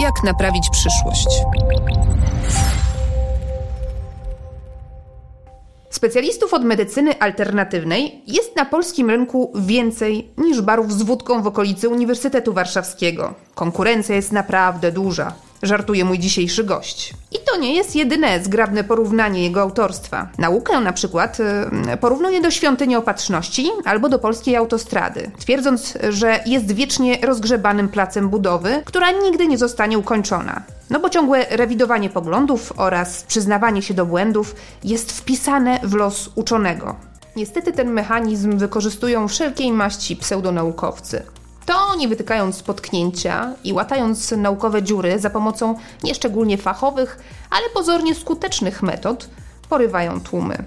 Jak 0.00 0.24
naprawić 0.24 0.70
przyszłość? 0.70 1.28
Specjalistów 5.90 6.54
od 6.54 6.64
medycyny 6.64 7.20
alternatywnej 7.20 8.22
jest 8.26 8.56
na 8.56 8.64
polskim 8.64 9.10
rynku 9.10 9.52
więcej 9.54 10.30
niż 10.38 10.60
barów 10.60 10.92
z 10.92 11.02
wódką 11.02 11.42
w 11.42 11.46
okolicy 11.46 11.88
Uniwersytetu 11.88 12.52
Warszawskiego. 12.52 13.34
Konkurencja 13.54 14.14
jest 14.16 14.32
naprawdę 14.32 14.92
duża 14.92 15.32
żartuje 15.62 16.04
mój 16.04 16.18
dzisiejszy 16.18 16.64
gość. 16.64 17.14
I 17.32 17.36
to 17.50 17.56
nie 17.56 17.74
jest 17.74 17.96
jedyne 17.96 18.44
zgrabne 18.44 18.84
porównanie 18.84 19.42
jego 19.42 19.60
autorstwa. 19.60 20.28
Naukę 20.38 20.80
na 20.80 20.92
przykład 20.92 21.38
y, 21.40 21.96
porównuje 21.96 22.40
do 22.40 22.50
świątyni 22.50 22.96
opatrzności 22.96 23.70
albo 23.84 24.08
do 24.08 24.18
polskiej 24.18 24.56
autostrady, 24.56 25.30
twierdząc, 25.38 25.98
że 26.08 26.40
jest 26.46 26.72
wiecznie 26.72 27.18
rozgrzebanym 27.22 27.88
placem 27.88 28.28
budowy, 28.28 28.82
która 28.84 29.10
nigdy 29.10 29.46
nie 29.46 29.58
zostanie 29.58 29.98
ukończona. 29.98 30.62
No 30.90 31.00
bo 31.00 31.10
ciągłe 31.10 31.46
rewidowanie 31.50 32.10
poglądów 32.10 32.72
oraz 32.76 33.22
przyznawanie 33.22 33.82
się 33.82 33.94
do 33.94 34.06
błędów 34.06 34.54
jest 34.84 35.12
wpisane 35.12 35.80
w 35.82 35.94
los 35.94 36.30
uczonego. 36.34 36.96
Niestety 37.36 37.72
ten 37.72 37.90
mechanizm 37.90 38.58
wykorzystują 38.58 39.28
wszelkiej 39.28 39.72
maści 39.72 40.16
pseudonaukowcy. 40.16 41.22
To 41.66 41.78
oni 41.78 42.08
wytykając 42.08 42.62
potknięcia 42.62 43.52
i 43.64 43.72
łatając 43.72 44.30
naukowe 44.30 44.82
dziury 44.82 45.18
za 45.18 45.30
pomocą 45.30 45.74
nieszczególnie 46.04 46.58
fachowych, 46.58 47.18
ale 47.50 47.62
pozornie 47.74 48.14
skutecznych 48.14 48.82
metod, 48.82 49.28
porywają 49.68 50.20
tłumy. 50.20 50.64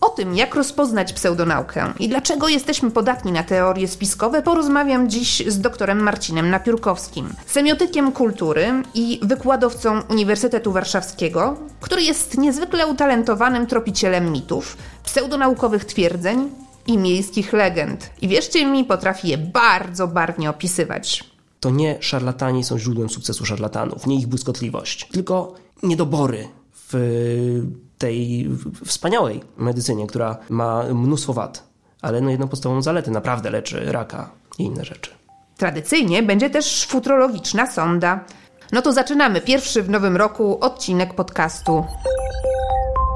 O 0.00 0.08
tym, 0.08 0.36
jak 0.36 0.54
rozpoznać 0.54 1.12
pseudonaukę 1.12 1.92
i 1.98 2.08
dlaczego 2.08 2.48
jesteśmy 2.48 2.90
podatni 2.90 3.32
na 3.32 3.42
teorie 3.42 3.88
spiskowe, 3.88 4.42
porozmawiam 4.42 5.10
dziś 5.10 5.42
z 5.46 5.60
doktorem 5.60 6.02
Marcinem 6.02 6.50
Napiórkowskim, 6.50 7.34
semiotykiem 7.46 8.12
kultury 8.12 8.82
i 8.94 9.20
wykładowcą 9.22 10.00
Uniwersytetu 10.10 10.72
Warszawskiego, 10.72 11.56
który 11.80 12.02
jest 12.02 12.38
niezwykle 12.38 12.86
utalentowanym 12.86 13.66
tropicielem 13.66 14.32
mitów, 14.32 14.76
pseudonaukowych 15.04 15.84
twierdzeń 15.84 16.50
i 16.86 16.98
miejskich 16.98 17.52
legend. 17.52 18.10
I 18.22 18.28
wierzcie 18.28 18.66
mi, 18.66 18.84
potrafi 18.84 19.28
je 19.28 19.38
bardzo 19.38 20.08
barwnie 20.08 20.50
opisywać. 20.50 21.24
To 21.60 21.70
nie 21.70 21.96
szarlatani 22.00 22.64
są 22.64 22.78
źródłem 22.78 23.08
sukcesu 23.08 23.46
szarlatanów, 23.46 24.06
nie 24.06 24.16
ich 24.16 24.26
błyskotliwość, 24.26 25.08
tylko 25.12 25.54
niedobory 25.82 26.48
w 26.72 27.62
tej 27.98 28.48
wspaniałej 28.84 29.40
medycynie, 29.56 30.06
która 30.06 30.36
ma 30.48 30.82
mnóstwo 30.82 31.32
wad, 31.32 31.62
ale 32.02 32.20
no 32.20 32.30
jedną 32.30 32.48
podstawową 32.48 32.82
zaletę 32.82 33.10
naprawdę 33.10 33.50
leczy 33.50 33.92
raka 33.92 34.30
i 34.58 34.62
inne 34.62 34.84
rzeczy. 34.84 35.10
Tradycyjnie 35.56 36.22
będzie 36.22 36.50
też 36.50 36.86
futurologiczna 36.86 37.72
sonda. 37.72 38.24
No 38.72 38.82
to 38.82 38.92
zaczynamy 38.92 39.40
pierwszy 39.40 39.82
w 39.82 39.90
nowym 39.90 40.16
roku 40.16 40.58
odcinek 40.60 41.14
podcastu. 41.14 41.84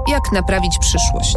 Jak 0.09 0.33
naprawić 0.33 0.79
przyszłość? 0.81 1.37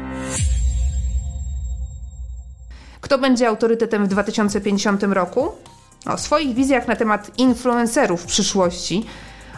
Kto 3.11 3.17
będzie 3.17 3.47
autorytetem 3.47 4.05
w 4.05 4.07
2050 4.07 5.03
roku? 5.03 5.51
O 6.05 6.17
swoich 6.17 6.55
wizjach 6.55 6.87
na 6.87 6.95
temat 6.95 7.39
influencerów 7.39 8.21
w 8.21 8.25
przyszłości 8.25 9.05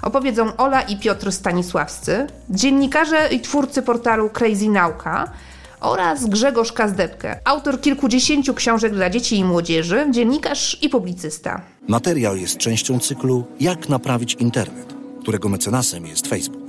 opowiedzą 0.02 0.58
Ola 0.58 0.82
i 0.82 1.00
Piotr 1.00 1.32
Stanisławscy, 1.32 2.28
dziennikarze 2.50 3.28
i 3.32 3.40
twórcy 3.40 3.82
portalu 3.82 4.30
Crazy 4.30 4.70
Nauka 4.70 5.32
oraz 5.80 6.26
Grzegorz 6.26 6.72
Kazdepkę, 6.72 7.40
autor 7.46 7.82
kilkudziesięciu 7.82 8.54
książek 8.54 8.94
dla 8.94 9.10
dzieci 9.10 9.38
i 9.38 9.44
młodzieży, 9.44 10.08
dziennikarz 10.12 10.78
i 10.82 10.90
publicysta. 10.90 11.62
Materiał 11.88 12.36
jest 12.36 12.58
częścią 12.58 13.00
cyklu 13.00 13.44
Jak 13.60 13.90
naprawić 13.90 14.34
internet, 14.34 14.94
którego 15.22 15.50
mecenasem 15.50 16.06
jest 16.06 16.28
Facebook. 16.28 16.64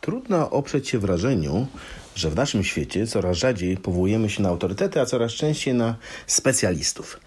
Trudno 0.00 0.50
oprzeć 0.50 0.88
się 0.88 0.98
wrażeniu, 0.98 1.66
że 2.14 2.30
w 2.30 2.36
naszym 2.36 2.64
świecie 2.64 3.06
coraz 3.06 3.36
rzadziej 3.36 3.76
powołujemy 3.76 4.30
się 4.30 4.42
na 4.42 4.48
autorytety, 4.48 5.00
a 5.00 5.06
coraz 5.06 5.32
częściej 5.32 5.74
na 5.74 5.96
specjalistów. 6.26 7.20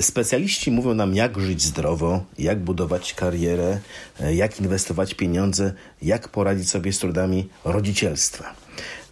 Specjaliści 0.00 0.70
mówią 0.70 0.94
nam, 0.94 1.14
jak 1.14 1.40
żyć 1.40 1.62
zdrowo, 1.62 2.24
jak 2.38 2.60
budować 2.60 3.14
karierę, 3.14 3.78
jak 4.34 4.60
inwestować 4.60 5.14
pieniądze, 5.14 5.72
jak 6.02 6.28
poradzić 6.28 6.70
sobie 6.70 6.92
z 6.92 6.98
trudami 6.98 7.48
rodzicielstwa. 7.64 8.54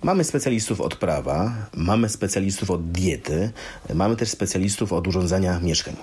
Mamy 0.03 0.25
specjalistów 0.25 0.81
od 0.81 0.97
prawa, 0.97 1.55
mamy 1.75 2.09
specjalistów 2.09 2.71
od 2.71 2.91
diety, 2.91 3.51
mamy 3.95 4.17
też 4.17 4.29
specjalistów 4.29 4.93
od 4.93 5.07
urządzania 5.07 5.61
mieszkań. 5.61 5.97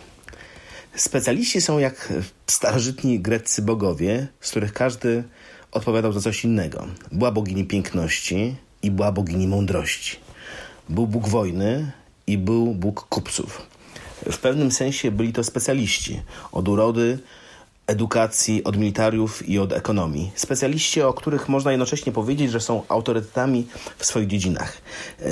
Specjaliści 0.96 1.62
są 1.62 1.80
jak 1.80 2.14
starożytni 2.48 3.20
greccy 3.20 3.62
bogowie, 3.62 4.28
z 4.42 4.52
których 4.52 4.74
każdy 4.74 5.24
odpowiadał 5.72 6.14
za 6.14 6.22
coś 6.22 6.44
innego. 6.44 6.88
Była 7.12 7.32
bogini 7.32 7.66
piękności, 7.66 8.56
i 8.84 8.92
była 8.92 9.12
bogini 9.12 9.48
mądrości. 9.48 10.18
Był 10.90 11.08
Bóg 11.08 11.28
wojny 11.28 11.92
i 12.28 12.38
był 12.38 12.74
Bóg 12.74 13.08
kupców. 13.10 13.62
W 14.32 14.38
pewnym 14.38 14.72
sensie 14.72 15.12
byli 15.12 15.34
to 15.34 15.44
specjaliści 15.44 16.22
od 16.52 16.68
urody, 16.68 17.20
edukacji, 17.88 18.64
od 18.64 18.78
militariów 18.78 19.50
i 19.50 19.60
od 19.60 19.74
ekonomii. 19.74 20.32
Specjaliści, 20.36 21.02
o 21.02 21.14
których 21.14 21.50
można 21.50 21.72
jednocześnie 21.72 22.12
powiedzieć, 22.12 22.52
że 22.52 22.60
są 22.60 22.84
autorytetami 22.90 23.68
w 23.98 24.06
swoich 24.06 24.28
dziedzinach. 24.28 24.82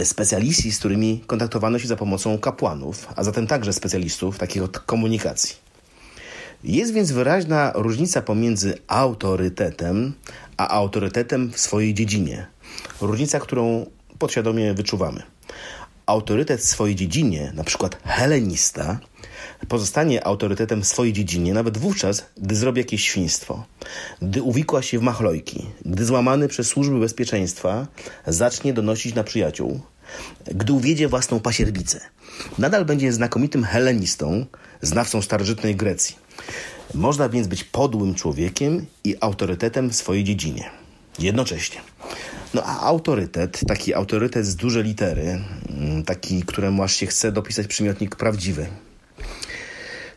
Specjaliści, 0.03 0.71
z 0.71 0.79
którymi 0.79 1.23
kontaktowano 1.27 1.79
się 1.79 1.87
za 1.87 1.95
pomocą 1.95 2.37
kapłanów, 2.37 3.07
a 3.15 3.23
zatem 3.23 3.47
także 3.47 3.73
specjalistów 3.73 4.37
takich 4.37 4.63
od 4.63 4.79
komunikacji. 4.79 5.55
Jest 6.63 6.93
więc 6.93 7.11
wyraźna 7.11 7.71
różnica 7.75 8.21
pomiędzy 8.21 8.77
autorytetem 8.87 10.13
a 10.57 10.67
autorytetem 10.67 11.51
w 11.51 11.59
swojej 11.59 11.93
dziedzinie. 11.93 12.47
Różnica, 13.01 13.39
którą 13.39 13.85
podświadomie 14.19 14.73
wyczuwamy. 14.73 15.23
Autorytet 16.05 16.61
w 16.61 16.67
swojej 16.67 16.95
dziedzinie, 16.95 17.51
na 17.55 17.63
przykład 17.63 17.97
helenista, 18.03 18.99
pozostanie 19.67 20.27
autorytetem 20.27 20.81
w 20.81 20.87
swojej 20.87 21.13
dziedzinie 21.13 21.53
nawet 21.53 21.77
wówczas, 21.77 22.25
gdy 22.37 22.55
zrobi 22.55 22.79
jakieś 22.79 23.03
świństwo, 23.03 23.65
gdy 24.21 24.41
uwikła 24.41 24.81
się 24.81 24.99
w 24.99 25.01
machlojki, 25.01 25.65
gdy 25.85 26.05
złamany 26.05 26.47
przez 26.47 26.67
służby 26.67 26.99
bezpieczeństwa 26.99 27.87
zacznie 28.27 28.73
donosić 28.73 29.15
na 29.15 29.23
przyjaciół, 29.23 29.79
gdy 30.45 30.73
uwiedzie 30.73 31.07
własną 31.07 31.39
pasierbicę. 31.39 31.99
Nadal 32.57 32.85
będzie 32.85 33.13
znakomitym 33.13 33.63
helenistą, 33.63 34.45
znawcą 34.81 35.21
starożytnej 35.21 35.75
Grecji. 35.75 36.15
Można 36.93 37.29
więc 37.29 37.47
być 37.47 37.63
podłym 37.63 38.15
człowiekiem 38.15 38.85
i 39.03 39.15
autorytetem 39.19 39.89
w 39.89 39.95
swojej 39.95 40.23
dziedzinie. 40.23 40.69
Jednocześnie. 41.19 41.81
No 42.53 42.63
a 42.65 42.79
autorytet, 42.79 43.59
taki 43.67 43.93
autorytet 43.93 44.45
z 44.45 44.55
duże 44.55 44.83
litery, 44.83 45.41
mm, 45.69 46.03
taki, 46.03 46.43
któremu 46.43 46.83
aż 46.83 46.95
się 46.95 47.05
chce 47.05 47.31
dopisać 47.31 47.67
przymiotnik 47.67 48.15
prawdziwy. 48.15 48.67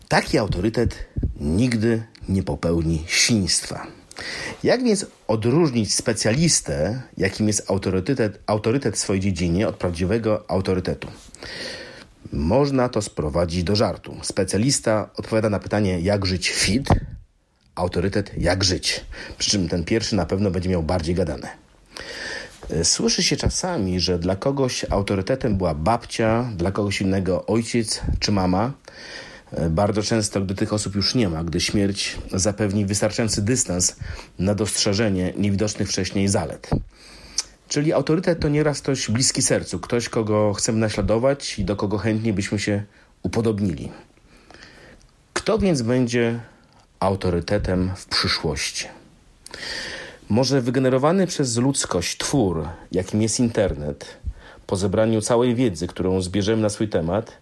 Taki 0.08 0.38
autorytet 0.38 1.08
nigdy 1.40 2.02
nie 2.28 2.42
popełni 2.42 3.04
świństwa. 3.06 3.86
Jak 4.62 4.84
więc 4.84 5.06
odróżnić 5.28 5.94
specjalistę, 5.94 7.02
jakim 7.16 7.46
jest 7.46 7.70
autorytet, 7.70 8.40
autorytet 8.46 8.96
w 8.96 8.98
swojej 8.98 9.22
dziedzinie, 9.22 9.68
od 9.68 9.76
prawdziwego 9.76 10.44
autorytetu? 10.48 11.08
Można 12.32 12.88
to 12.88 13.02
sprowadzić 13.02 13.64
do 13.64 13.76
żartu. 13.76 14.16
Specjalista 14.22 15.10
odpowiada 15.16 15.50
na 15.50 15.58
pytanie, 15.58 16.00
jak 16.00 16.26
żyć 16.26 16.50
fit, 16.50 16.88
autorytet 17.74 18.32
jak 18.38 18.64
żyć. 18.64 19.04
Przy 19.38 19.50
czym 19.50 19.68
ten 19.68 19.84
pierwszy 19.84 20.16
na 20.16 20.26
pewno 20.26 20.50
będzie 20.50 20.68
miał 20.68 20.82
bardziej 20.82 21.14
gadane. 21.14 21.63
Słyszy 22.82 23.22
się 23.22 23.36
czasami, 23.36 24.00
że 24.00 24.18
dla 24.18 24.36
kogoś 24.36 24.84
autorytetem 24.90 25.56
była 25.56 25.74
babcia, 25.74 26.50
dla 26.56 26.72
kogoś 26.72 27.00
innego 27.00 27.46
ojciec 27.46 28.00
czy 28.20 28.32
mama. 28.32 28.72
Bardzo 29.70 30.02
często, 30.02 30.40
gdy 30.40 30.54
tych 30.54 30.72
osób 30.72 30.94
już 30.94 31.14
nie 31.14 31.28
ma, 31.28 31.44
gdy 31.44 31.60
śmierć 31.60 32.18
zapewni 32.32 32.86
wystarczający 32.86 33.42
dystans 33.42 33.96
na 34.38 34.54
dostrzeżenie 34.54 35.32
niewidocznych 35.36 35.88
wcześniej 35.88 36.28
zalet. 36.28 36.70
Czyli 37.68 37.92
autorytet 37.92 38.40
to 38.40 38.48
nieraz 38.48 38.80
ktoś 38.80 39.10
bliski 39.10 39.42
sercu, 39.42 39.80
ktoś, 39.80 40.08
kogo 40.08 40.52
chcemy 40.54 40.78
naśladować 40.78 41.58
i 41.58 41.64
do 41.64 41.76
kogo 41.76 41.98
chętnie 41.98 42.32
byśmy 42.32 42.58
się 42.58 42.84
upodobnili. 43.22 43.92
Kto 45.32 45.58
więc 45.58 45.82
będzie 45.82 46.40
autorytetem 47.00 47.90
w 47.96 48.06
przyszłości? 48.06 48.86
Może 50.28 50.60
wygenerowany 50.60 51.26
przez 51.26 51.56
ludzkość 51.56 52.18
twór, 52.18 52.68
jakim 52.92 53.22
jest 53.22 53.40
internet, 53.40 54.16
po 54.66 54.76
zebraniu 54.76 55.20
całej 55.20 55.54
wiedzy, 55.54 55.86
którą 55.86 56.20
zbierzemy 56.20 56.62
na 56.62 56.68
swój 56.68 56.88
temat, 56.88 57.38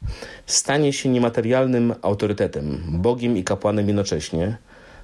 stanie 0.46 0.92
się 0.92 1.08
niematerialnym 1.08 1.94
autorytetem, 2.02 2.82
Bogiem 2.88 3.36
i 3.36 3.44
kapłanem 3.44 3.86
jednocześnie, 3.86 4.56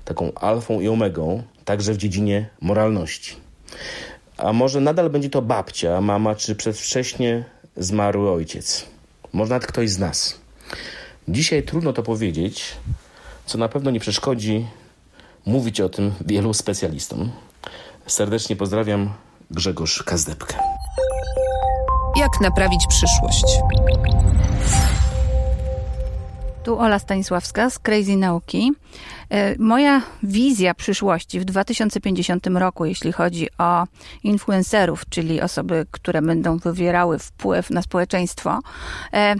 taką 0.04 0.34
alfą 0.34 0.80
i 0.80 0.88
omegą, 0.88 1.42
także 1.64 1.92
w 1.92 1.96
dziedzinie 1.96 2.48
moralności. 2.60 3.36
A 4.36 4.52
może 4.52 4.80
nadal 4.80 5.10
będzie 5.10 5.30
to 5.30 5.42
babcia, 5.42 6.00
mama 6.00 6.34
czy 6.34 6.56
przedwcześnie 6.56 7.44
zmarły 7.76 8.30
ojciec. 8.30 8.84
Może 9.32 9.50
nawet 9.50 9.66
ktoś 9.66 9.90
z 9.90 9.98
nas. 9.98 10.38
Dzisiaj 11.28 11.62
trudno 11.62 11.92
to 11.92 12.02
powiedzieć, 12.02 12.64
co 13.46 13.58
na 13.58 13.68
pewno 13.68 13.90
nie 13.90 14.00
przeszkodzi 14.00 14.66
mówić 15.46 15.80
o 15.80 15.88
tym 15.88 16.12
wielu 16.26 16.54
specjalistom. 16.54 17.30
Serdecznie 18.08 18.56
pozdrawiam 18.56 19.10
Grzegorz 19.50 20.02
Kazdepkę. 20.02 20.58
Jak 22.16 22.40
naprawić 22.40 22.86
przyszłość? 22.88 23.44
Tu 26.64 26.78
Ola 26.78 26.98
Stanisławska 26.98 27.70
z 27.70 27.78
Crazy 27.78 28.16
Nauki. 28.16 28.72
E, 29.30 29.58
moja 29.58 30.02
wizja 30.22 30.74
przyszłości 30.74 31.40
w 31.40 31.44
2050 31.44 32.46
roku, 32.46 32.84
jeśli 32.84 33.12
chodzi 33.12 33.48
o 33.58 33.86
influencerów, 34.24 35.08
czyli 35.08 35.40
osoby, 35.40 35.86
które 35.90 36.22
będą 36.22 36.58
wywierały 36.58 37.18
wpływ 37.18 37.70
na 37.70 37.82
społeczeństwo, 37.82 38.60
e, 39.12 39.34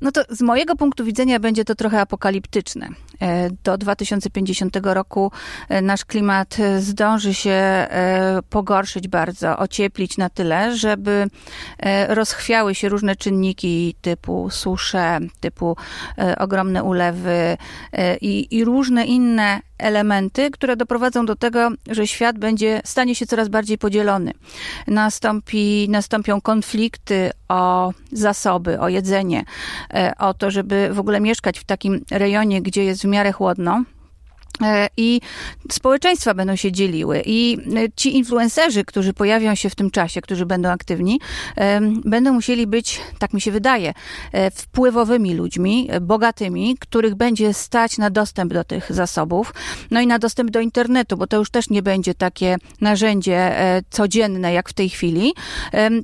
no 0.00 0.12
to 0.12 0.20
z 0.30 0.40
mojego 0.40 0.76
punktu 0.76 1.04
widzenia 1.04 1.40
będzie 1.40 1.64
to 1.64 1.74
trochę 1.74 2.00
apokaliptyczne. 2.00 2.88
E, 3.20 3.50
do 3.64 3.78
2050 3.78 4.76
roku 4.82 5.32
nasz 5.82 6.04
klimat 6.04 6.56
zdąży 6.78 7.34
się 7.34 7.86
pogorszyć 8.50 9.08
bardzo, 9.08 9.58
ocieplić 9.58 10.18
na 10.18 10.30
tyle, 10.30 10.76
żeby 10.76 11.26
rozchwiały 12.08 12.74
się 12.74 12.88
różne 12.88 13.16
czynniki 13.16 13.94
typu 14.00 14.50
susze, 14.50 15.18
typu 15.40 15.76
ogromne 16.38 16.82
ulewy 16.82 17.56
i, 18.20 18.46
i 18.50 18.64
różne 18.64 19.04
inne 19.04 19.60
elementy, 19.78 20.50
które 20.50 20.76
doprowadzą 20.76 21.26
do 21.26 21.36
tego, 21.36 21.70
że 21.90 22.06
świat 22.06 22.38
będzie, 22.38 22.80
stanie 22.84 23.14
się 23.14 23.26
coraz 23.26 23.48
bardziej 23.48 23.78
podzielony. 23.78 24.32
Nastąpi, 24.86 25.86
nastąpią 25.88 26.40
konflikty 26.40 27.30
o 27.48 27.92
zasoby, 28.12 28.80
o 28.80 28.88
jedzenie, 28.88 29.44
e, 29.94 30.12
o 30.18 30.34
to, 30.34 30.50
żeby 30.50 30.88
w 30.92 30.98
ogóle 30.98 31.20
mieszkać 31.20 31.58
w 31.58 31.64
takim 31.64 32.04
rejonie, 32.10 32.62
gdzie 32.62 32.84
jest 32.84 33.02
w 33.02 33.04
miarę 33.04 33.32
chłodno. 33.32 33.84
E, 34.62 34.88
i 34.96 35.20
społeczeństwa 35.72 36.34
będą 36.34 36.56
się 36.56 36.72
dzieliły. 36.72 37.22
I 37.26 37.58
e, 37.76 37.92
ci 37.96 38.16
influencerzy, 38.16 38.84
którzy 38.84 39.12
pojawią 39.12 39.54
się 39.54 39.70
w 39.70 39.74
tym 39.74 39.90
czasie, 39.90 40.20
którzy 40.20 40.46
będą 40.46 40.68
aktywni, 40.68 41.20
e, 41.56 41.80
będą 42.04 42.32
musieli 42.32 42.66
być, 42.66 43.00
tak 43.18 43.32
mi 43.32 43.40
się 43.40 43.52
wydaje, 43.52 43.94
wpływowymi 44.54 45.34
ludźmi, 45.34 45.88
bogatymi, 46.00 46.76
których 46.80 47.14
będzie 47.14 47.54
stać 47.54 47.98
na 47.98 48.10
dostęp 48.10 48.52
do 48.52 48.64
tych 48.64 48.92
zasobów, 48.92 49.54
no 49.90 50.00
i 50.00 50.06
na 50.06 50.18
dostęp 50.18 50.50
do 50.50 50.60
internetu, 50.60 51.16
bo 51.16 51.26
to 51.26 51.36
już 51.36 51.50
też 51.50 51.70
nie 51.70 51.82
będzie 51.82 52.14
takie 52.14 52.56
narzędzie 52.80 53.52
codzienne 53.90 54.52
jak 54.52 54.68
w 54.68 54.72
tej 54.72 54.88
chwili, 54.88 55.32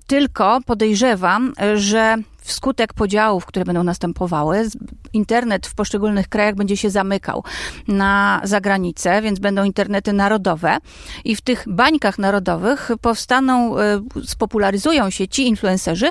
tylko 0.07 0.59
podejrzewam, 0.67 1.53
że 1.75 2.17
wskutek 2.43 2.93
podziałów, 2.95 3.47
które 3.47 3.65
będą 3.65 3.83
następowały, 3.83 4.69
internet 5.13 5.67
w 5.67 5.75
poszczególnych 5.75 6.29
krajach 6.29 6.55
będzie 6.55 6.77
się 6.77 6.91
zamykał 6.91 7.45
na 7.89 8.41
zagranicę, 8.45 9.23
więc 9.23 9.39
będą 9.39 9.65
internety 9.65 10.13
narodowe 10.13 10.77
i 11.25 11.37
w 11.37 11.41
tych 11.41 11.65
bańkach 11.67 12.19
narodowych 12.19 12.91
powstaną, 13.01 13.79
e, 13.79 14.01
spopularyzują 14.25 15.11
się 15.11 15.29
ci 15.29 15.47
influencerzy, 15.47 16.07
e, 16.07 16.11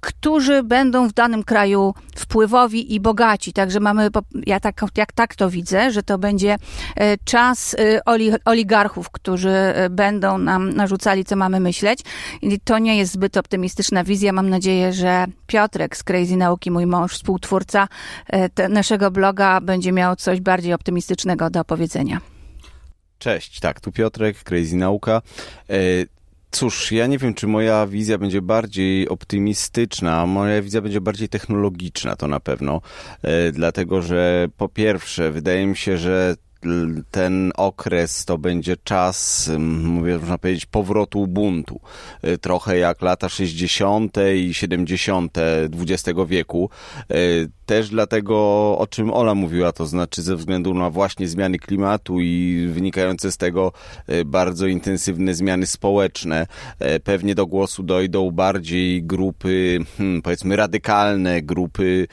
którzy 0.00 0.62
będą 0.62 1.08
w 1.08 1.12
danym 1.12 1.44
kraju 1.44 1.94
wpływowi 2.16 2.94
i 2.94 3.00
bogaci. 3.00 3.52
Także 3.52 3.80
mamy, 3.80 4.08
ja 4.46 4.60
tak, 4.60 4.80
jak 4.96 5.12
tak 5.12 5.34
to 5.34 5.50
widzę, 5.50 5.90
że 5.90 6.02
to 6.02 6.18
będzie 6.18 6.56
e, 6.96 7.16
czas 7.24 7.76
oligarchów, 8.44 9.10
którzy 9.10 9.54
będą 9.90 10.38
nam 10.38 10.72
narzucali, 10.72 11.24
co 11.24 11.36
mamy 11.36 11.60
myśleć. 11.60 12.00
I 12.42 12.60
to 12.60 12.78
nie 12.78 12.98
jest 12.98 13.12
zbyt 13.12 13.36
optymistyczna 13.36 14.04
wizja. 14.04 14.32
Mam 14.32 14.50
nadzieję, 14.50 14.92
że 14.92 15.26
Piotrek 15.46 15.96
z 15.96 16.02
Crazy 16.02 16.36
Nauki, 16.36 16.70
mój 16.70 16.86
mąż, 16.86 17.12
współtwórca 17.12 17.88
e, 18.26 18.68
naszego 18.68 19.10
bloga, 19.10 19.60
będzie 19.60 19.92
miał 19.92 20.16
coś 20.16 20.40
bardziej 20.40 20.72
optymistycznego 20.72 21.50
do 21.50 21.60
opowiedzenia. 21.60 22.20
Cześć, 23.18 23.60
tak, 23.60 23.80
tu 23.80 23.92
Piotrek, 23.92 24.42
Crazy 24.42 24.76
Nauka. 24.76 25.22
E, 25.70 25.74
cóż, 26.50 26.92
ja 26.92 27.06
nie 27.06 27.18
wiem, 27.18 27.34
czy 27.34 27.46
moja 27.46 27.86
wizja 27.86 28.18
będzie 28.18 28.42
bardziej 28.42 29.08
optymistyczna, 29.08 30.26
moja 30.26 30.62
wizja 30.62 30.80
będzie 30.80 31.00
bardziej 31.00 31.28
technologiczna, 31.28 32.16
to 32.16 32.28
na 32.28 32.40
pewno. 32.40 32.80
E, 33.22 33.52
dlatego, 33.52 34.02
że 34.02 34.48
po 34.56 34.68
pierwsze, 34.68 35.30
wydaje 35.30 35.66
mi 35.66 35.76
się, 35.76 35.98
że 35.98 36.36
ten 37.10 37.52
okres 37.56 38.24
to 38.24 38.38
będzie 38.38 38.76
czas, 38.76 39.50
mówię, 39.58 40.18
można 40.18 40.38
powiedzieć, 40.38 40.66
powrotu 40.66 41.20
Ubuntu. 41.20 41.80
Y, 42.24 42.38
trochę 42.38 42.78
jak 42.78 43.02
lata 43.02 43.28
60. 43.28 44.16
i 44.36 44.54
70. 44.54 45.38
XX 45.72 46.18
wieku. 46.28 46.70
Y, 47.10 47.50
też 47.66 47.88
dlatego, 47.88 48.36
o 48.78 48.86
czym 48.90 49.10
Ola 49.10 49.34
mówiła, 49.34 49.72
to 49.72 49.86
znaczy 49.86 50.22
ze 50.22 50.36
względu 50.36 50.74
na 50.74 50.90
właśnie 50.90 51.28
zmiany 51.28 51.58
klimatu 51.58 52.20
i 52.20 52.66
wynikające 52.72 53.32
z 53.32 53.36
tego 53.36 53.72
y, 54.08 54.24
bardzo 54.24 54.66
intensywne 54.66 55.34
zmiany 55.34 55.66
społeczne. 55.66 56.46
Pewnie 57.04 57.34
do 57.34 57.46
głosu 57.46 57.82
dojdą 57.82 58.30
bardziej 58.30 59.02
grupy, 59.02 59.78
hmm, 59.98 60.22
powiedzmy, 60.22 60.56
radykalne, 60.56 61.42
grupy 61.42 62.06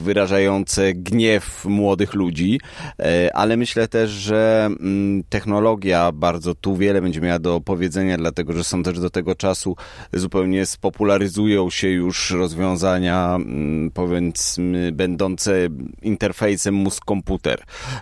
wyrażające 0.00 0.94
gniew 0.94 1.64
młodych 1.64 2.14
ludzi, 2.14 2.60
ale 3.34 3.56
myślę 3.62 3.88
też, 3.88 4.10
że 4.10 4.68
mm, 4.80 5.24
technologia 5.28 6.12
bardzo 6.12 6.54
tu 6.54 6.76
wiele 6.76 7.02
będzie 7.02 7.20
miała 7.20 7.38
do 7.38 7.60
powiedzenia, 7.60 8.16
dlatego 8.16 8.52
że 8.52 8.64
są 8.64 8.82
też 8.82 9.00
do 9.00 9.10
tego 9.10 9.34
czasu 9.34 9.76
zupełnie 10.12 10.66
spopularyzują 10.66 11.70
się 11.70 11.88
już 11.88 12.30
rozwiązania, 12.30 13.34
mm, 13.34 13.90
powiedzmy, 13.90 14.92
będące 14.92 15.68
interfejsem 16.02 16.74
mózg-komputer. 16.74 17.56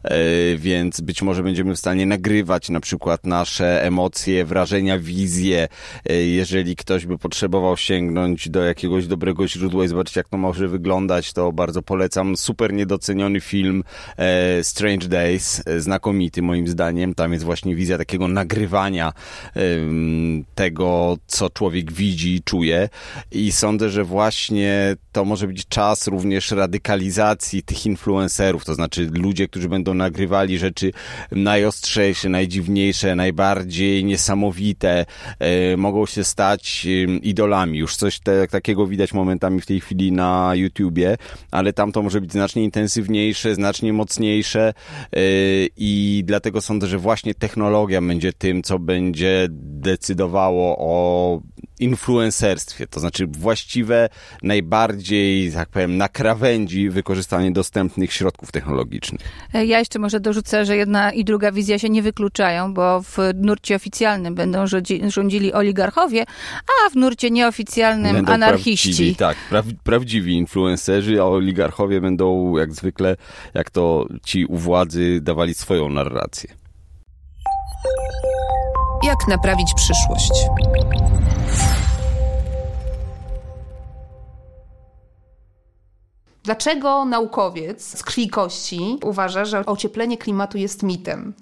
E, 0.04 0.18
więc 0.56 1.00
być 1.00 1.22
może 1.22 1.42
będziemy 1.42 1.74
w 1.74 1.78
stanie 1.78 2.06
nagrywać 2.06 2.68
na 2.68 2.80
przykład 2.80 3.26
nasze 3.26 3.84
emocje, 3.84 4.44
wrażenia, 4.44 4.98
wizje. 4.98 5.68
E, 6.06 6.14
jeżeli 6.14 6.76
ktoś 6.76 7.06
by 7.06 7.18
potrzebował 7.18 7.76
sięgnąć 7.76 8.48
do 8.48 8.64
jakiegoś 8.64 9.06
dobrego 9.06 9.48
źródła 9.48 9.84
i 9.84 9.88
zobaczyć, 9.88 10.16
jak 10.16 10.28
to 10.28 10.38
może 10.38 10.68
wyglądać, 10.68 11.32
to 11.32 11.52
bardzo 11.52 11.82
polecam. 11.82 12.36
Super 12.36 12.72
niedoceniony 12.72 13.40
film 13.40 13.84
e, 14.16 14.64
Strange 14.64 15.08
Days 15.08 15.49
znakomity 15.78 16.42
moim 16.42 16.68
zdaniem. 16.68 17.14
Tam 17.14 17.32
jest 17.32 17.44
właśnie 17.44 17.74
wizja 17.74 17.98
takiego 17.98 18.28
nagrywania 18.28 19.12
tego, 20.54 21.16
co 21.26 21.50
człowiek 21.50 21.92
widzi 21.92 22.34
i 22.34 22.42
czuje. 22.42 22.88
I 23.32 23.52
sądzę, 23.52 23.90
że 23.90 24.04
właśnie 24.04 24.96
to 25.12 25.24
może 25.24 25.46
być 25.46 25.68
czas 25.68 26.06
również 26.06 26.50
radykalizacji 26.50 27.62
tych 27.62 27.86
influencerów, 27.86 28.64
to 28.64 28.74
znaczy 28.74 29.10
ludzie, 29.12 29.48
którzy 29.48 29.68
będą 29.68 29.94
nagrywali 29.94 30.58
rzeczy 30.58 30.92
najostrzejsze, 31.32 32.28
najdziwniejsze, 32.28 33.14
najbardziej 33.14 34.04
niesamowite, 34.04 35.06
e, 35.38 35.76
mogą 35.76 36.06
się 36.06 36.24
stać 36.24 36.86
idolami. 37.22 37.78
Już 37.78 37.96
coś 37.96 38.18
te, 38.18 38.48
takiego 38.48 38.86
widać 38.86 39.12
momentami 39.12 39.60
w 39.60 39.66
tej 39.66 39.80
chwili 39.80 40.12
na 40.12 40.52
YouTubie, 40.54 41.16
ale 41.50 41.72
tam 41.72 41.92
to 41.92 42.02
może 42.02 42.20
być 42.20 42.32
znacznie 42.32 42.64
intensywniejsze, 42.64 43.54
znacznie 43.54 43.92
mocniejsze 43.92 44.68
e, 44.68 45.20
i 45.76 46.22
dlatego 46.26 46.60
sądzę, 46.60 46.86
że 46.86 46.98
właśnie 46.98 47.34
technologia 47.34 48.00
będzie 48.00 48.32
tym, 48.32 48.62
co 48.62 48.78
będzie 48.78 49.46
decydowało 49.50 50.76
o 50.78 51.40
influencerstwie, 51.80 52.86
to 52.86 53.00
znaczy 53.00 53.26
właściwe, 53.26 54.08
najbardziej, 54.42 55.52
tak 55.52 55.68
powiem, 55.68 55.96
na 55.96 56.08
krawędzi 56.08 56.90
wykorzystanie 56.90 57.52
dostępnych 57.52 58.12
środków 58.12 58.52
technologicznych. 58.52 59.20
Ja 59.54 59.78
jeszcze 59.78 59.98
może 59.98 60.20
dorzucę, 60.20 60.64
że 60.64 60.76
jedna 60.76 61.12
i 61.12 61.24
druga 61.24 61.52
wizja 61.52 61.78
się 61.78 61.88
nie 61.88 62.02
wykluczają, 62.02 62.74
bo 62.74 63.02
w 63.02 63.18
nurcie 63.34 63.76
oficjalnym 63.76 64.34
będą 64.34 64.64
rządzili 65.08 65.52
oligarchowie, 65.52 66.24
a 66.86 66.90
w 66.90 66.96
nurcie 66.96 67.30
nieoficjalnym 67.30 68.16
będą 68.16 68.32
anarchiści. 68.32 68.88
Prawdziwi, 68.88 69.16
tak, 69.16 69.36
pra, 69.50 69.62
prawdziwi 69.84 70.32
influencerzy, 70.36 71.20
a 71.20 71.24
oligarchowie 71.24 72.00
będą 72.00 72.56
jak 72.56 72.72
zwykle, 72.72 73.16
jak 73.54 73.70
to 73.70 74.06
ci 74.24 74.44
u 74.44 74.56
władzy 74.56 75.20
dawali 75.20 75.54
swoją 75.54 75.88
narrację. 75.88 76.50
Jak 79.04 79.28
naprawić 79.28 79.68
przyszłość? 79.76 80.32
Dlaczego 86.44 87.04
naukowiec 87.04 87.98
z 87.98 88.02
krwi 88.02 88.28
kości 88.28 88.98
uważa, 89.02 89.44
że 89.44 89.66
ocieplenie 89.66 90.18
klimatu 90.18 90.58
jest 90.58 90.82
mitem? 90.82 91.34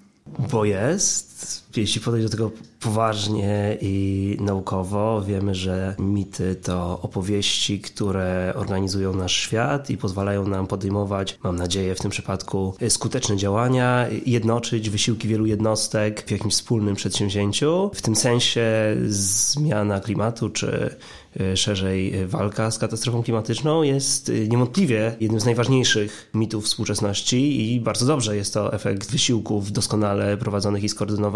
Bo 0.52 0.64
jest. 0.64 1.27
Jeśli 1.76 2.00
podejść 2.00 2.26
do 2.26 2.30
tego 2.30 2.50
poważnie 2.80 3.78
i 3.80 4.36
naukowo, 4.40 5.22
wiemy, 5.22 5.54
że 5.54 5.94
mity 5.98 6.54
to 6.54 7.00
opowieści, 7.02 7.80
które 7.80 8.52
organizują 8.56 9.14
nasz 9.14 9.36
świat 9.36 9.90
i 9.90 9.96
pozwalają 9.96 10.48
nam 10.48 10.66
podejmować, 10.66 11.38
mam 11.44 11.56
nadzieję 11.56 11.94
w 11.94 12.00
tym 12.00 12.10
przypadku, 12.10 12.74
skuteczne 12.88 13.36
działania, 13.36 14.06
jednoczyć 14.26 14.90
wysiłki 14.90 15.28
wielu 15.28 15.46
jednostek 15.46 16.24
w 16.26 16.30
jakimś 16.30 16.54
wspólnym 16.54 16.96
przedsięwzięciu. 16.96 17.90
W 17.94 18.02
tym 18.02 18.16
sensie 18.16 18.66
zmiana 19.08 20.00
klimatu 20.00 20.50
czy 20.50 20.96
E, 21.40 21.56
szerzej 21.56 22.26
walka 22.26 22.70
z 22.70 22.78
katastrofą 22.78 23.22
klimatyczną 23.22 23.82
jest 23.82 24.28
e, 24.28 24.48
niewątpliwie 24.48 25.16
jednym 25.20 25.40
z 25.40 25.44
najważniejszych 25.44 26.30
mitów 26.34 26.64
współczesności 26.64 27.72
i 27.74 27.80
bardzo 27.80 28.06
dobrze 28.06 28.36
jest 28.36 28.54
to 28.54 28.72
efekt 28.72 29.10
wysiłków 29.10 29.72
doskonale 29.72 30.36
prowadzonych 30.36 30.84
i 30.84 30.88
skoordynowanych 30.88 31.27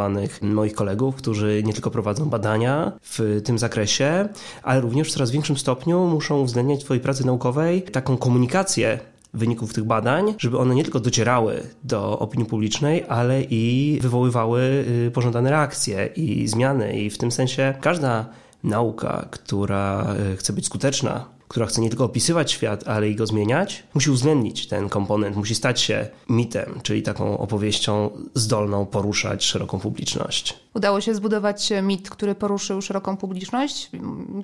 moich 0.42 0.74
kolegów, 0.74 1.14
którzy 1.14 1.62
nie 1.64 1.72
tylko 1.72 1.90
prowadzą 1.90 2.24
badania 2.24 2.92
w 3.02 3.40
tym 3.44 3.58
zakresie, 3.58 4.28
ale 4.62 4.80
również 4.80 5.08
w 5.08 5.12
coraz 5.12 5.30
większym 5.30 5.56
stopniu 5.56 6.06
muszą 6.06 6.40
uwzględniać 6.40 6.80
w 6.80 6.84
swojej 6.84 7.02
pracy 7.02 7.26
naukowej 7.26 7.82
taką 7.82 8.16
komunikację 8.16 8.98
wyników 9.34 9.72
tych 9.72 9.84
badań, 9.84 10.34
żeby 10.38 10.58
one 10.58 10.74
nie 10.74 10.82
tylko 10.82 11.00
docierały 11.00 11.62
do 11.84 12.18
opinii 12.18 12.46
publicznej, 12.46 13.04
ale 13.08 13.42
i 13.42 13.98
wywoływały 14.02 14.84
y, 15.06 15.10
pożądane 15.10 15.50
reakcje 15.50 16.06
i 16.16 16.48
zmiany. 16.48 16.92
I 17.00 17.10
w 17.10 17.18
tym 17.18 17.32
sensie 17.32 17.74
każda 17.80 18.26
nauka, 18.64 19.28
która 19.30 20.14
e, 20.32 20.36
chce 20.36 20.52
być 20.52 20.66
skuteczna, 20.66 21.24
która 21.52 21.66
chce 21.66 21.80
nie 21.80 21.88
tylko 21.88 22.04
opisywać 22.04 22.52
świat, 22.52 22.88
ale 22.88 23.10
i 23.10 23.16
go 23.16 23.26
zmieniać, 23.26 23.82
musi 23.94 24.10
uwzględnić 24.10 24.68
ten 24.68 24.88
komponent, 24.88 25.36
musi 25.36 25.54
stać 25.54 25.80
się 25.80 26.08
mitem, 26.28 26.80
czyli 26.82 27.02
taką 27.02 27.38
opowieścią 27.38 28.10
zdolną 28.34 28.86
poruszać 28.86 29.44
szeroką 29.44 29.80
publiczność. 29.80 30.62
Udało 30.74 31.00
się 31.00 31.14
zbudować 31.14 31.72
mit, 31.82 32.10
który 32.10 32.34
poruszył 32.34 32.82
szeroką 32.82 33.16
publiczność, 33.16 33.90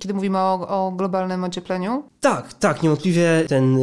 kiedy 0.01 0.15
mówimy 0.15 0.39
o, 0.39 0.69
o 0.69 0.93
globalnym 0.93 1.45
ociepleniu? 1.45 2.03
Tak, 2.21 2.55
tak, 2.55 2.83
niewątpliwie 2.83 3.45
ten 3.49 3.79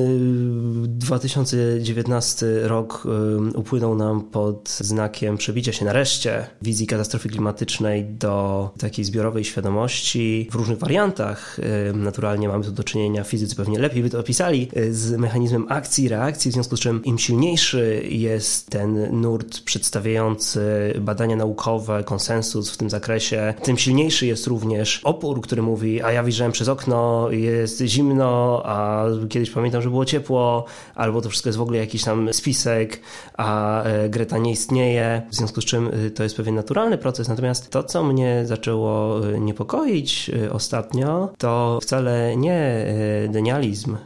2019 0.87 2.45
y, 2.45 2.67
rok 2.67 3.07
y, 3.53 3.57
upłynął 3.57 3.95
nam 3.95 4.21
pod 4.21 4.69
znakiem 4.69 5.37
przebicia 5.37 5.73
się 5.73 5.85
nareszcie 5.85 6.47
wizji 6.61 6.87
katastrofy 6.87 7.29
klimatycznej 7.29 8.05
do 8.05 8.69
takiej 8.79 9.05
zbiorowej 9.05 9.43
świadomości 9.43 10.47
w 10.51 10.55
różnych 10.55 10.79
wariantach. 10.79 11.59
Y, 11.59 11.93
naturalnie 11.93 12.47
mamy 12.47 12.63
tu 12.63 12.71
do 12.71 12.83
czynienia, 12.83 13.14
fizycy 13.23 13.55
pewnie 13.55 13.79
lepiej 13.79 14.03
by 14.03 14.09
to 14.09 14.19
opisali, 14.19 14.67
z 14.91 15.11
mechanizmem 15.11 15.65
akcji 15.69 16.09
reakcji, 16.09 16.51
w 16.51 16.53
związku 16.53 16.77
z 16.77 16.79
czym 16.79 17.03
im 17.03 17.19
silniejszy 17.19 18.03
jest 18.09 18.69
ten 18.69 19.21
nurt 19.21 19.59
przedstawiający 19.61 20.93
badania 21.01 21.35
naukowe, 21.35 22.03
konsensus 22.03 22.71
w 22.71 22.77
tym 22.77 22.89
zakresie, 22.89 23.53
tym 23.63 23.77
silniejszy 23.77 24.25
jest 24.25 24.47
również 24.47 25.01
opór, 25.03 25.41
który 25.41 25.61
mówi, 25.61 26.01
a 26.01 26.11
ja 26.11 26.23
widziałem 26.23 26.51
przez 26.51 26.69
okno, 26.69 27.31
jest 27.31 27.81
zimno, 27.81 28.61
a 28.65 29.05
kiedyś 29.29 29.49
pamiętam, 29.49 29.81
że 29.81 29.89
było 29.89 30.05
ciepło, 30.05 30.65
albo 30.95 31.21
to 31.21 31.29
wszystko 31.29 31.49
jest 31.49 31.57
w 31.57 31.61
ogóle 31.61 31.77
jakiś 31.77 32.03
tam 32.03 32.33
spisek, 32.33 32.99
a 33.37 33.83
e, 33.83 34.09
Greta 34.09 34.37
nie 34.37 34.51
istnieje, 34.51 35.21
w 35.31 35.35
związku 35.35 35.61
z 35.61 35.65
czym 35.65 35.87
e, 35.87 36.09
to 36.09 36.23
jest 36.23 36.37
pewien 36.37 36.55
naturalny 36.55 36.97
proces. 36.97 37.27
Natomiast 37.27 37.69
to, 37.69 37.83
co 37.83 38.03
mnie 38.03 38.41
zaczęło 38.45 39.19
e, 39.27 39.39
niepokoić 39.39 40.31
ostatnio, 40.51 41.29
to 41.37 41.79
wcale 41.81 42.37
nie 42.37 42.85
denializm 43.29 43.97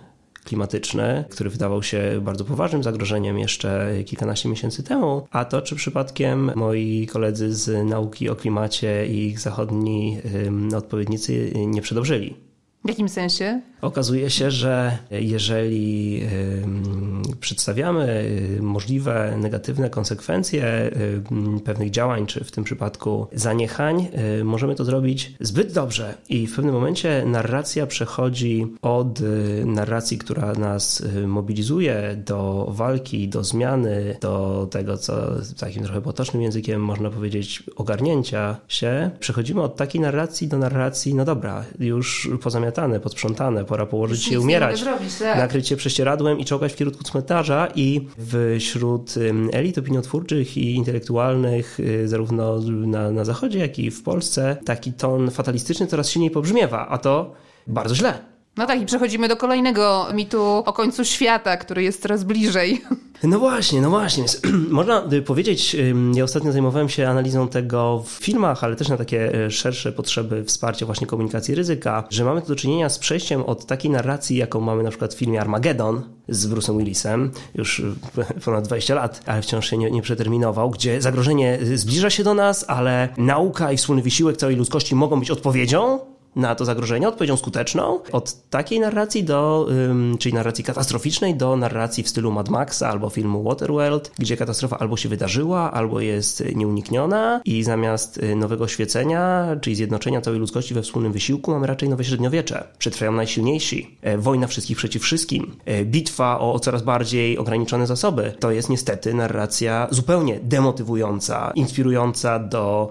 klimatyczny, 0.43 1.25
który 1.29 1.49
wydawał 1.49 1.83
się 1.83 2.21
bardzo 2.21 2.45
poważnym 2.45 2.83
zagrożeniem 2.83 3.39
jeszcze 3.39 3.89
kilkanaście 4.05 4.49
miesięcy 4.49 4.83
temu, 4.83 5.27
a 5.31 5.45
to 5.45 5.61
czy 5.61 5.75
przypadkiem 5.75 6.51
moi 6.55 7.07
koledzy 7.07 7.53
z 7.53 7.89
nauki 7.89 8.29
o 8.29 8.35
klimacie 8.35 9.07
i 9.07 9.27
ich 9.27 9.39
zachodni 9.39 10.17
odpowiednicy 10.77 11.51
nie 11.55 11.81
przedobrzyli. 11.81 12.35
W 12.85 12.89
jakim 12.89 13.09
sensie? 13.09 13.61
Okazuje 13.81 14.29
się, 14.29 14.51
że 14.51 14.97
jeżeli 15.11 16.21
przedstawiamy 17.39 18.29
możliwe 18.61 19.37
negatywne 19.37 19.89
konsekwencje 19.89 20.91
pewnych 21.63 21.89
działań, 21.89 22.25
czy 22.25 22.43
w 22.43 22.51
tym 22.51 22.63
przypadku 22.63 23.27
zaniechań, 23.33 24.07
możemy 24.43 24.75
to 24.75 24.85
zrobić 24.85 25.33
zbyt 25.39 25.73
dobrze 25.73 26.13
i 26.29 26.47
w 26.47 26.55
pewnym 26.55 26.73
momencie 26.73 27.23
narracja 27.25 27.87
przechodzi 27.87 28.67
od 28.81 29.19
narracji, 29.65 30.17
która 30.17 30.53
nas 30.53 31.03
mobilizuje 31.27 32.23
do 32.25 32.67
walki, 32.71 33.27
do 33.27 33.43
zmiany, 33.43 34.15
do 34.21 34.67
tego, 34.71 34.97
co 34.97 35.13
takim 35.59 35.83
trochę 35.83 36.01
potocznym 36.01 36.43
językiem 36.43 36.81
można 36.81 37.09
powiedzieć 37.09 37.63
ogarnięcia 37.75 38.57
się. 38.67 39.11
Przechodzimy 39.19 39.61
od 39.61 39.75
takiej 39.75 40.01
narracji 40.01 40.47
do 40.47 40.57
narracji, 40.57 41.15
no 41.15 41.25
dobra, 41.25 41.65
już 41.79 42.29
pozamiatane, 42.41 42.99
posprzątane, 42.99 43.65
pora 43.69 43.85
położyć 43.85 44.23
się 44.23 44.35
i 44.35 44.37
umierać. 44.37 44.79
Zrobić, 44.79 45.15
tak. 45.17 45.37
Nakryć 45.37 45.67
się 45.67 45.75
prześcieradłem 45.75 46.39
i 46.39 46.45
czołgać 46.45 46.73
w 46.73 46.75
kierunku 46.75 47.03
cmentarza 47.03 47.67
i 47.75 48.07
wśród 48.59 49.15
elit 49.51 49.77
opiniotwórczych 49.77 50.57
i 50.57 50.75
intelektualnych 50.75 51.79
y, 51.79 52.07
zarówno 52.07 52.59
na, 52.61 53.11
na 53.11 53.25
Zachodzie, 53.25 53.59
jak 53.59 53.79
i 53.79 53.91
w 53.91 54.03
Polsce 54.03 54.57
taki 54.65 54.93
ton 54.93 55.31
fatalistyczny 55.31 55.87
coraz 55.87 56.09
silniej 56.09 56.31
pobrzmiewa, 56.31 56.87
a 56.87 56.97
to 56.97 57.33
bardzo 57.67 57.95
źle. 57.95 58.38
No 58.57 58.65
tak, 58.65 58.81
i 58.81 58.85
przechodzimy 58.85 59.27
do 59.27 59.37
kolejnego 59.37 60.07
mitu 60.13 60.43
o 60.43 60.73
końcu 60.73 61.05
świata, 61.05 61.57
który 61.57 61.83
jest 61.83 62.01
coraz 62.01 62.23
bliżej. 62.23 62.81
No 63.23 63.39
właśnie, 63.39 63.81
no 63.81 63.89
właśnie. 63.89 64.23
Można 64.69 65.03
powiedzieć, 65.25 65.75
ja 66.13 66.23
ostatnio 66.23 66.51
zajmowałem 66.51 66.89
się 66.89 67.07
analizą 67.07 67.47
tego 67.47 68.03
w 68.05 68.09
filmach, 68.09 68.63
ale 68.63 68.75
też 68.75 68.89
na 68.89 68.97
takie 68.97 69.45
e, 69.45 69.51
szersze 69.51 69.91
potrzeby 69.91 70.43
wsparcia 70.45 70.85
właśnie 70.85 71.07
komunikacji 71.07 71.55
ryzyka, 71.55 72.03
że 72.09 72.25
mamy 72.25 72.41
tu 72.41 72.47
do 72.47 72.55
czynienia 72.55 72.89
z 72.89 72.99
przejściem 72.99 73.43
od 73.43 73.65
takiej 73.65 73.91
narracji, 73.91 74.37
jaką 74.37 74.61
mamy 74.61 74.83
na 74.83 74.89
przykład 74.89 75.13
w 75.13 75.17
filmie 75.17 75.41
Armageddon 75.41 76.01
z 76.29 76.47
Bruce'em 76.47 76.77
Willisem, 76.77 77.31
już 77.55 77.79
e, 77.79 78.39
ponad 78.45 78.67
20 78.67 78.95
lat, 78.95 79.21
ale 79.25 79.41
wciąż 79.41 79.69
się 79.69 79.77
nie, 79.77 79.91
nie 79.91 80.01
przeterminował, 80.01 80.69
gdzie 80.69 81.01
zagrożenie 81.01 81.59
zbliża 81.75 82.09
się 82.09 82.23
do 82.23 82.33
nas, 82.33 82.65
ale 82.67 83.09
nauka 83.17 83.71
i 83.71 83.77
wspólny 83.77 84.01
wysiłek 84.01 84.37
całej 84.37 84.55
ludzkości 84.55 84.95
mogą 84.95 85.19
być 85.19 85.31
odpowiedzią 85.31 85.99
na 86.39 86.55
to 86.55 86.65
zagrożenie, 86.65 87.07
odpowiedzią 87.07 87.37
skuteczną, 87.37 87.99
od 88.11 88.49
takiej 88.49 88.79
narracji 88.79 89.23
do, 89.23 89.67
czyli 90.19 90.35
narracji 90.35 90.63
katastroficznej, 90.63 91.35
do 91.35 91.55
narracji 91.55 92.03
w 92.03 92.09
stylu 92.09 92.31
Mad 92.31 92.49
Maxa 92.49 92.89
albo 92.89 93.09
filmu 93.09 93.43
Waterworld, 93.43 94.11
gdzie 94.19 94.37
katastrofa 94.37 94.77
albo 94.77 94.97
się 94.97 95.09
wydarzyła, 95.09 95.71
albo 95.71 95.99
jest 95.99 96.43
nieunikniona 96.55 97.41
i 97.45 97.63
zamiast 97.63 98.17
y, 98.17 98.35
nowego 98.35 98.67
świecenia, 98.67 99.47
czyli 99.61 99.75
zjednoczenia 99.75 100.21
całej 100.21 100.39
ludzkości 100.39 100.73
we 100.73 100.81
wspólnym 100.81 101.11
wysiłku, 101.11 101.51
mamy 101.51 101.67
raczej 101.67 101.89
nowe 101.89 102.03
średniowiecze. 102.03 102.63
Przetrwają 102.77 103.11
najsilniejsi. 103.11 103.97
E, 104.01 104.17
wojna 104.17 104.47
wszystkich 104.47 104.77
przeciw 104.77 105.03
wszystkim. 105.03 105.55
E, 105.65 105.85
bitwa 105.85 106.39
o 106.39 106.59
coraz 106.59 106.81
bardziej 106.81 107.37
ograniczone 107.37 107.87
zasoby. 107.87 108.33
To 108.39 108.51
jest 108.51 108.69
niestety 108.69 109.13
narracja 109.13 109.87
zupełnie 109.91 110.39
demotywująca, 110.43 111.51
inspirująca 111.55 112.39
do 112.39 112.89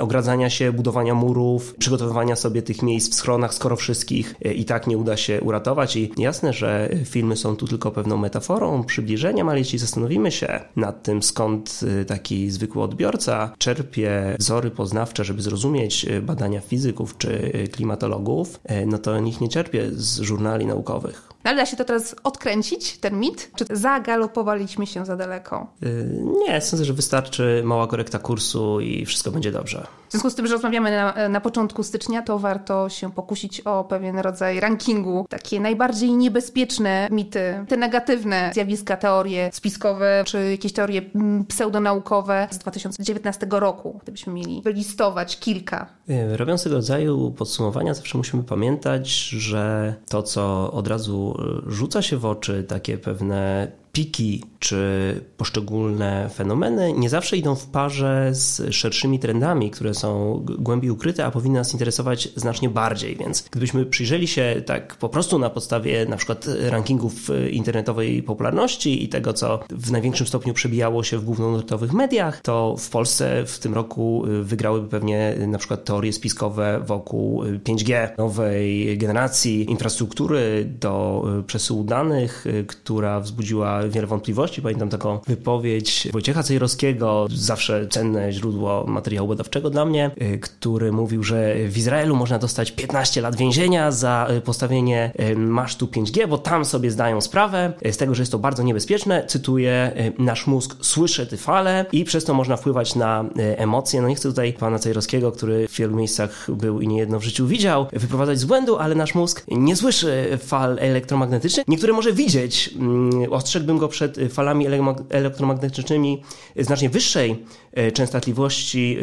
ogradzania 0.00 0.50
się, 0.50 0.72
budowania 0.72 1.14
murów, 1.14 1.74
przygotowywania 1.78 2.36
sobie 2.36 2.62
tych 2.62 2.71
miejsc 2.82 3.12
w 3.12 3.14
schronach, 3.14 3.54
skoro 3.54 3.76
wszystkich 3.76 4.34
e, 4.44 4.54
i 4.54 4.64
tak 4.64 4.86
nie 4.86 4.98
uda 4.98 5.16
się 5.16 5.40
uratować. 5.40 5.96
I 5.96 6.10
jasne, 6.18 6.52
że 6.52 6.90
filmy 7.04 7.36
są 7.36 7.56
tu 7.56 7.66
tylko 7.66 7.90
pewną 7.90 8.16
metaforą, 8.16 8.84
przybliżeniem, 8.84 9.48
ale 9.48 9.58
jeśli 9.58 9.78
zastanowimy 9.78 10.32
się 10.32 10.60
nad 10.76 11.02
tym, 11.02 11.22
skąd 11.22 11.80
e, 12.00 12.04
taki 12.04 12.50
zwykły 12.50 12.82
odbiorca 12.82 13.54
czerpie 13.58 14.36
wzory 14.38 14.70
poznawcze, 14.70 15.24
żeby 15.24 15.42
zrozumieć 15.42 16.04
e, 16.04 16.22
badania 16.22 16.60
fizyków 16.60 17.18
czy 17.18 17.52
klimatologów, 17.72 18.60
no 18.86 18.98
to 18.98 19.20
nikt 19.20 19.40
nie 19.40 19.48
czerpie 19.48 19.90
z 19.92 20.20
żurnali 20.20 20.66
naukowych 20.66 21.31
ale 21.44 21.56
da 21.56 21.66
się 21.66 21.76
to 21.76 21.84
teraz 21.84 22.16
odkręcić, 22.24 22.98
ten 22.98 23.20
mit? 23.20 23.50
Czy 23.56 23.64
zagalopowaliśmy 23.70 24.86
się 24.86 25.06
za 25.06 25.16
daleko? 25.16 25.66
Yy, 25.82 26.24
nie, 26.48 26.60
sądzę, 26.60 26.84
że 26.84 26.92
wystarczy 26.92 27.62
mała 27.64 27.86
korekta 27.86 28.18
kursu 28.18 28.80
i 28.80 29.06
wszystko 29.06 29.30
będzie 29.30 29.52
dobrze. 29.52 29.86
W 30.08 30.12
związku 30.12 30.30
z 30.30 30.34
tym, 30.34 30.46
że 30.46 30.52
rozmawiamy 30.52 30.90
na, 30.90 31.28
na 31.28 31.40
początku 31.40 31.82
stycznia, 31.82 32.22
to 32.22 32.38
warto 32.38 32.88
się 32.88 33.12
pokusić 33.12 33.60
o 33.60 33.84
pewien 33.84 34.18
rodzaj 34.18 34.60
rankingu. 34.60 35.26
Takie 35.28 35.60
najbardziej 35.60 36.12
niebezpieczne 36.12 37.08
mity, 37.10 37.64
te 37.68 37.76
negatywne 37.76 38.50
zjawiska, 38.54 38.96
teorie 38.96 39.50
spiskowe, 39.52 40.24
czy 40.26 40.50
jakieś 40.50 40.72
teorie 40.72 41.02
mm, 41.14 41.44
pseudonaukowe 41.44 42.48
z 42.50 42.58
2019 42.58 43.46
roku, 43.50 44.00
gdybyśmy 44.02 44.32
mieli 44.32 44.62
wylistować 44.62 45.38
kilka. 45.38 45.86
Yy, 46.08 46.36
robiąc 46.36 46.64
tego 46.64 46.76
rodzaju 46.76 47.30
podsumowania, 47.30 47.94
zawsze 47.94 48.18
musimy 48.18 48.42
pamiętać, 48.42 49.08
że 49.28 49.94
to, 50.08 50.22
co 50.22 50.72
od 50.72 50.88
razu 50.88 51.31
rzuca 51.66 52.02
się 52.02 52.16
w 52.16 52.24
oczy, 52.24 52.64
takie 52.64 52.98
pewne 52.98 53.72
piki 53.92 54.44
czy 54.58 55.20
poszczególne 55.36 56.30
fenomeny 56.34 56.92
nie 56.92 57.10
zawsze 57.10 57.36
idą 57.36 57.54
w 57.54 57.66
parze 57.66 58.30
z 58.32 58.74
szerszymi 58.74 59.18
trendami, 59.18 59.70
które 59.70 59.94
są 59.94 60.42
głębiej 60.58 60.90
ukryte, 60.90 61.26
a 61.26 61.30
powinny 61.30 61.58
nas 61.58 61.72
interesować 61.72 62.28
znacznie 62.36 62.68
bardziej. 62.68 63.16
Więc 63.16 63.44
gdybyśmy 63.50 63.86
przyjrzeli 63.86 64.28
się 64.28 64.62
tak 64.66 64.96
po 64.96 65.08
prostu 65.08 65.38
na 65.38 65.50
podstawie 65.50 66.06
na 66.06 66.16
przykład 66.16 66.46
rankingów 66.60 67.30
internetowej 67.50 68.22
popularności 68.22 69.04
i 69.04 69.08
tego, 69.08 69.32
co 69.32 69.60
w 69.70 69.90
największym 69.90 70.26
stopniu 70.26 70.54
przebijało 70.54 71.02
się 71.02 71.18
w 71.18 71.24
głównonurtowych 71.24 71.92
mediach, 71.92 72.40
to 72.40 72.76
w 72.78 72.90
Polsce 72.90 73.46
w 73.46 73.58
tym 73.58 73.74
roku 73.74 74.24
wygrałyby 74.42 74.88
pewnie 74.88 75.36
na 75.46 75.58
przykład 75.58 75.84
teorie 75.84 76.12
spiskowe 76.12 76.82
wokół 76.86 77.44
5G, 77.44 78.18
nowej 78.18 78.98
generacji 78.98 79.70
infrastruktury 79.70 80.72
do 80.80 81.24
przesyłu 81.46 81.84
danych, 81.84 82.44
która 82.66 83.20
wzbudziła 83.20 83.81
wiele 83.90 84.06
wątpliwości. 84.06 84.62
Pamiętam 84.62 84.88
taką 84.88 85.18
wypowiedź 85.26 86.08
Wojciecha 86.12 86.42
Cejrowskiego, 86.42 87.26
zawsze 87.30 87.86
cenne 87.88 88.32
źródło 88.32 88.84
materiału 88.86 89.28
badawczego 89.28 89.70
dla 89.70 89.84
mnie, 89.84 90.10
y, 90.22 90.38
który 90.38 90.92
mówił, 90.92 91.22
że 91.22 91.54
w 91.68 91.78
Izraelu 91.78 92.16
można 92.16 92.38
dostać 92.38 92.72
15 92.72 93.20
lat 93.20 93.36
więzienia 93.36 93.90
za 93.90 94.28
y, 94.30 94.40
postawienie 94.40 95.12
y, 95.20 95.36
masztu 95.36 95.86
5G, 95.86 96.28
bo 96.28 96.38
tam 96.38 96.64
sobie 96.64 96.90
zdają 96.90 97.20
sprawę 97.20 97.72
z 97.90 97.96
tego, 97.96 98.14
że 98.14 98.22
jest 98.22 98.32
to 98.32 98.38
bardzo 98.38 98.62
niebezpieczne. 98.62 99.24
Cytuję, 99.26 99.92
nasz 100.18 100.46
mózg 100.46 100.76
słyszy 100.80 101.26
te 101.26 101.36
fale 101.36 101.86
i 101.92 102.04
przez 102.04 102.24
to 102.24 102.34
można 102.34 102.56
wpływać 102.56 102.94
na 102.94 103.24
emocje. 103.36 104.02
No 104.02 104.08
nie 104.08 104.14
chcę 104.14 104.28
tutaj 104.28 104.52
pana 104.52 104.78
Cejrowskiego, 104.78 105.32
który 105.32 105.68
w 105.68 105.76
wielu 105.76 105.96
miejscach 105.96 106.46
był 106.50 106.80
i 106.80 106.88
niejedno 106.88 107.20
w 107.20 107.24
życiu 107.24 107.46
widział, 107.46 107.86
wyprowadzać 107.92 108.38
z 108.38 108.44
błędu, 108.44 108.76
ale 108.76 108.94
nasz 108.94 109.14
mózg 109.14 109.44
nie 109.48 109.76
słyszy 109.76 110.38
fal 110.42 110.76
elektromagnetycznych. 110.80 111.68
Niektóre 111.68 111.92
może 111.92 112.12
widzieć. 112.12 112.70
Mm, 112.76 113.32
ostrzegłbym 113.72 113.78
go 113.78 113.88
przed 113.88 114.32
falami 114.32 114.66
elektromagnetycznymi 115.10 116.22
znacznie 116.56 116.90
wyższej 116.90 117.44
e, 117.72 117.92
częstotliwości. 117.92 118.98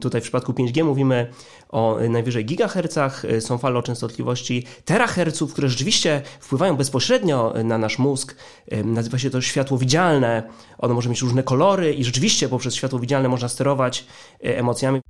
Tutaj 0.00 0.20
w 0.20 0.24
przypadku 0.24 0.52
5G 0.52 0.84
mówimy 0.84 1.30
o 1.68 1.98
najwyżej 2.08 2.44
gigahercach. 2.44 3.22
Są 3.40 3.58
fale 3.58 3.78
o 3.78 3.82
częstotliwości 3.82 4.66
teraherców, 4.84 5.52
które 5.52 5.68
rzeczywiście 5.68 6.22
wpływają 6.40 6.76
bezpośrednio 6.76 7.54
na 7.64 7.78
nasz 7.78 7.98
mózg. 7.98 8.36
Nazywa 8.84 9.18
się 9.18 9.30
to 9.30 9.40
światło 9.40 9.78
widzialne. 9.78 10.42
Ono 10.78 10.94
może 10.94 11.08
mieć 11.10 11.22
różne 11.22 11.42
kolory 11.42 11.94
i 11.94 12.04
rzeczywiście 12.04 12.48
poprzez 12.48 12.74
światło 12.74 12.98
widzialne 12.98 13.28
można 13.28 13.48
sterować 13.48 14.06
emocjami. 14.40 15.00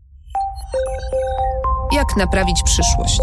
Jak 1.92 2.16
naprawić 2.16 2.62
przyszłość? 2.64 3.20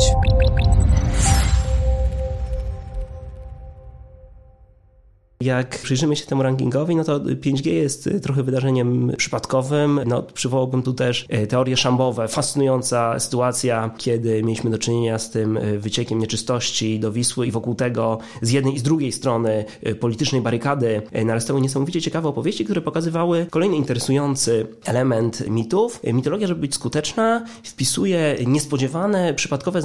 Jak 5.41 5.79
przyjrzymy 5.81 6.15
się 6.15 6.25
temu 6.25 6.43
rankingowi, 6.43 6.95
no 6.95 7.03
to 7.03 7.19
5G 7.19 7.71
jest 7.71 8.09
trochę 8.21 8.43
wydarzeniem 8.43 9.11
przypadkowym. 9.17 9.99
No, 10.05 10.23
przywołałbym 10.23 10.83
tu 10.83 10.93
też 10.93 11.25
e, 11.29 11.47
teorie 11.47 11.77
szambowe. 11.77 12.27
Fascynująca 12.27 13.19
sytuacja, 13.19 13.91
kiedy 13.97 14.43
mieliśmy 14.43 14.69
do 14.69 14.77
czynienia 14.77 15.19
z 15.19 15.29
tym 15.29 15.57
e, 15.57 15.77
wyciekiem 15.77 16.19
nieczystości 16.19 16.99
do 16.99 17.11
Wisły 17.11 17.47
i 17.47 17.51
wokół 17.51 17.75
tego 17.75 18.17
z 18.41 18.51
jednej 18.51 18.75
i 18.75 18.79
z 18.79 18.83
drugiej 18.83 19.11
strony 19.11 19.65
politycznej 19.99 20.41
barykady 20.41 21.01
narastały 21.25 21.61
niesamowicie 21.61 22.01
ciekawe 22.01 22.29
opowieści, 22.29 22.65
które 22.65 22.81
pokazywały 22.81 23.45
kolejny 23.49 23.75
interesujący 23.75 24.67
element 24.85 25.49
mitów. 25.49 25.99
Mitologia, 26.13 26.47
żeby 26.47 26.61
być 26.61 26.75
skuteczna, 26.75 27.45
wpisuje 27.63 28.35
niespodziewane, 28.47 29.33
przypadkowe 29.33 29.81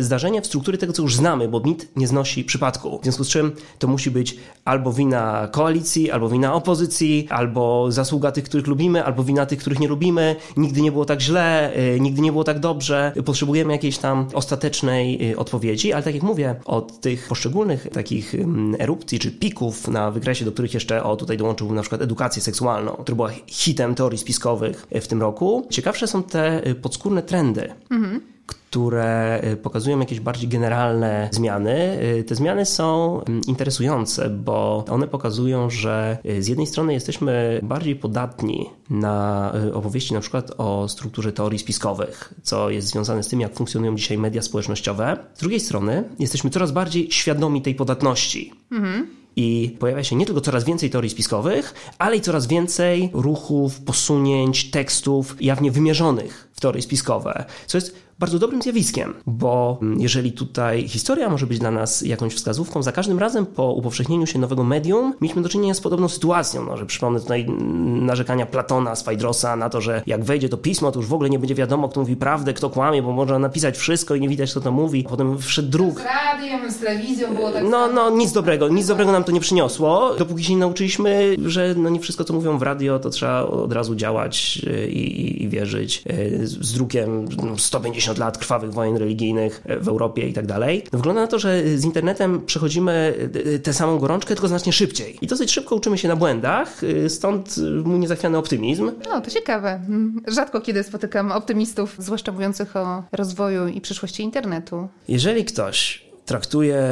zdarzenie 0.00 0.42
w 0.42 0.46
struktury 0.46 0.78
tego, 0.78 0.92
co 0.92 1.02
już 1.02 1.16
znamy, 1.16 1.48
bo 1.48 1.60
mit 1.60 1.88
nie 1.96 2.06
znosi 2.06 2.44
przypadku. 2.44 2.98
W 2.98 3.02
związku 3.02 3.24
z 3.24 3.28
czym 3.28 3.52
to 3.78 3.88
musi 3.88 4.10
być 4.10 4.36
albo 4.64 4.93
wina 4.94 5.48
koalicji, 5.52 6.10
albo 6.10 6.28
wina 6.28 6.54
opozycji, 6.54 7.26
albo 7.30 7.92
zasługa 7.92 8.32
tych, 8.32 8.44
których 8.44 8.66
lubimy, 8.66 9.04
albo 9.04 9.24
wina 9.24 9.46
tych, 9.46 9.58
których 9.58 9.80
nie 9.80 9.88
lubimy. 9.88 10.36
Nigdy 10.56 10.82
nie 10.82 10.92
było 10.92 11.04
tak 11.04 11.20
źle, 11.20 11.76
y, 11.96 12.00
nigdy 12.00 12.20
nie 12.22 12.32
było 12.32 12.44
tak 12.44 12.58
dobrze. 12.58 13.12
Potrzebujemy 13.24 13.72
jakiejś 13.72 13.98
tam 13.98 14.26
ostatecznej 14.34 15.30
y, 15.32 15.38
odpowiedzi, 15.38 15.92
ale 15.92 16.02
tak 16.02 16.14
jak 16.14 16.22
mówię, 16.22 16.54
od 16.64 17.00
tych 17.00 17.28
poszczególnych 17.28 17.88
takich 17.92 18.34
erupcji 18.78 19.18
czy 19.18 19.30
pików 19.30 19.88
na 19.88 20.10
wykresie, 20.10 20.44
do 20.44 20.52
których 20.52 20.74
jeszcze 20.74 21.04
o 21.04 21.16
tutaj 21.16 21.36
dołączył 21.36 21.72
na 21.72 21.80
przykład 21.80 22.02
edukację 22.02 22.42
seksualną, 22.42 22.92
która 22.92 23.16
była 23.16 23.30
hitem 23.46 23.94
teorii 23.94 24.18
spiskowych 24.18 24.86
w 24.90 25.06
tym 25.06 25.20
roku. 25.20 25.66
Ciekawsze 25.70 26.06
są 26.06 26.22
te 26.22 26.66
y, 26.66 26.74
podskórne 26.74 27.22
trendy. 27.22 27.74
Mhm 27.90 28.33
które 28.46 29.40
y, 29.52 29.56
pokazują 29.56 30.00
jakieś 30.00 30.20
bardziej 30.20 30.48
generalne 30.48 31.28
zmiany. 31.32 31.98
Y, 32.18 32.24
te 32.24 32.34
zmiany 32.34 32.66
są 32.66 33.20
mm, 33.24 33.40
interesujące, 33.46 34.30
bo 34.30 34.84
one 34.90 35.08
pokazują, 35.08 35.70
że 35.70 36.18
y, 36.26 36.42
z 36.42 36.48
jednej 36.48 36.66
strony 36.66 36.92
jesteśmy 36.92 37.60
bardziej 37.62 37.96
podatni 37.96 38.70
na 38.90 39.52
opowieści 39.74 40.14
na 40.14 40.20
przykład 40.20 40.52
o 40.58 40.88
strukturze 40.88 41.32
teorii 41.32 41.58
spiskowych, 41.58 42.34
co 42.42 42.70
jest 42.70 42.88
związane 42.88 43.22
z 43.22 43.28
tym, 43.28 43.40
jak 43.40 43.54
funkcjonują 43.54 43.96
dzisiaj 43.96 44.18
media 44.18 44.42
społecznościowe. 44.42 45.16
Z 45.34 45.40
drugiej 45.40 45.60
strony 45.60 46.04
jesteśmy 46.18 46.50
coraz 46.50 46.72
bardziej 46.72 47.10
świadomi 47.10 47.62
tej 47.62 47.74
podatności. 47.74 48.52
Mhm. 48.72 49.06
I 49.36 49.76
pojawia 49.78 50.04
się 50.04 50.16
nie 50.16 50.26
tylko 50.26 50.40
coraz 50.40 50.64
więcej 50.64 50.90
teorii 50.90 51.10
spiskowych, 51.10 51.74
ale 51.98 52.16
i 52.16 52.20
coraz 52.20 52.46
więcej 52.46 53.10
ruchów, 53.12 53.80
posunięć, 53.80 54.70
tekstów 54.70 55.36
jawnie 55.40 55.70
wymierzonych 55.70 56.48
w 56.52 56.60
teorie 56.60 56.82
spiskowe, 56.82 57.44
co 57.66 57.78
jest 57.78 58.03
bardzo 58.18 58.38
dobrym 58.38 58.62
zjawiskiem, 58.62 59.14
bo 59.26 59.78
jeżeli 59.98 60.32
tutaj 60.32 60.88
historia 60.88 61.30
może 61.30 61.46
być 61.46 61.58
dla 61.58 61.70
nas 61.70 62.02
jakąś 62.02 62.34
wskazówką, 62.34 62.82
za 62.82 62.92
każdym 62.92 63.18
razem 63.18 63.46
po 63.46 63.72
upowszechnieniu 63.72 64.26
się 64.26 64.38
nowego 64.38 64.64
medium 64.64 65.14
mieliśmy 65.20 65.42
do 65.42 65.48
czynienia 65.48 65.74
z 65.74 65.80
podobną 65.80 66.08
sytuacją, 66.08 66.64
no, 66.64 66.76
że 66.76 66.86
przypomnę 66.86 67.20
tutaj 67.20 67.46
narzekania 67.84 68.46
Platona, 68.46 68.96
Swajdrosa 68.96 69.56
na 69.56 69.70
to, 69.70 69.80
że 69.80 70.02
jak 70.06 70.24
wejdzie 70.24 70.48
to 70.48 70.56
pismo, 70.56 70.92
to 70.92 70.98
już 70.98 71.08
w 71.08 71.14
ogóle 71.14 71.30
nie 71.30 71.38
będzie 71.38 71.54
wiadomo, 71.54 71.88
kto 71.88 72.00
mówi 72.00 72.16
prawdę, 72.16 72.54
kto 72.54 72.70
kłamie, 72.70 73.02
bo 73.02 73.12
można 73.12 73.38
napisać 73.38 73.76
wszystko 73.76 74.14
i 74.14 74.20
nie 74.20 74.28
widać, 74.28 74.50
kto 74.50 74.60
to 74.60 74.72
mówi. 74.72 75.04
Potem 75.04 75.38
wszedł 75.38 75.68
druk. 75.68 76.00
Z 76.00 76.04
radiem, 76.04 76.70
z 76.70 76.78
telewizją 76.78 77.34
było 77.34 77.50
tak 77.50 77.64
No, 77.70 77.88
no, 77.88 78.10
nic 78.10 78.32
dobrego, 78.32 78.68
nic 78.68 78.86
dobrego 78.86 79.12
nam 79.12 79.24
to 79.24 79.32
nie 79.32 79.40
przyniosło, 79.40 80.14
dopóki 80.18 80.44
się 80.44 80.52
nie 80.52 80.58
nauczyliśmy, 80.58 81.36
że 81.44 81.74
no 81.76 81.88
nie 81.88 82.00
wszystko, 82.00 82.24
co 82.24 82.34
mówią 82.34 82.58
w 82.58 82.62
radio, 82.62 82.98
to 82.98 83.10
trzeba 83.10 83.42
od 83.42 83.72
razu 83.72 83.94
działać 83.94 84.60
e, 84.66 84.88
i, 84.88 85.20
i, 85.20 85.42
i 85.42 85.48
wierzyć. 85.48 86.02
E, 86.06 86.46
z 86.46 86.72
drukiem 86.72 87.26
150 87.56 88.03
no, 88.06 88.14
lat 88.18 88.38
krwawych 88.38 88.72
wojen 88.72 88.96
religijnych 88.96 89.62
w 89.80 89.88
Europie 89.88 90.28
i 90.28 90.32
tak 90.32 90.46
dalej. 90.46 90.84
Wygląda 90.92 91.20
na 91.20 91.26
to, 91.26 91.38
że 91.38 91.78
z 91.78 91.84
internetem 91.84 92.46
przechodzimy 92.46 93.14
y, 93.36 93.58
tę 93.58 93.72
samą 93.72 93.98
gorączkę, 93.98 94.34
tylko 94.34 94.48
znacznie 94.48 94.72
szybciej. 94.72 95.18
I 95.22 95.26
dosyć 95.26 95.52
szybko 95.52 95.74
uczymy 95.74 95.98
się 95.98 96.08
na 96.08 96.16
błędach, 96.16 96.84
y, 96.84 97.10
stąd 97.10 97.56
mój 97.84 97.98
niezachwiany 97.98 98.38
optymizm. 98.38 98.92
No, 99.10 99.20
to 99.20 99.30
ciekawe. 99.30 99.70
Mm, 99.70 100.22
rzadko 100.26 100.60
kiedy 100.60 100.82
spotykam 100.82 101.32
optymistów, 101.32 101.96
zwłaszcza 101.98 102.32
mówiących 102.32 102.76
o 102.76 103.02
rozwoju 103.12 103.68
i 103.68 103.80
przyszłości 103.80 104.22
internetu. 104.22 104.88
Jeżeli 105.08 105.44
ktoś 105.44 106.04
traktuje 106.26 106.82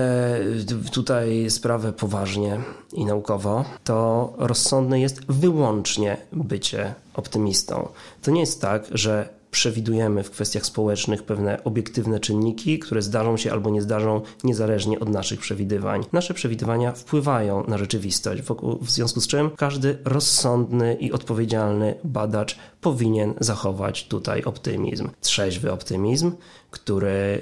tutaj 0.93 1.51
sprawę 1.51 1.93
poważnie 1.93 2.61
i 2.93 3.05
naukowo, 3.05 3.65
to 3.85 4.33
rozsądne 4.39 5.01
jest 5.01 5.33
wyłącznie 5.33 6.17
bycie 6.33 6.95
optymistą. 7.15 7.89
To 8.23 8.31
nie 8.31 8.41
jest 8.41 8.61
tak, 8.61 8.85
że 8.91 9.29
przewidujemy 9.53 10.23
w 10.23 10.31
kwestiach 10.31 10.67
społecznych 10.67 11.23
pewne 11.23 11.65
obiektywne 11.65 12.21
czynniki, 12.21 12.79
które 12.79 13.03
zdarzą 13.03 13.37
się 13.37 13.53
albo 13.53 13.71
nie 13.71 13.83
zdarzą 13.83 14.21
niezależnie 14.45 15.01
od 15.01 15.09
naszych 15.09 15.41
przewidywań. 15.41 16.05
Nasze 16.13 16.35
przewidywania 16.35 16.93
wpływają 16.93 17.65
na 17.69 17.79
rzeczywistość, 17.79 18.43
w 18.81 18.91
związku 18.91 19.21
z 19.21 19.27
czym 19.27 19.51
każdy 19.51 19.99
rozsądny 20.05 20.95
i 20.95 21.13
odpowiedzialny 21.13 21.95
badacz 22.05 22.59
powinien 22.81 23.35
zachować 23.41 24.09
tutaj 24.09 24.45
optymizm. 24.45 25.09
Trzeźwy 25.21 25.73
optymizm, 25.73 26.33
który 26.73 27.41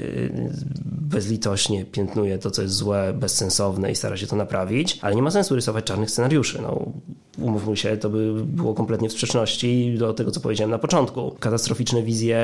bezlitośnie 0.84 1.84
piętnuje 1.84 2.38
to, 2.38 2.50
co 2.50 2.62
jest 2.62 2.74
złe, 2.74 3.12
bezsensowne 3.12 3.90
i 3.90 3.96
stara 3.96 4.16
się 4.16 4.26
to 4.26 4.36
naprawić, 4.36 4.98
ale 5.02 5.14
nie 5.14 5.22
ma 5.22 5.30
sensu 5.30 5.54
rysować 5.54 5.84
czarnych 5.84 6.10
scenariuszy. 6.10 6.58
No, 6.62 6.92
umówmy 7.38 7.76
się, 7.76 7.96
to 7.96 8.10
by 8.10 8.44
było 8.44 8.74
kompletnie 8.74 9.08
w 9.08 9.12
sprzeczności 9.12 9.96
do 9.98 10.14
tego, 10.14 10.30
co 10.30 10.40
powiedziałem 10.40 10.70
na 10.70 10.78
początku. 10.78 11.36
Katastroficzne 11.40 12.02
wizje 12.02 12.40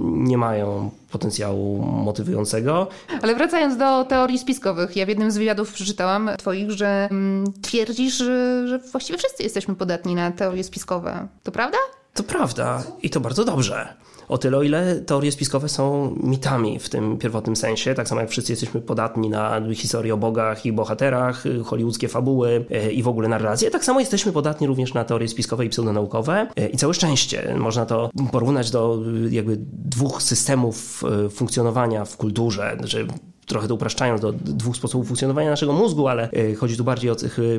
nie 0.00 0.38
mają 0.38 0.90
potencjału 1.10 1.82
motywującego. 1.82 2.86
Ale 3.22 3.34
wracając 3.34 3.76
do 3.76 4.04
teorii 4.04 4.38
spiskowych, 4.38 4.96
ja 4.96 5.06
w 5.06 5.08
jednym 5.08 5.30
z 5.30 5.38
wywiadów 5.38 5.72
przeczytałam 5.72 6.30
twoich, 6.38 6.70
że 6.70 7.08
mm, 7.10 7.52
twierdzisz, 7.62 8.18
że, 8.18 8.68
że 8.68 8.78
właściwie 8.78 9.18
wszyscy 9.18 9.42
jesteśmy 9.42 9.74
podatni 9.74 10.14
na 10.14 10.30
teorie 10.30 10.64
spiskowe. 10.64 11.28
To 11.42 11.52
prawda? 11.52 11.78
To 12.14 12.22
prawda 12.22 12.82
i 13.02 13.10
to 13.10 13.20
bardzo 13.20 13.44
dobrze. 13.44 13.94
O 14.28 14.38
tyle, 14.38 14.58
o 14.58 14.62
ile 14.62 15.00
teorie 15.00 15.32
spiskowe 15.32 15.68
są 15.68 16.14
mitami 16.22 16.78
w 16.78 16.88
tym 16.88 17.18
pierwotnym 17.18 17.56
sensie, 17.56 17.94
tak 17.94 18.08
samo 18.08 18.20
jak 18.20 18.30
wszyscy 18.30 18.52
jesteśmy 18.52 18.80
podatni 18.80 19.28
na 19.30 19.60
historię 19.74 20.14
o 20.14 20.16
bogach 20.16 20.66
i 20.66 20.72
bohaterach, 20.72 21.44
hollywoodzkie 21.64 22.08
fabuły 22.08 22.64
e, 22.70 22.92
i 22.92 23.02
w 23.02 23.08
ogóle 23.08 23.28
narracje, 23.28 23.70
tak 23.70 23.84
samo 23.84 24.00
jesteśmy 24.00 24.32
podatni 24.32 24.66
również 24.66 24.94
na 24.94 25.04
teorie 25.04 25.28
spiskowe 25.28 25.66
i 25.66 25.68
pseudonaukowe. 25.68 26.46
E, 26.56 26.68
I 26.68 26.76
całe 26.76 26.94
szczęście 26.94 27.54
można 27.58 27.86
to 27.86 28.10
porównać 28.32 28.70
do 28.70 28.98
e, 29.26 29.34
jakby 29.34 29.56
dwóch 29.72 30.22
systemów 30.22 31.04
funkcjonowania 31.30 32.04
w 32.04 32.16
kulturze, 32.16 32.76
że 32.84 33.06
trochę 33.48 33.68
to 33.68 33.74
upraszczając 33.74 34.20
do 34.20 34.32
dwóch 34.32 34.76
sposobów 34.76 35.06
funkcjonowania 35.06 35.50
naszego 35.50 35.72
mózgu, 35.72 36.08
ale 36.08 36.30
e, 36.30 36.54
chodzi 36.54 36.76
tu 36.76 36.84
bardziej 36.84 37.10
o 37.10 37.14
cechy 37.14 37.58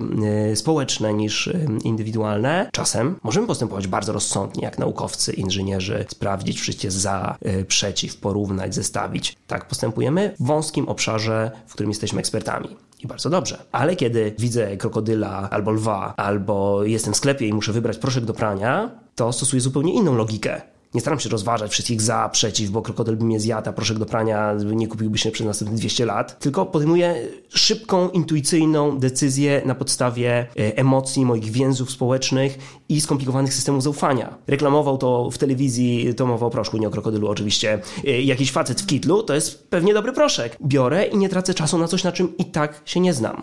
e, 0.51 0.55
społeczne 0.55 1.13
niż 1.13 1.47
e, 1.47 1.67
indywidualne. 1.83 2.69
Czasem 2.71 3.15
możemy 3.23 3.47
postępować 3.47 3.87
bardzo 3.87 4.13
rozsądnie, 4.13 4.63
jak 4.63 4.79
naukowcy, 4.79 5.33
inżynierzy, 5.33 6.05
sprawdzić 6.09 6.59
wszystkie 6.59 6.91
za, 6.91 7.37
przeciw, 7.67 8.17
porównać, 8.17 8.75
zestawić. 8.75 9.35
Tak 9.47 9.67
postępujemy 9.67 10.35
w 10.39 10.45
wąskim 10.45 10.89
obszarze, 10.89 11.51
w 11.67 11.73
którym 11.73 11.89
jesteśmy 11.89 12.19
ekspertami. 12.19 12.75
I 13.03 13.07
bardzo 13.07 13.29
dobrze. 13.29 13.57
Ale 13.71 13.95
kiedy 13.95 14.35
widzę 14.39 14.77
krokodyla 14.77 15.49
albo 15.49 15.71
lwa, 15.71 16.13
albo 16.17 16.83
jestem 16.83 17.13
w 17.13 17.17
sklepie 17.17 17.47
i 17.47 17.53
muszę 17.53 17.73
wybrać 17.73 17.97
proszek 17.97 18.25
do 18.25 18.33
prania, 18.33 18.91
to 19.15 19.33
stosuję 19.33 19.61
zupełnie 19.61 19.93
inną 19.93 20.15
logikę. 20.15 20.61
Nie 20.93 21.01
staram 21.01 21.19
się 21.19 21.29
rozważać 21.29 21.71
wszystkich 21.71 22.01
za, 22.01 22.29
przeciw, 22.29 22.69
bo 22.69 22.81
krokodyl 22.81 23.17
by 23.17 23.25
mnie 23.25 23.39
zjadł, 23.39 23.69
a 23.69 23.73
proszek 23.73 23.97
do 23.97 24.05
prania 24.05 24.53
nie 24.53 24.87
kupiłby 24.87 25.17
się 25.17 25.31
przez 25.31 25.47
następne 25.47 25.77
200 25.77 26.05
lat. 26.05 26.39
Tylko 26.39 26.65
podejmuję 26.65 27.27
szybką, 27.53 28.09
intuicyjną 28.09 28.99
decyzję 28.99 29.61
na 29.65 29.75
podstawie 29.75 30.31
e, 30.31 30.77
emocji, 30.77 31.25
moich 31.25 31.51
więzów 31.51 31.91
społecznych 31.91 32.57
i 32.89 33.01
skomplikowanych 33.01 33.53
systemów 33.53 33.83
zaufania. 33.83 34.37
Reklamował 34.47 34.97
to 34.97 35.29
w 35.31 35.37
telewizji, 35.37 36.15
to 36.15 36.25
mowa 36.25 36.45
o 36.45 36.49
proszku, 36.49 36.77
nie 36.77 36.87
o 36.87 36.91
krokodylu 36.91 37.27
oczywiście. 37.27 37.79
E, 38.07 38.21
jakiś 38.21 38.51
facet 38.51 38.81
w 38.81 38.85
kitlu, 38.85 39.23
to 39.23 39.35
jest 39.35 39.69
pewnie 39.69 39.93
dobry 39.93 40.13
proszek. 40.13 40.57
Biorę 40.61 41.05
i 41.05 41.17
nie 41.17 41.29
tracę 41.29 41.53
czasu 41.53 41.77
na 41.77 41.87
coś, 41.87 42.03
na 42.03 42.11
czym 42.11 42.37
i 42.37 42.45
tak 42.45 42.81
się 42.85 42.99
nie 42.99 43.13
znam. 43.13 43.41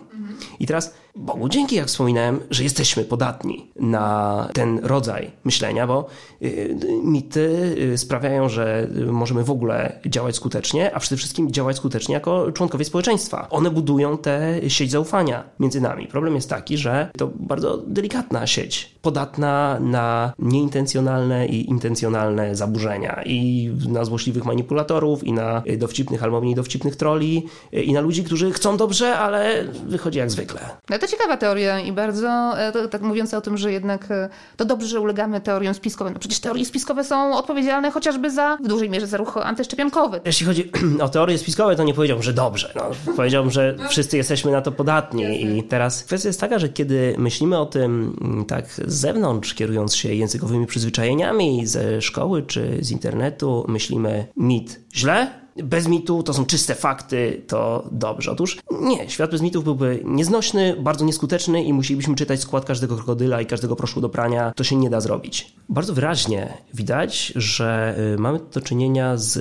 I 0.59 0.67
teraz 0.67 0.93
Bogu 1.15 1.49
dzięki, 1.49 1.75
jak 1.75 1.87
wspominałem, 1.87 2.39
że 2.49 2.63
jesteśmy 2.63 3.03
podatni 3.03 3.71
na 3.75 4.47
ten 4.53 4.79
rodzaj 4.83 5.31
myślenia, 5.43 5.87
bo 5.87 6.07
y, 6.41 6.77
mity 7.03 7.75
sprawiają, 7.97 8.49
że 8.49 8.87
możemy 9.11 9.43
w 9.43 9.51
ogóle 9.51 9.99
działać 10.05 10.35
skutecznie, 10.35 10.95
a 10.95 10.99
przede 10.99 11.17
wszystkim 11.17 11.51
działać 11.51 11.77
skutecznie 11.77 12.13
jako 12.13 12.51
członkowie 12.51 12.85
społeczeństwa. 12.85 13.47
One 13.49 13.71
budują 13.71 13.96
tę 14.17 14.69
sieć 14.69 14.91
zaufania 14.91 15.43
między 15.59 15.81
nami. 15.81 16.07
Problem 16.07 16.35
jest 16.35 16.49
taki, 16.49 16.77
że 16.77 17.09
to 17.17 17.31
bardzo 17.35 17.77
delikatna 17.77 18.47
sieć, 18.47 18.96
podatna 19.07 19.77
na 19.79 20.33
nieintencjonalne 20.39 21.47
i 21.47 21.69
intencjonalne 21.69 22.55
zaburzenia 22.55 23.21
i 23.25 23.71
na 23.87 24.05
złośliwych 24.05 24.45
manipulatorów, 24.45 25.23
i 25.23 25.33
na 25.33 25.63
dowcipnych 25.77 26.23
albo 26.23 26.41
mniej 26.41 26.55
dowcipnych 26.55 26.95
troli, 26.95 27.47
i 27.71 27.93
na 27.93 28.01
ludzi, 28.01 28.23
którzy 28.23 28.51
chcą 28.51 28.77
dobrze, 28.77 29.17
ale 29.17 29.63
wychodzi 29.85 30.19
jak 30.19 30.31
zwykle. 30.31 30.59
No 30.89 30.99
to 30.99 31.07
ciekawa 31.07 31.37
teoria 31.37 31.79
i 31.79 31.91
bardzo, 31.91 32.27
e, 32.59 32.87
tak 32.87 33.01
mówiąc 33.01 33.33
o 33.33 33.41
tym, 33.41 33.57
że 33.57 33.71
jednak 33.71 34.11
e, 34.11 34.29
to 34.57 34.65
dobrze, 34.65 34.87
że 34.87 34.99
ulegamy 34.99 35.41
teoriom 35.41 35.73
spiskowym. 35.73 36.13
No 36.13 36.19
przecież 36.19 36.39
teorie 36.39 36.65
spiskowe 36.65 37.03
są 37.03 37.37
odpowiedzialne 37.37 37.91
chociażby 37.91 38.31
za, 38.31 38.57
w 38.63 38.67
dużej 38.67 38.89
mierze 38.89 39.07
za 39.07 39.17
ruch 39.17 39.37
antyszczepionkowy. 39.37 40.21
Jeśli 40.25 40.45
chodzi 40.45 40.71
o 41.05 41.09
teorie 41.09 41.37
spiskowe, 41.37 41.75
to 41.75 41.83
nie 41.83 41.93
powiedziałbym, 41.93 42.23
że 42.23 42.33
dobrze. 42.33 42.73
No, 42.75 43.13
powiedziałbym, 43.15 43.51
że 43.51 43.75
wszyscy 43.89 44.17
jesteśmy 44.17 44.51
na 44.51 44.61
to 44.61 44.71
podatni 44.71 45.57
i 45.57 45.63
teraz 45.63 46.03
kwestia 46.03 46.29
jest 46.29 46.39
taka, 46.39 46.59
że 46.59 46.69
kiedy 46.69 47.15
myślimy 47.17 47.57
o 47.57 47.65
tym 47.65 48.15
mm, 48.21 48.45
tak 48.45 48.65
z 48.87 48.96
zewnątrz, 48.97 49.53
kierując 49.53 49.95
się 49.95 50.13
językowymi 50.13 50.65
przyzwyczajeniami 50.65 51.67
ze 51.67 52.01
szkoły 52.01 52.43
czy 52.43 52.77
z 52.81 52.91
internetu, 52.91 53.65
myślimy 53.67 54.27
mit 54.37 54.79
źle, 54.95 55.47
bez 55.63 55.87
mitu 55.87 56.23
to 56.23 56.33
są 56.33 56.45
czyste 56.45 56.75
fakty, 56.75 57.41
to 57.47 57.89
dobrze. 57.91 58.31
Otóż 58.31 58.57
nie, 58.81 59.09
świat 59.09 59.31
bez 59.31 59.41
mitów 59.41 59.63
byłby 59.63 60.01
nieznośny, 60.05 60.75
bardzo 60.79 61.05
nieskuteczny 61.05 61.63
i 61.63 61.73
musielibyśmy 61.73 62.15
czytać 62.15 62.39
skład 62.39 62.65
każdego 62.65 62.95
krokodyla 62.95 63.41
i 63.41 63.45
każdego 63.45 63.75
proszku 63.75 64.01
do 64.01 64.09
prania. 64.09 64.51
To 64.55 64.63
się 64.63 64.75
nie 64.75 64.89
da 64.89 65.01
zrobić. 65.01 65.53
Bardzo 65.69 65.93
wyraźnie 65.93 66.53
widać, 66.73 67.33
że 67.35 67.95
y, 68.15 68.17
mamy 68.17 68.39
do 68.53 68.61
czynienia 68.61 69.17
z 69.17 69.37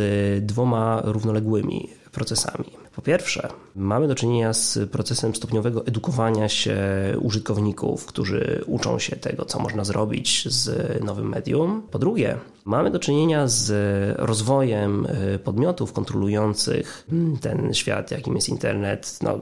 dwoma 0.46 1.02
równoległymi 1.04 1.88
procesami. 2.12 2.85
Po 2.96 3.02
pierwsze, 3.02 3.48
mamy 3.74 4.08
do 4.08 4.14
czynienia 4.14 4.52
z 4.52 4.90
procesem 4.90 5.34
stopniowego 5.34 5.86
edukowania 5.86 6.48
się 6.48 6.76
użytkowników, 7.20 8.06
którzy 8.06 8.64
uczą 8.66 8.98
się 8.98 9.16
tego, 9.16 9.44
co 9.44 9.58
można 9.58 9.84
zrobić 9.84 10.48
z 10.48 11.04
nowym 11.04 11.28
medium. 11.28 11.82
Po 11.90 11.98
drugie, 11.98 12.38
mamy 12.66 12.90
do 12.90 12.98
czynienia 12.98 13.48
z 13.48 13.72
rozwojem 14.18 15.06
y, 15.34 15.38
podmiotów 15.38 15.92
kontrolujących 15.92 17.06
ten 17.40 17.74
świat, 17.74 18.10
jakim 18.10 18.34
jest 18.34 18.48
internet, 18.48 19.18
no, 19.22 19.40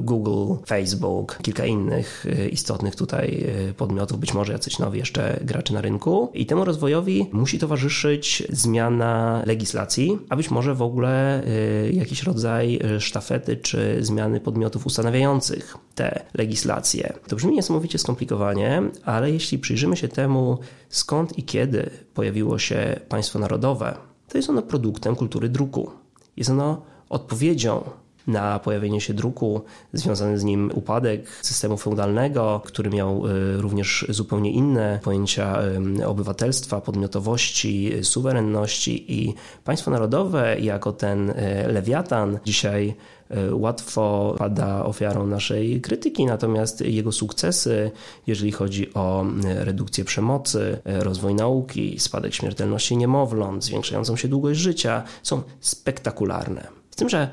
Google, 0.00 0.54
Facebook, 0.66 1.38
kilka 1.42 1.66
innych 1.66 2.26
y, 2.26 2.48
istotnych 2.48 2.96
tutaj 2.96 3.44
y, 3.70 3.74
podmiotów, 3.74 4.18
być 4.18 4.34
może 4.34 4.52
jacyś 4.52 4.78
nowi 4.78 4.98
jeszcze 4.98 5.40
gracze 5.44 5.74
na 5.74 5.80
rynku. 5.80 6.30
I 6.34 6.46
temu 6.46 6.64
rozwojowi 6.64 7.26
musi 7.32 7.58
towarzyszyć 7.58 8.42
zmiana 8.48 9.42
legislacji, 9.46 10.18
a 10.28 10.36
być 10.36 10.50
może 10.50 10.74
w 10.74 10.82
ogóle 10.82 11.42
jakiś 11.96 12.22
rodzaj 12.22 12.80
e, 12.84 13.00
sztafety 13.00 13.56
czy 13.56 14.04
zmiany 14.04 14.40
podmiotów 14.40 14.86
ustanawiających 14.86 15.76
te 15.94 16.24
legislacje. 16.34 17.12
To 17.28 17.36
brzmi 17.36 17.52
niesamowicie 17.52 17.98
skomplikowanie, 17.98 18.82
ale 19.04 19.30
jeśli 19.30 19.58
przyjrzymy 19.58 19.96
się 19.96 20.08
temu, 20.08 20.58
skąd 20.88 21.38
i 21.38 21.42
kiedy 21.42 21.90
pojawiło 22.14 22.58
się 22.58 23.00
państwo 23.08 23.38
narodowe, 23.38 23.96
to 24.28 24.38
jest 24.38 24.50
ono 24.50 24.62
produktem 24.62 25.16
kultury 25.16 25.48
druku. 25.48 25.90
Jest 26.36 26.50
ono 26.50 26.82
odpowiedzią 27.08 27.90
na 28.26 28.58
pojawienie 28.58 29.00
się 29.00 29.14
druku, 29.14 29.62
związany 29.92 30.38
z 30.38 30.44
nim 30.44 30.70
upadek 30.74 31.28
systemu 31.42 31.76
feudalnego, 31.76 32.60
który 32.64 32.90
miał 32.90 33.26
y, 33.26 33.56
również 33.56 34.06
zupełnie 34.08 34.50
inne 34.50 34.98
pojęcia 35.02 35.62
y, 36.00 36.06
obywatelstwa, 36.06 36.80
podmiotowości, 36.80 37.92
suwerenności 38.02 39.22
i 39.22 39.34
państwo 39.64 39.90
narodowe 39.90 40.60
jako 40.60 40.92
ten 40.92 41.30
y, 41.30 41.34
lewiatan 41.72 42.38
dzisiaj 42.44 42.94
łatwo 43.52 44.34
pada 44.38 44.84
ofiarą 44.84 45.26
naszej 45.26 45.80
krytyki, 45.80 46.26
natomiast 46.26 46.80
jego 46.80 47.12
sukcesy, 47.12 47.90
jeżeli 48.26 48.52
chodzi 48.52 48.94
o 48.94 49.24
redukcję 49.44 50.04
przemocy, 50.04 50.78
rozwój 50.84 51.34
nauki, 51.34 51.98
spadek 51.98 52.34
śmiertelności 52.34 52.96
niemowląt, 52.96 53.64
zwiększającą 53.64 54.16
się 54.16 54.28
długość 54.28 54.60
życia, 54.60 55.02
są 55.22 55.42
spektakularne. 55.60 56.68
Z 56.90 56.96
tym, 56.96 57.08
że 57.08 57.28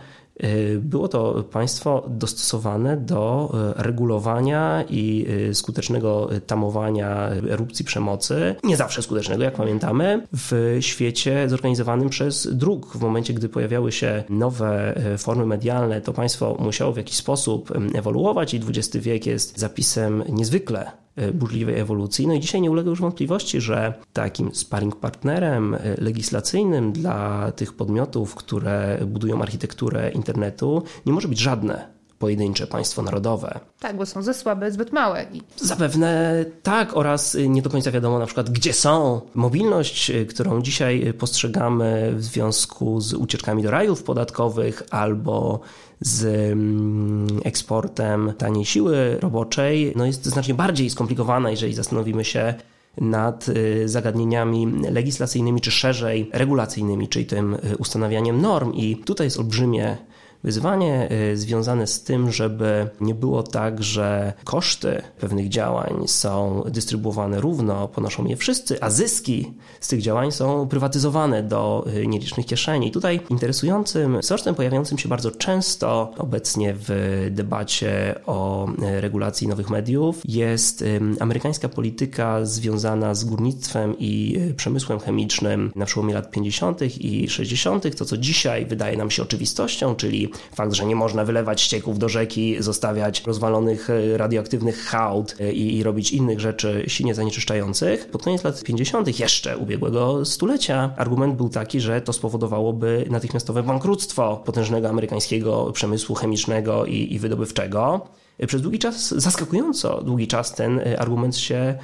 było 0.80 1.08
to 1.08 1.43
państwo 1.43 2.06
dostosowane 2.08 2.97
do 2.97 3.52
y, 3.80 3.84
regulowania 3.84 4.84
i 4.89 5.25
y, 5.49 5.56
skutecznego 5.56 6.30
tamowania 6.47 7.30
erupcji 7.49 7.86
przemocy. 7.86 8.56
Nie 8.63 8.78
zawsze 8.78 9.02
skutecznego, 9.02 9.43
jak 9.43 9.56
pamiętamy, 9.56 10.28
w 10.34 10.78
świecie 10.80 11.49
zorganizowanym 11.49 12.10
przez 12.10 12.58
dróg. 12.58 12.97
W 12.97 13.02
momencie, 13.02 13.34
gdy 13.34 13.49
pojawiały 13.49 13.91
się 13.91 14.23
nowe 14.30 15.02
formy 15.17 15.45
medialne, 15.45 16.02
to 16.02 16.13
państwo 16.13 16.58
musiało 16.60 16.93
w 16.93 16.97
jakiś 16.97 17.15
sposób 17.15 17.71
ewoluować 17.95 18.54
i 18.54 18.62
XX 18.67 18.97
wiek 18.97 19.25
jest 19.25 19.60
zapisem 19.60 20.23
niezwykle 20.30 20.91
burzliwej 21.34 21.79
ewolucji. 21.79 22.27
No 22.27 22.34
i 22.34 22.39
dzisiaj 22.39 22.62
nie 22.62 22.71
ulega 22.71 22.89
już 22.89 23.01
wątpliwości, 23.01 23.62
że 23.62 23.93
takim 24.13 24.55
sparring 24.55 24.95
partnerem 24.95 25.75
e, 25.75 25.79
legislacyjnym 25.97 26.91
dla 26.91 27.51
tych 27.51 27.73
podmiotów, 27.73 28.36
które 28.36 28.99
budują 29.08 29.41
architekturę 29.41 30.12
internetu, 30.12 30.84
nie 31.05 31.13
może 31.13 31.27
być 31.27 31.39
żadne 31.39 31.98
pojedyncze 32.19 32.67
państwo 32.67 33.01
narodowe. 33.01 33.60
Tak, 33.79 33.97
bo 33.97 34.05
są 34.05 34.21
za 34.21 34.34
słabe, 34.34 34.71
zbyt 34.71 34.91
małe. 34.91 35.25
Zapewne 35.58 36.45
tak, 36.63 36.97
oraz 36.97 37.38
nie 37.47 37.62
do 37.62 37.69
końca 37.69 37.91
wiadomo 37.91 38.19
na 38.19 38.25
przykład, 38.25 38.49
gdzie 38.49 38.73
są. 38.73 39.21
Mobilność, 39.36 40.10
e, 40.12 40.25
którą 40.25 40.62
dzisiaj 40.62 41.13
postrzegamy 41.17 42.13
w 42.15 42.23
związku 42.23 43.01
z 43.01 43.13
ucieczkami 43.13 43.63
do 43.63 43.71
rajów 43.71 44.03
podatkowych 44.03 44.84
albo 44.91 45.60
z 46.01 46.25
mm, 46.51 47.27
eksportem 47.43 48.34
taniej 48.38 48.65
siły 48.65 49.17
roboczej 49.19 49.93
no 49.95 50.05
jest 50.05 50.25
znacznie 50.25 50.53
bardziej 50.53 50.89
skomplikowana, 50.89 51.51
jeżeli 51.51 51.73
zastanowimy 51.73 52.25
się, 52.25 52.53
nad 52.97 53.45
zagadnieniami 53.86 54.67
legislacyjnymi, 54.91 55.62
czy 55.62 55.71
szerzej 55.71 56.29
regulacyjnymi, 56.34 57.08
czyli 57.08 57.25
tym 57.25 57.58
ustanawianiem 57.77 58.41
norm. 58.41 58.73
I 58.73 58.97
tutaj 58.97 59.27
jest 59.27 59.39
olbrzymie 59.39 59.97
Wyzwanie 60.43 61.10
y, 61.32 61.38
związane 61.38 61.88
z 61.88 62.04
tym, 62.04 62.32
żeby 62.32 62.89
nie 63.02 63.15
było 63.15 63.43
tak, 63.43 63.84
że 63.84 64.34
koszty 64.43 65.02
pewnych 65.19 65.49
działań 65.49 66.04
są 66.08 66.63
dystrybuowane 66.69 67.41
równo, 67.41 67.88
ponoszą 67.88 68.25
je 68.25 68.38
wszyscy, 68.38 68.82
a 68.82 68.89
zyski 68.89 69.54
z 69.80 69.88
tych 69.88 70.02
działań 70.02 70.32
są 70.32 70.67
prywatyzowane 70.67 71.43
do 71.43 71.86
y, 71.95 72.08
nielicznych 72.08 72.45
kieszeni. 72.45 72.91
Tutaj 72.91 73.19
interesującym 73.30 74.23
sortem 74.23 74.56
pojawiającym 74.56 74.97
się 74.97 75.10
bardzo 75.10 75.32
często 75.32 76.13
obecnie 76.17 76.75
w 76.78 77.28
debacie 77.32 78.15
o 78.25 78.69
y, 78.69 79.02
regulacji 79.02 79.47
nowych 79.47 79.69
mediów 79.69 80.21
jest 80.25 80.84
amerykańska 81.19 81.69
polityka 81.69 82.45
związana 82.45 83.15
z 83.15 83.23
górnictwem 83.23 83.95
i 83.99 84.39
przemysłem 84.58 84.99
chemicznym 84.99 85.71
na 85.75 85.86
przełomie 85.86 86.13
lat 86.13 86.32
50. 86.32 86.82
i 86.82 87.30
60., 87.30 87.95
to 87.97 88.06
co 88.06 88.17
dzisiaj 88.17 88.65
wydaje 88.65 88.97
nam 88.97 89.12
się 89.12 89.23
oczywistością, 89.23 89.95
czyli 89.95 90.29
fakt, 90.56 90.74
że 90.74 90.86
nie 90.86 90.96
można 90.96 91.26
wylewać 91.26 91.62
ścieków 91.62 92.00
do 92.00 92.10
rzeki, 92.10 92.56
zostawiać 92.60 93.24
rozwalonych 93.26 93.89
e, 93.89 94.18
radioaktywnych 94.18 94.80
hałd 94.86 95.36
e, 95.39 95.54
i, 95.54 95.78
i 95.78 95.84
robić 95.84 96.12
innych 96.12 96.39
rzeczy 96.39 96.84
silnie 96.88 97.15
zanieczyszczających. 97.15 98.08
Pod 98.12 98.24
koniec 98.24 98.44
lat 98.44 98.63
50. 98.63 99.20
jeszcze 99.20 99.58
ubiegłego 99.58 100.26
stulecia 100.26 100.94
argument 100.98 101.36
był 101.36 101.50
taki, 101.50 101.80
że 101.80 102.02
to 102.02 102.13
spowodowałoby 102.13 103.06
natychmiastowe 103.10 103.63
bankructwo 103.63 104.42
potężnego 104.46 104.89
amerykańskiego 104.89 105.72
przemysłu 105.72 106.15
chemicznego 106.15 106.86
i, 106.86 107.13
i 107.13 107.20
wydobywczego. 107.20 108.02
E, 108.38 108.48
przez 108.48 108.62
długi 108.62 108.80
czas, 108.80 109.08
zaskakująco 109.10 110.02
długi 110.04 110.28
czas, 110.28 110.56
ten 110.56 110.82
argument 110.98 111.38
się 111.38 111.76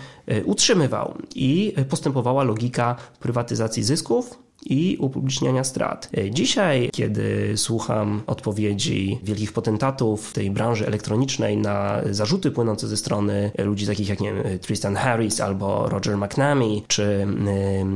utrzymywał 0.45 1.13
i 1.35 1.73
postępowała 1.89 2.43
logika 2.43 2.95
prywatyzacji 3.19 3.83
zysków 3.83 4.45
i 4.65 4.97
upubliczniania 4.99 5.63
strat. 5.63 6.09
Dzisiaj, 6.31 6.89
kiedy 6.93 7.53
słucham 7.55 8.21
odpowiedzi 8.27 9.19
wielkich 9.23 9.53
potentatów 9.53 10.33
tej 10.33 10.51
branży 10.51 10.87
elektronicznej 10.87 11.57
na 11.57 12.01
zarzuty 12.11 12.51
płynące 12.51 12.87
ze 12.87 12.97
strony 12.97 13.51
ludzi 13.57 13.87
takich 13.87 14.09
jak 14.09 14.19
nie 14.19 14.33
wiem, 14.33 14.59
Tristan 14.59 14.95
Harris 14.95 15.41
albo 15.41 15.89
Roger 15.89 16.17
McNamee, 16.17 16.83
czy 16.87 17.27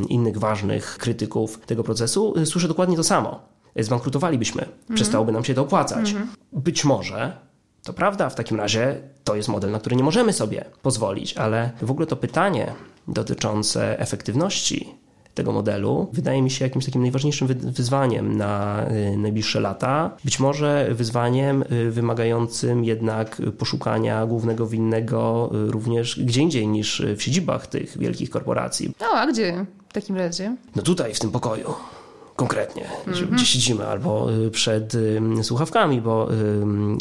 innych 0.09 0.37
ważnych 0.37 0.97
krytyków 0.97 1.59
tego 1.65 1.83
procesu, 1.83 2.33
słyszę 2.45 2.67
dokładnie 2.67 2.97
to 2.97 3.03
samo. 3.03 3.39
Zbankrutowalibyśmy, 3.75 4.61
mhm. 4.61 4.95
przestałoby 4.95 5.31
nam 5.31 5.43
się 5.43 5.53
to 5.53 5.61
opłacać. 5.61 6.09
Mhm. 6.09 6.29
Być 6.53 6.85
może 6.85 7.49
to 7.83 7.93
prawda, 7.93 8.29
w 8.29 8.35
takim 8.35 8.57
razie 8.57 9.01
to 9.23 9.35
jest 9.35 9.49
model, 9.49 9.71
na 9.71 9.79
który 9.79 9.95
nie 9.95 10.03
możemy 10.03 10.33
sobie 10.33 10.65
pozwolić, 10.81 11.37
ale 11.37 11.71
w 11.81 11.91
ogóle 11.91 12.07
to 12.07 12.15
pytanie 12.15 12.73
dotyczące 13.07 13.99
efektywności 13.99 14.95
tego 15.39 15.51
modelu 15.51 16.07
wydaje 16.13 16.41
mi 16.41 16.51
się 16.51 16.65
jakimś 16.65 16.85
takim 16.85 17.01
najważniejszym 17.01 17.47
wyzwaniem 17.47 18.37
na 18.37 18.85
y, 19.13 19.17
najbliższe 19.17 19.59
lata. 19.59 20.11
Być 20.25 20.39
może 20.39 20.87
wyzwaniem 20.91 21.63
y, 21.71 21.91
wymagającym 21.91 22.83
jednak 22.83 23.41
poszukania 23.57 24.25
głównego 24.25 24.67
winnego 24.67 25.49
y, 25.67 25.71
również 25.71 26.19
gdzie 26.19 26.41
indziej 26.41 26.67
niż 26.67 27.03
w 27.17 27.21
siedzibach 27.21 27.67
tych 27.67 27.97
wielkich 27.97 28.29
korporacji. 28.29 28.93
No, 29.01 29.07
a 29.07 29.27
gdzie 29.27 29.65
w 29.89 29.93
takim 29.93 30.17
razie? 30.17 30.55
No 30.75 30.81
tutaj, 30.81 31.13
w 31.13 31.19
tym 31.19 31.31
pokoju 31.31 31.73
konkretnie, 32.39 32.85
mm-hmm. 33.07 33.25
gdzie 33.25 33.45
siedzimy, 33.45 33.87
albo 33.87 34.27
przed 34.51 34.93
słuchawkami, 35.41 36.01
bo 36.01 36.29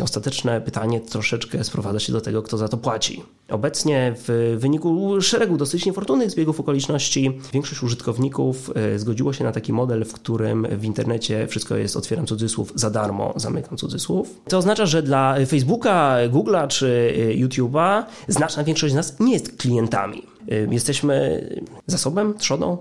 ostateczne 0.05 0.61
pytanie 0.61 1.01
troszeczkę 1.01 1.65
sprowadza 1.65 2.01
się 2.01 2.13
do 2.13 2.21
tego, 2.21 2.43
kto 2.43 2.59
za 2.59 2.69
to 2.69 2.77
płaci. 2.77 3.23
Obecnie 3.49 4.15
w 4.17 4.57
wyniku 4.59 5.21
szeregu 5.21 5.57
dosyć 5.57 5.87
niefortunnych 5.87 6.31
zbiegów 6.31 6.61
okoliczności 6.61 7.41
większość 7.53 7.83
użytkowników 7.83 8.71
zgodziło 8.97 9.33
się 9.33 9.45
na 9.45 9.53
taki 9.53 9.73
model, 9.73 10.05
w 10.05 10.13
którym 10.13 10.67
w 10.71 10.85
internecie 10.85 11.47
wszystko 11.47 11.77
jest, 11.77 11.97
otwieram 11.97 12.27
cudzysłów, 12.27 12.73
za 12.75 12.91
darmo, 12.91 13.33
zamykam 13.37 13.79
cudzysłów. 13.79 14.41
To 14.49 14.59
oznacza, 14.59 14.87
że 14.87 15.03
dla 15.03 15.37
Facebooka, 15.47 16.17
Google'a 16.31 16.69
czy 16.69 17.15
YouTube'a 17.39 18.03
znaczna 18.29 18.65
większość 18.65 18.93
z 18.93 18.97
nas 18.97 19.21
nie 19.21 19.33
jest 19.33 19.57
klientami. 19.57 20.23
Jesteśmy 20.71 21.45
zasobem, 21.87 22.35
trzodą, 22.35 22.79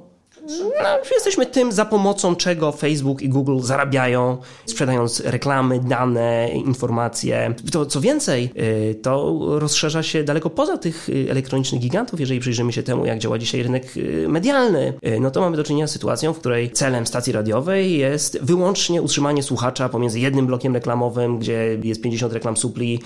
no, 0.84 0.90
jesteśmy 1.12 1.46
tym, 1.46 1.72
za 1.72 1.86
pomocą 1.86 2.36
czego 2.36 2.72
Facebook 2.72 3.22
i 3.22 3.30
Google 3.30 3.60
zarabiają, 3.60 4.38
sprzedając 4.66 5.20
reklamy, 5.20 5.80
dane, 5.80 6.50
informacje. 6.50 7.56
To, 7.72 7.86
co 7.86 8.02
więcej, 8.02 8.50
y, 8.92 8.96
to 8.96 9.40
rozszerza 9.60 10.04
się 10.04 10.24
daleko 10.24 10.50
poza 10.50 10.78
tych 10.78 11.10
y, 11.10 11.28
elektronicznych 11.32 11.82
gigantów. 11.82 12.20
Jeżeli 12.20 12.40
przyjrzymy 12.40 12.74
się 12.74 12.84
temu, 12.84 13.06
jak 13.06 13.20
działa 13.20 13.38
dzisiaj 13.38 13.64
rynek 13.64 13.98
y, 13.98 14.26
medialny, 14.30 14.94
no 15.22 15.32
to 15.32 15.42
mamy 15.42 15.58
do 15.58 15.64
czynienia 15.64 15.88
z 15.88 15.92
sytuacją, 15.92 16.34
w 16.34 16.40
której 16.40 16.72
celem 16.72 17.08
stacji 17.08 17.34
radiowej 17.34 17.98
jest 17.98 18.40
wyłącznie 18.42 19.02
utrzymanie 19.02 19.44
słuchacza 19.44 19.90
pomiędzy 19.90 20.20
jednym 20.20 20.48
blokiem 20.48 20.74
reklamowym, 20.74 21.40
gdzie 21.40 21.78
jest 21.84 22.02
50 22.02 22.34
reklam 22.34 22.58
supli, 22.58 23.00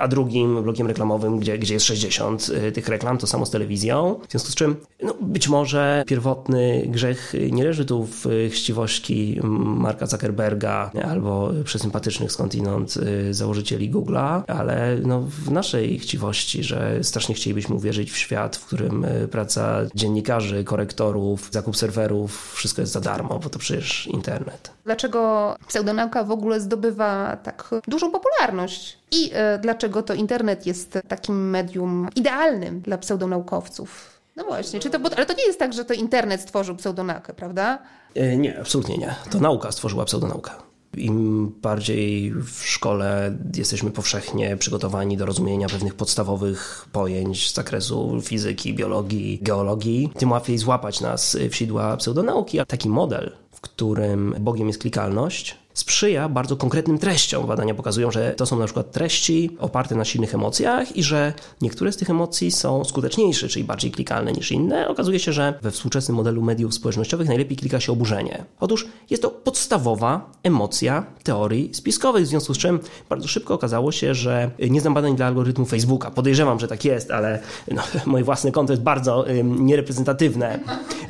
a 0.00 0.08
drugim 0.08 0.62
blokiem 0.62 0.86
reklamowym, 0.86 1.38
gdzie, 1.38 1.58
gdzie 1.58 1.74
jest 1.74 1.86
60 1.86 2.50
tych 2.74 2.88
reklam, 2.88 3.18
to 3.18 3.26
samo 3.26 3.46
z 3.46 3.50
telewizją. 3.50 4.20
W 4.28 4.30
związku 4.30 4.50
z 4.50 4.54
czym, 4.54 4.76
no, 5.02 5.14
być 5.20 5.48
może 5.48 6.04
pierwotny 6.06 6.87
grzech 6.90 7.32
nie 7.50 7.64
leży 7.64 7.84
tu 7.84 8.04
w 8.06 8.26
chciwości 8.50 9.40
Marka 9.42 10.06
Zuckerberga 10.06 10.90
albo 11.04 11.50
przesympatycznych 11.64 12.32
skądinąd 12.32 12.96
y, 12.96 13.34
założycieli 13.34 13.90
Google'a, 13.90 14.42
ale 14.46 14.96
no 15.02 15.20
w 15.20 15.50
naszej 15.50 15.98
chciwości, 15.98 16.64
że 16.64 17.04
strasznie 17.04 17.34
chcielibyśmy 17.34 17.74
uwierzyć 17.74 18.10
w 18.10 18.16
świat, 18.16 18.56
w 18.56 18.66
którym 18.66 19.04
y, 19.04 19.28
praca 19.28 19.80
dziennikarzy, 19.94 20.64
korektorów, 20.64 21.48
zakup 21.52 21.76
serwerów, 21.76 22.54
wszystko 22.54 22.82
jest 22.82 22.92
za 22.92 23.00
darmo, 23.00 23.38
bo 23.38 23.50
to 23.50 23.58
przecież 23.58 24.06
internet. 24.06 24.70
Dlaczego 24.84 25.56
pseudonauka 25.66 26.24
w 26.24 26.30
ogóle 26.30 26.60
zdobywa 26.60 27.36
tak 27.36 27.70
dużą 27.88 28.10
popularność? 28.10 28.98
I 29.10 29.30
y, 29.30 29.58
dlaczego 29.60 30.02
to 30.02 30.14
internet 30.14 30.66
jest 30.66 30.98
takim 31.08 31.50
medium 31.50 32.08
idealnym 32.16 32.80
dla 32.80 32.98
pseudonaukowców? 32.98 34.17
No 34.38 34.44
właśnie, 34.44 34.80
czy 34.80 34.90
to, 34.90 34.98
ale 35.16 35.26
to 35.26 35.32
nie 35.32 35.46
jest 35.46 35.58
tak, 35.58 35.72
że 35.72 35.84
to 35.84 35.94
internet 35.94 36.40
stworzył 36.40 36.76
pseudonaukę, 36.76 37.34
prawda? 37.34 37.78
E, 38.14 38.36
nie, 38.36 38.60
absolutnie 38.60 38.98
nie. 38.98 39.14
To 39.30 39.40
nauka 39.40 39.72
stworzyła 39.72 40.04
pseudonaukę. 40.04 40.50
Im 40.96 41.48
bardziej 41.62 42.32
w 42.32 42.62
szkole 42.64 43.36
jesteśmy 43.56 43.90
powszechnie 43.90 44.56
przygotowani 44.56 45.16
do 45.16 45.26
rozumienia 45.26 45.68
pewnych 45.68 45.94
podstawowych 45.94 46.88
pojęć 46.92 47.50
z 47.50 47.54
zakresu 47.54 48.20
fizyki, 48.22 48.74
biologii, 48.74 49.38
geologii, 49.42 50.10
tym 50.18 50.30
łatwiej 50.30 50.58
złapać 50.58 51.00
nas 51.00 51.36
w 51.50 51.56
sidła 51.56 51.96
pseudonauki. 51.96 52.60
A 52.60 52.64
taki 52.64 52.88
model, 52.88 53.32
w 53.52 53.60
którym 53.60 54.34
Bogiem 54.40 54.66
jest 54.66 54.80
klikalność, 54.80 55.58
sprzyja 55.78 56.28
bardzo 56.28 56.56
konkretnym 56.56 56.98
treściom. 56.98 57.46
Badania 57.46 57.74
pokazują, 57.74 58.10
że 58.10 58.34
to 58.34 58.46
są 58.46 58.58
na 58.58 58.64
przykład 58.64 58.92
treści 58.92 59.56
oparte 59.58 59.94
na 59.94 60.04
silnych 60.04 60.34
emocjach 60.34 60.96
i 60.96 61.02
że 61.02 61.32
niektóre 61.60 61.92
z 61.92 61.96
tych 61.96 62.10
emocji 62.10 62.50
są 62.50 62.84
skuteczniejsze, 62.84 63.48
czyli 63.48 63.64
bardziej 63.64 63.90
klikalne 63.90 64.32
niż 64.32 64.52
inne. 64.52 64.88
Okazuje 64.88 65.18
się, 65.18 65.32
że 65.32 65.58
we 65.62 65.70
współczesnym 65.70 66.16
modelu 66.16 66.42
mediów 66.42 66.74
społecznościowych 66.74 67.28
najlepiej 67.28 67.56
klika 67.56 67.80
się 67.80 67.92
oburzenie. 67.92 68.44
Otóż 68.60 68.86
jest 69.10 69.22
to 69.22 69.30
podstawowa 69.30 70.32
emocja 70.42 71.06
teorii 71.22 71.74
spiskowych, 71.74 72.24
w 72.24 72.26
związku 72.26 72.54
z 72.54 72.58
czym 72.58 72.80
bardzo 73.08 73.28
szybko 73.28 73.54
okazało 73.54 73.92
się, 73.92 74.14
że 74.14 74.50
nie 74.70 74.80
znam 74.80 74.94
badań 74.94 75.16
dla 75.16 75.26
algorytmu 75.26 75.64
Facebooka. 75.66 76.10
Podejrzewam, 76.10 76.60
że 76.60 76.68
tak 76.68 76.84
jest, 76.84 77.10
ale 77.10 77.40
no, 77.70 77.82
moje 78.06 78.24
własne 78.24 78.52
konto 78.52 78.72
jest 78.72 78.82
bardzo 78.82 79.24
niereprezentatywne 79.42 80.60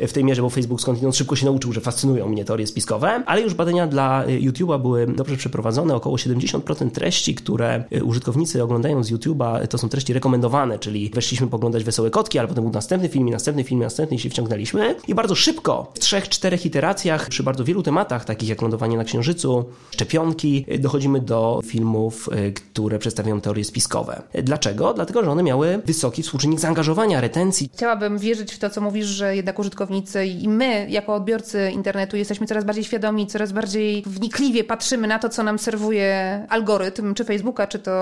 w 0.08 0.12
tej 0.12 0.24
mierze, 0.24 0.42
bo 0.42 0.50
Facebook 0.50 0.80
skądinąd 0.80 1.16
szybko 1.16 1.36
się 1.36 1.46
nauczył, 1.46 1.72
że 1.72 1.80
fascynują 1.80 2.28
mnie 2.28 2.44
teorie 2.44 2.66
spiskowe, 2.66 3.22
ale 3.26 3.40
już 3.40 3.54
badania 3.54 3.86
dla 3.86 4.24
YouTube 4.26 4.57
YouTube'a 4.58 4.82
były 4.82 5.06
dobrze 5.06 5.36
przeprowadzone. 5.36 5.94
Około 5.94 6.16
70% 6.16 6.90
treści, 6.90 7.34
które 7.34 7.84
y, 7.92 8.04
użytkownicy 8.04 8.62
oglądają 8.62 9.04
z 9.04 9.12
YouTube'a, 9.12 9.66
to 9.66 9.78
są 9.78 9.88
treści 9.88 10.12
rekomendowane, 10.12 10.78
czyli 10.78 11.10
weszliśmy 11.14 11.46
poglądać 11.46 11.84
Wesołe 11.84 12.10
Kotki, 12.10 12.38
ale 12.38 12.48
potem 12.48 12.64
był 12.64 12.72
następny 12.72 13.08
film, 13.08 13.30
następny 13.30 13.64
film, 13.64 13.80
następny 13.80 14.16
i 14.16 14.20
się 14.20 14.30
wciągnęliśmy. 14.30 14.94
I 15.08 15.14
bardzo 15.14 15.34
szybko, 15.34 15.92
w 15.94 15.98
trzech, 15.98 16.28
czterech 16.28 16.66
iteracjach, 16.66 17.28
przy 17.28 17.42
bardzo 17.42 17.64
wielu 17.64 17.82
tematach, 17.82 18.24
takich 18.24 18.48
jak 18.48 18.62
lądowanie 18.62 18.96
na 18.96 19.04
Księżycu, 19.04 19.64
szczepionki, 19.90 20.64
y, 20.72 20.78
dochodzimy 20.78 21.20
do 21.20 21.60
filmów, 21.64 22.28
które 22.54 22.98
przedstawiają 22.98 23.40
teorie 23.40 23.64
spiskowe. 23.64 24.22
Dlaczego? 24.42 24.94
Dlatego, 24.94 25.24
że 25.24 25.30
one 25.30 25.42
miały 25.42 25.82
wysoki 25.84 26.22
współczynnik 26.22 26.60
zaangażowania, 26.60 27.20
retencji. 27.20 27.70
Chciałabym 27.74 28.18
wierzyć 28.18 28.52
w 28.52 28.58
to, 28.58 28.70
co 28.70 28.80
mówisz, 28.80 29.06
że 29.06 29.36
jednak 29.36 29.58
użytkownicy 29.58 30.26
i 30.26 30.48
my, 30.48 30.86
jako 30.90 31.14
odbiorcy 31.14 31.70
internetu, 31.74 32.16
jesteśmy 32.16 32.46
coraz 32.46 32.64
bardziej 32.64 32.84
świadomi, 32.84 33.26
coraz 33.26 33.52
bardziej 33.52 34.02
wnikliwie 34.48 34.64
patrzymy 34.64 35.08
na 35.08 35.18
to, 35.18 35.28
co 35.28 35.42
nam 35.42 35.58
serwuje 35.58 36.46
algorytm, 36.48 37.14
czy 37.14 37.24
Facebooka, 37.24 37.66
czy 37.66 37.78
to 37.78 37.92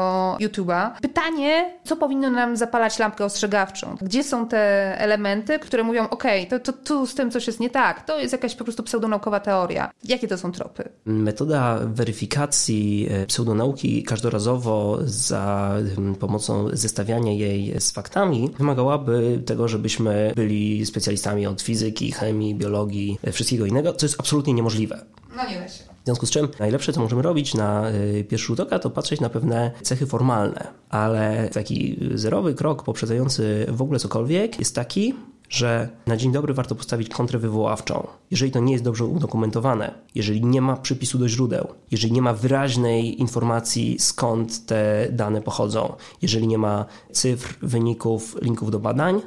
YouTube'a. 0.41 0.91
Pytanie, 1.03 1.79
co 1.85 1.97
powinno 1.97 2.31
nam 2.31 2.57
zapalać 2.57 2.99
lampkę 2.99 3.25
ostrzegawczą? 3.25 3.97
Gdzie 4.03 4.25
są 4.25 4.49
te 4.49 4.59
elementy, 4.99 5.59
które 5.59 5.83
mówią, 5.83 6.09
ok, 6.09 6.25
to, 6.51 6.61
to 6.61 6.73
tu 6.73 7.07
z 7.07 7.15
tym 7.15 7.31
coś 7.31 7.47
jest 7.47 7.61
nie 7.61 7.71
tak, 7.71 8.07
to 8.07 8.19
jest 8.19 8.33
jakaś 8.33 8.55
po 8.55 8.65
prostu 8.65 8.83
pseudonaukowa 8.83 9.41
teoria. 9.41 9.91
Jakie 10.05 10.29
to 10.29 10.39
są 10.39 10.53
tropy? 10.53 10.89
Metoda 11.05 11.79
weryfikacji 11.85 13.09
e, 13.11 13.27
pseudonauki 13.27 14.03
każdorazowo 14.03 14.99
za 15.05 15.75
pomocą 16.21 16.69
zestawiania 16.73 17.33
jej 17.33 17.81
z 17.81 17.91
faktami 17.91 18.51
wymagałaby 18.59 19.43
tego, 19.47 19.69
żebyśmy 19.69 20.33
byli 20.37 20.87
specjalistami 20.87 21.47
od 21.47 21.63
fizyki, 21.63 22.13
chemii, 22.13 22.55
biologii, 22.55 23.19
e, 23.25 23.33
wszystkiego 23.33 23.67
innego, 23.67 23.93
co 23.93 24.07
jest 24.07 24.21
absolutnie 24.21 24.55
niemożliwe. 24.55 25.05
No 25.37 25.51
nie 25.51 25.61
da 25.61 25.69
się. 25.69 25.86
W 26.07 26.09
związku 26.09 26.27
z 26.27 26.31
czym 26.31 26.49
najlepsze, 26.59 26.93
co 26.93 27.01
możemy 27.01 27.23
robić 27.23 27.55
na 27.55 27.91
y, 27.91 28.25
pierwszy 28.29 28.47
rzut 28.47 28.61
oka, 28.61 28.79
to 28.79 28.91
patrzeć 28.91 29.21
na 29.21 29.29
pewne 29.29 29.71
cechy 29.83 30.07
formalne, 30.07 30.67
ale 30.89 31.49
taki 31.53 31.99
zerowy 32.15 32.55
krok 32.55 32.83
poprzedzający 32.83 33.67
w 33.69 33.83
ogóle 33.83 33.99
cokolwiek 33.99 34.59
jest 34.59 34.75
taki, 34.75 35.15
że 35.49 35.89
na 36.07 36.17
dzień 36.17 36.33
dobry 36.33 36.55
warto 36.55 36.75
postawić 36.75 37.09
kontrę 37.09 37.39
wywoławczą. 37.39 38.07
Jeżeli 38.31 38.53
to 38.53 38.61
nie 38.61 38.73
jest 38.73 38.85
dobrze 38.85 39.05
udokumentowane, 39.05 39.95
jeżeli 40.15 40.45
nie 40.45 40.61
ma 40.61 40.77
przypisu 40.77 41.19
do 41.19 41.29
źródeł, 41.29 41.69
jeżeli 41.91 42.13
nie 42.13 42.23
ma 42.23 42.33
wyraźnej 42.33 43.21
informacji 43.21 43.97
skąd 43.99 44.67
te 44.67 45.09
dane 45.13 45.43
pochodzą, 45.43 45.93
jeżeli 46.23 46.47
nie 46.47 46.59
ma 46.59 46.85
cyfr, 47.13 47.55
wyników, 47.63 48.37
linków 48.43 48.71
do 48.71 48.79
badań, 48.79 49.21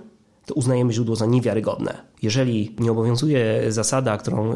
to 0.49 0.55
uznajemy 0.55 0.93
źródło 0.93 1.15
za 1.15 1.25
niewiarygodne. 1.25 1.97
Jeżeli 2.21 2.75
nie 2.79 2.91
obowiązuje 2.91 3.71
zasada, 3.71 4.17
którą 4.17 4.53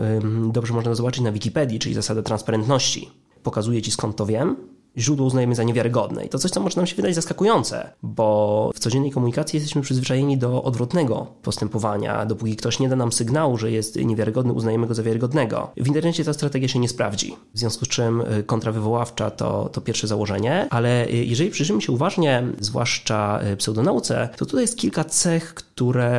dobrze 0.51 0.73
można 0.73 0.95
zobaczyć 0.95 1.23
na 1.23 1.31
Wikipedii, 1.31 1.79
czyli 1.79 1.95
zasada 1.95 2.21
transparentności, 2.21 3.09
pokazuje 3.43 3.81
ci 3.81 3.91
skąd 3.91 4.15
to 4.15 4.25
wiem, 4.25 4.55
źródło 4.97 5.25
uznajemy 5.25 5.55
za 5.55 5.63
niewiarygodne. 5.63 6.25
I 6.25 6.29
to 6.29 6.39
coś, 6.39 6.51
co 6.51 6.61
może 6.61 6.77
nam 6.77 6.87
się 6.87 6.95
wydać 6.95 7.15
zaskakujące, 7.15 7.89
bo 8.03 8.71
w 8.75 8.79
codziennej 8.79 9.11
komunikacji 9.11 9.57
jesteśmy 9.57 9.81
przyzwyczajeni 9.81 10.37
do 10.37 10.63
odwrotnego 10.63 11.27
postępowania. 11.41 12.25
Dopóki 12.25 12.55
ktoś 12.55 12.79
nie 12.79 12.89
da 12.89 12.95
nam 12.95 13.11
sygnału, 13.11 13.57
że 13.57 13.71
jest 13.71 13.95
niewiarygodny, 13.95 14.53
uznajemy 14.53 14.87
go 14.87 14.93
za 14.93 15.03
wiarygodnego. 15.03 15.71
W 15.77 15.87
internecie 15.87 16.23
ta 16.23 16.33
strategia 16.33 16.67
się 16.67 16.79
nie 16.79 16.89
sprawdzi. 16.89 17.35
W 17.53 17.59
związku 17.59 17.85
z 17.85 17.87
czym 17.87 18.21
y, 18.21 18.43
kontrawywoławcza 18.43 19.31
to, 19.31 19.69
to 19.69 19.81
pierwsze 19.81 20.07
założenie, 20.07 20.67
ale 20.69 21.07
y, 21.07 21.11
jeżeli 21.11 21.49
przyjrzymy 21.49 21.81
się 21.81 21.91
uważnie, 21.91 22.43
zwłaszcza 22.59 23.39
y, 23.53 23.57
pseudonauce, 23.57 24.29
to 24.37 24.45
tutaj 24.45 24.61
jest 24.61 24.77
kilka 24.77 25.03
cech, 25.03 25.53
które 25.53 25.72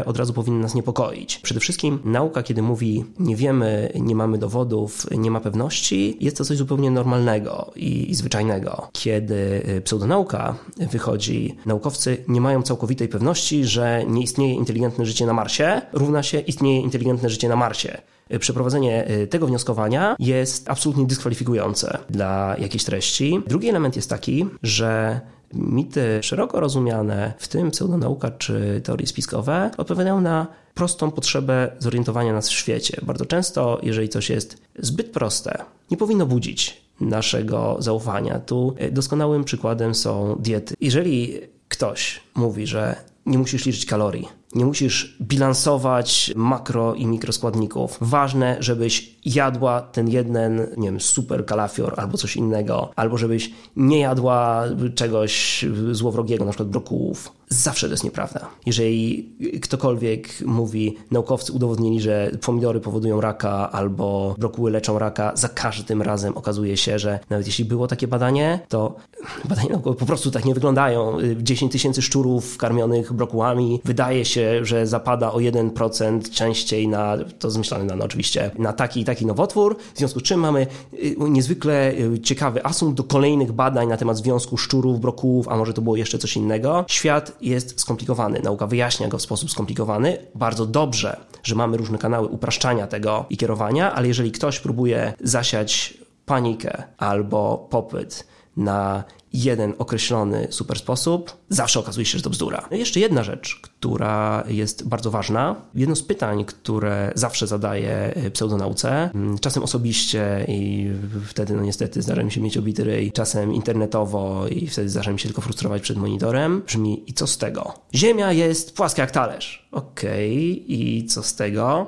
od 0.07 0.17
razu 0.17 0.33
powinny 0.33 0.61
nas 0.61 0.75
niepokoić. 0.75 1.39
Przede 1.39 1.61
wszystkim 1.61 1.99
nauka, 2.05 2.43
kiedy 2.43 2.63
mówi 2.63 3.05
nie 3.19 3.37
wiemy, 3.37 3.93
nie 3.95 4.15
mamy 4.15 4.39
dowodów, 4.39 5.07
nie 5.11 5.31
ma 5.31 5.41
pewności, 5.41 6.17
jest 6.21 6.37
to 6.37 6.45
coś 6.45 6.57
zupełnie 6.57 6.91
normalnego 6.91 7.73
i, 7.77 8.11
i 8.11 8.15
zwyczajnego. 8.15 8.89
Kiedy 8.93 9.63
y, 9.69 9.81
pseudonauka 9.81 10.55
wychodzi, 10.77 11.57
naukowcy 11.67 12.25
nie 12.29 12.41
mają 12.41 12.63
całkowitej 12.63 13.09
pewności, 13.09 13.65
że 13.65 14.05
nie 14.09 14.23
istnieje 14.23 14.55
inteligentne 14.55 15.07
życie 15.07 15.27
na 15.27 15.33
Marsie, 15.33 15.83
równa 15.93 16.23
się 16.23 16.41
istnieje 16.41 16.81
inteligentne 16.81 17.31
życie 17.31 17.49
na 17.49 17.57
Marsie 17.57 17.99
y, 18.33 18.39
przeprowadzenie 18.39 19.11
y, 19.11 19.27
tego 19.27 19.47
wnioskowania 19.47 20.17
jest 20.19 20.71
absolutnie 20.71 21.07
dyskwalifikujące 21.07 21.99
dla 22.11 22.57
jakiejś 22.59 22.85
treści. 22.85 23.41
Drugi 23.47 23.69
element 23.69 23.97
jest 23.97 24.11
taki, 24.11 24.47
że 24.63 25.21
Mity 25.55 26.23
szeroko 26.23 26.61
rozumiane, 26.61 27.33
w 27.39 27.49
tym 27.49 27.71
pseudonauka 27.71 28.31
czy 28.31 28.81
teorie 28.85 29.07
spiskowe, 29.07 29.71
odpowiadają 29.79 30.21
na 30.21 30.47
prostą 30.75 31.11
potrzebę 31.11 31.71
zorientowania 31.79 32.33
nas 32.33 32.49
w 32.49 32.53
świecie. 32.53 33.01
Bardzo 33.03 33.27
często, 33.27 33.81
jeżeli 33.83 34.09
coś 34.09 34.31
jest 34.31 34.63
zbyt 34.79 35.11
proste, 35.11 35.65
nie 35.91 35.97
powinno 35.97 36.27
budzić 36.27 36.85
naszego 37.01 37.77
zaufania. 37.79 38.39
Tu 38.39 38.75
doskonałym 38.93 39.45
przykładem 39.45 39.95
są 39.95 40.37
diety. 40.41 40.75
Jeżeli 40.81 41.41
ktoś 41.69 42.21
mówi, 42.35 42.67
że 42.67 42.97
nie 43.27 43.39
musisz 43.39 43.67
liczyć 43.67 43.87
kalorii, 43.87 44.29
nie 44.55 44.65
musisz 44.65 45.17
bilansować 45.21 46.33
makro 46.37 46.95
i 46.95 47.07
mikroskładników. 47.07 47.99
Ważne, 48.01 48.57
żebyś 48.61 49.17
jadła 49.25 49.81
ten 49.81 50.09
jeden, 50.09 50.67
nie 50.77 50.89
wiem, 50.89 51.01
super 51.01 51.47
kalafior 51.47 51.95
albo 51.97 52.19
coś 52.19 52.37
innego, 52.37 52.91
albo 52.97 53.19
żebyś 53.19 53.51
nie 53.77 54.01
jadła 54.01 54.65
czegoś 54.95 55.65
złowrogiego, 55.93 56.45
na 56.45 56.51
przykład 56.51 56.69
brokułów. 56.69 57.33
Zawsze 57.55 57.87
to 57.87 57.93
jest 57.93 58.05
nieprawda. 58.05 58.49
Jeżeli 58.67 59.31
ktokolwiek 59.63 60.29
mówi, 60.47 60.97
naukowcy 61.11 61.53
udowodnili, 61.53 62.01
że 62.01 62.31
pomidory 62.41 62.81
powodują 62.81 63.21
raka 63.21 63.73
albo 63.73 64.35
brokuły 64.39 64.71
leczą 64.71 64.99
raka, 64.99 65.33
za 65.35 65.49
każdym 65.49 66.03
razem 66.03 66.37
okazuje 66.37 66.77
się, 66.77 66.99
że 66.99 67.19
nawet 67.31 67.47
jeśli 67.47 67.65
było 67.65 67.87
takie 67.87 68.09
badanie, 68.09 68.61
to 68.69 68.97
badania 69.45 69.69
naukowe 69.71 69.97
po 69.97 70.07
prostu 70.07 70.31
tak 70.31 70.45
nie 70.45 70.55
wyglądają. 70.55 71.19
10 71.37 71.73
tysięcy 71.73 72.03
szczurów 72.03 72.57
karmionych 72.57 73.13
brokułami 73.13 73.81
wydaje 73.85 74.25
się, 74.25 74.65
że 74.65 74.87
zapada 74.87 75.33
o 75.33 75.39
1% 75.39 76.31
częściej 76.31 76.89
na, 76.89 77.17
to 77.39 77.51
zmyślane 77.51 77.87
dane 77.87 78.05
oczywiście, 78.05 78.51
na 78.59 78.73
taki 78.73 79.01
i 79.01 79.05
taki 79.05 79.27
nowotwór, 79.27 79.77
w 79.95 79.99
związku 79.99 80.21
z 80.21 80.23
czym 80.23 80.41
mamy 80.41 80.67
y, 80.93 81.17
niezwykle 81.19 81.93
y, 81.93 82.21
ciekawy 82.21 82.65
asumpt 82.65 82.97
do 82.97 83.05
kolejnych 83.05 83.53
badań 83.53 83.89
na 83.89 83.97
temat 83.97 84.17
związku 84.17 84.57
szczurów, 84.57 85.01
brokułów, 85.01 85.49
a 85.49 85.57
może 85.57 85.73
to 85.73 85.83
było 85.83 85.97
jeszcze 85.97 86.19
coś 86.19 86.37
innego. 86.37 86.85
Świat 86.89 87.37
jest 87.45 87.81
skomplikowany, 87.81 88.41
nauka 88.41 88.67
wyjaśnia 88.67 89.09
go 89.09 89.19
w 89.19 89.23
sposób 89.23 89.51
skomplikowany. 89.51 90.19
Bardzo 90.35 90.67
dobrze, 90.67 91.17
że 91.43 91.55
mamy 91.55 91.77
różne 91.77 91.99
kanały 91.99 92.29
upraszczania 92.29 92.87
tego 92.87 93.27
i 93.31 93.37
kierowania, 93.37 93.95
ale 93.95 94.09
jeżeli 94.09 94.33
ktoś 94.33 94.61
próbuje 94.61 95.13
zasiać 95.21 95.95
panikę 96.27 96.83
albo 96.99 97.67
popyt 97.71 98.27
na 98.57 99.05
jeden 99.35 99.75
określony 99.79 100.47
super 100.51 100.79
sposób, 100.79 101.37
zawsze 101.49 101.81
okazuje 101.81 102.07
się, 102.07 102.19
że 102.19 102.25
to 102.25 102.31
bzdura. 102.31 102.69
Jeszcze 102.71 103.01
jedna 103.01 103.23
rzecz, 103.23 103.61
która 103.63 104.45
jest 104.49 104.89
bardzo 104.89 105.11
ważna. 105.11 105.57
Jedno 105.75 105.97
z 105.97 106.03
pytań, 106.03 106.45
które 106.45 107.13
zawsze 107.15 107.47
zadaję 107.47 108.15
pseudonauce, 108.33 109.11
mm, 109.15 109.39
czasem 109.39 109.63
osobiście 109.63 110.45
i 110.49 110.91
wtedy 111.27 111.55
no 111.55 111.63
niestety 111.63 112.03
zdarza 112.03 112.23
mi 112.23 112.33
się 112.33 112.41
mieć 112.41 112.57
obity 112.57 112.85
ryj, 112.85 113.13
czasem 113.13 113.55
internetowo 113.55 114.49
i 114.49 114.67
wtedy 114.67 114.89
zdarza 114.89 115.13
mi 115.13 115.19
się 115.19 115.29
tylko 115.29 115.43
frustrować 115.43 115.83
przed 115.83 115.97
monitorem, 115.97 116.63
brzmi 116.67 117.11
i 117.11 117.13
co 117.13 117.27
z 117.27 117.39
tego? 117.39 117.75
Ziemia 117.95 118.33
jest 118.33 118.77
płaska 118.77 119.03
jak 119.03 119.11
talerz. 119.11 119.69
Okej, 119.73 120.53
okay, 120.53 120.77
i 120.77 121.07
co 121.07 121.23
z 121.23 121.35
tego? 121.35 121.87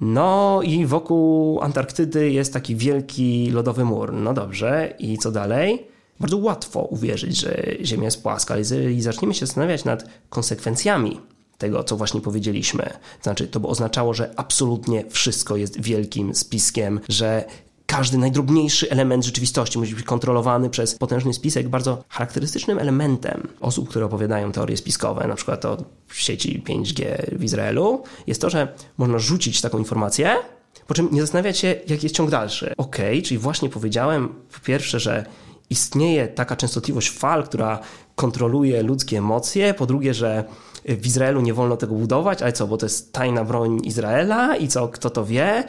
No 0.00 0.60
i 0.62 0.86
wokół 0.86 1.60
Antarktydy 1.60 2.30
jest 2.30 2.52
taki 2.52 2.76
wielki 2.76 3.50
lodowy 3.50 3.84
mur. 3.84 4.12
No 4.12 4.34
dobrze, 4.34 4.94
i 4.98 5.18
co 5.18 5.32
dalej? 5.32 5.95
Bardzo 6.20 6.36
łatwo 6.36 6.80
uwierzyć, 6.80 7.36
że 7.36 7.62
Ziemia 7.84 8.04
jest 8.04 8.22
płaska, 8.22 8.54
ale 8.54 8.60
jeżeli 8.60 9.02
zaczniemy 9.02 9.34
się 9.34 9.46
zastanawiać 9.46 9.84
nad 9.84 10.04
konsekwencjami 10.28 11.20
tego, 11.58 11.84
co 11.84 11.96
właśnie 11.96 12.20
powiedzieliśmy, 12.20 12.84
to 13.18 13.22
znaczy 13.22 13.48
to 13.48 13.60
by 13.60 13.66
oznaczało, 13.66 14.14
że 14.14 14.34
absolutnie 14.36 15.04
wszystko 15.10 15.56
jest 15.56 15.80
wielkim 15.80 16.34
spiskiem, 16.34 17.00
że 17.08 17.44
każdy 17.86 18.18
najdrobniejszy 18.18 18.90
element 18.90 19.24
rzeczywistości 19.24 19.78
musi 19.78 19.94
być 19.94 20.04
kontrolowany 20.04 20.70
przez 20.70 20.94
potężny 20.94 21.34
spisek. 21.34 21.68
Bardzo 21.68 22.04
charakterystycznym 22.08 22.78
elementem 22.78 23.48
osób, 23.60 23.88
które 23.88 24.04
opowiadają 24.06 24.52
teorie 24.52 24.76
spiskowe, 24.76 25.26
na 25.26 25.34
przykład 25.34 25.64
o 25.64 25.84
sieci 26.12 26.62
5G 26.66 27.04
w 27.38 27.44
Izraelu, 27.44 28.02
jest 28.26 28.40
to, 28.40 28.50
że 28.50 28.68
można 28.98 29.18
rzucić 29.18 29.60
taką 29.60 29.78
informację, 29.78 30.36
po 30.86 30.94
czym 30.94 31.08
nie 31.12 31.20
zastanawiać 31.20 31.58
się, 31.58 31.68
jaki 31.88 32.06
jest 32.06 32.14
ciąg 32.14 32.30
dalszy. 32.30 32.74
Ok, 32.76 32.96
czyli 33.24 33.38
właśnie 33.38 33.68
powiedziałem 33.68 34.28
po 34.28 34.60
pierwsze, 34.60 35.00
że 35.00 35.26
istnieje 35.70 36.28
taka 36.28 36.56
częstotliwość 36.56 37.10
fal, 37.10 37.44
która 37.44 37.80
kontroluje 38.14 38.82
ludzkie 38.82 39.18
emocje, 39.18 39.74
po 39.74 39.86
drugie, 39.86 40.14
że 40.14 40.44
w 40.84 41.06
Izraelu 41.06 41.40
nie 41.40 41.54
wolno 41.54 41.76
tego 41.76 41.94
budować, 41.94 42.42
ale 42.42 42.52
co, 42.52 42.66
bo 42.66 42.76
to 42.76 42.86
jest 42.86 43.12
tajna 43.12 43.44
broń 43.44 43.80
Izraela? 43.84 44.56
I 44.56 44.68
co, 44.68 44.88
kto 44.88 45.10
to 45.10 45.24
wie? 45.24 45.64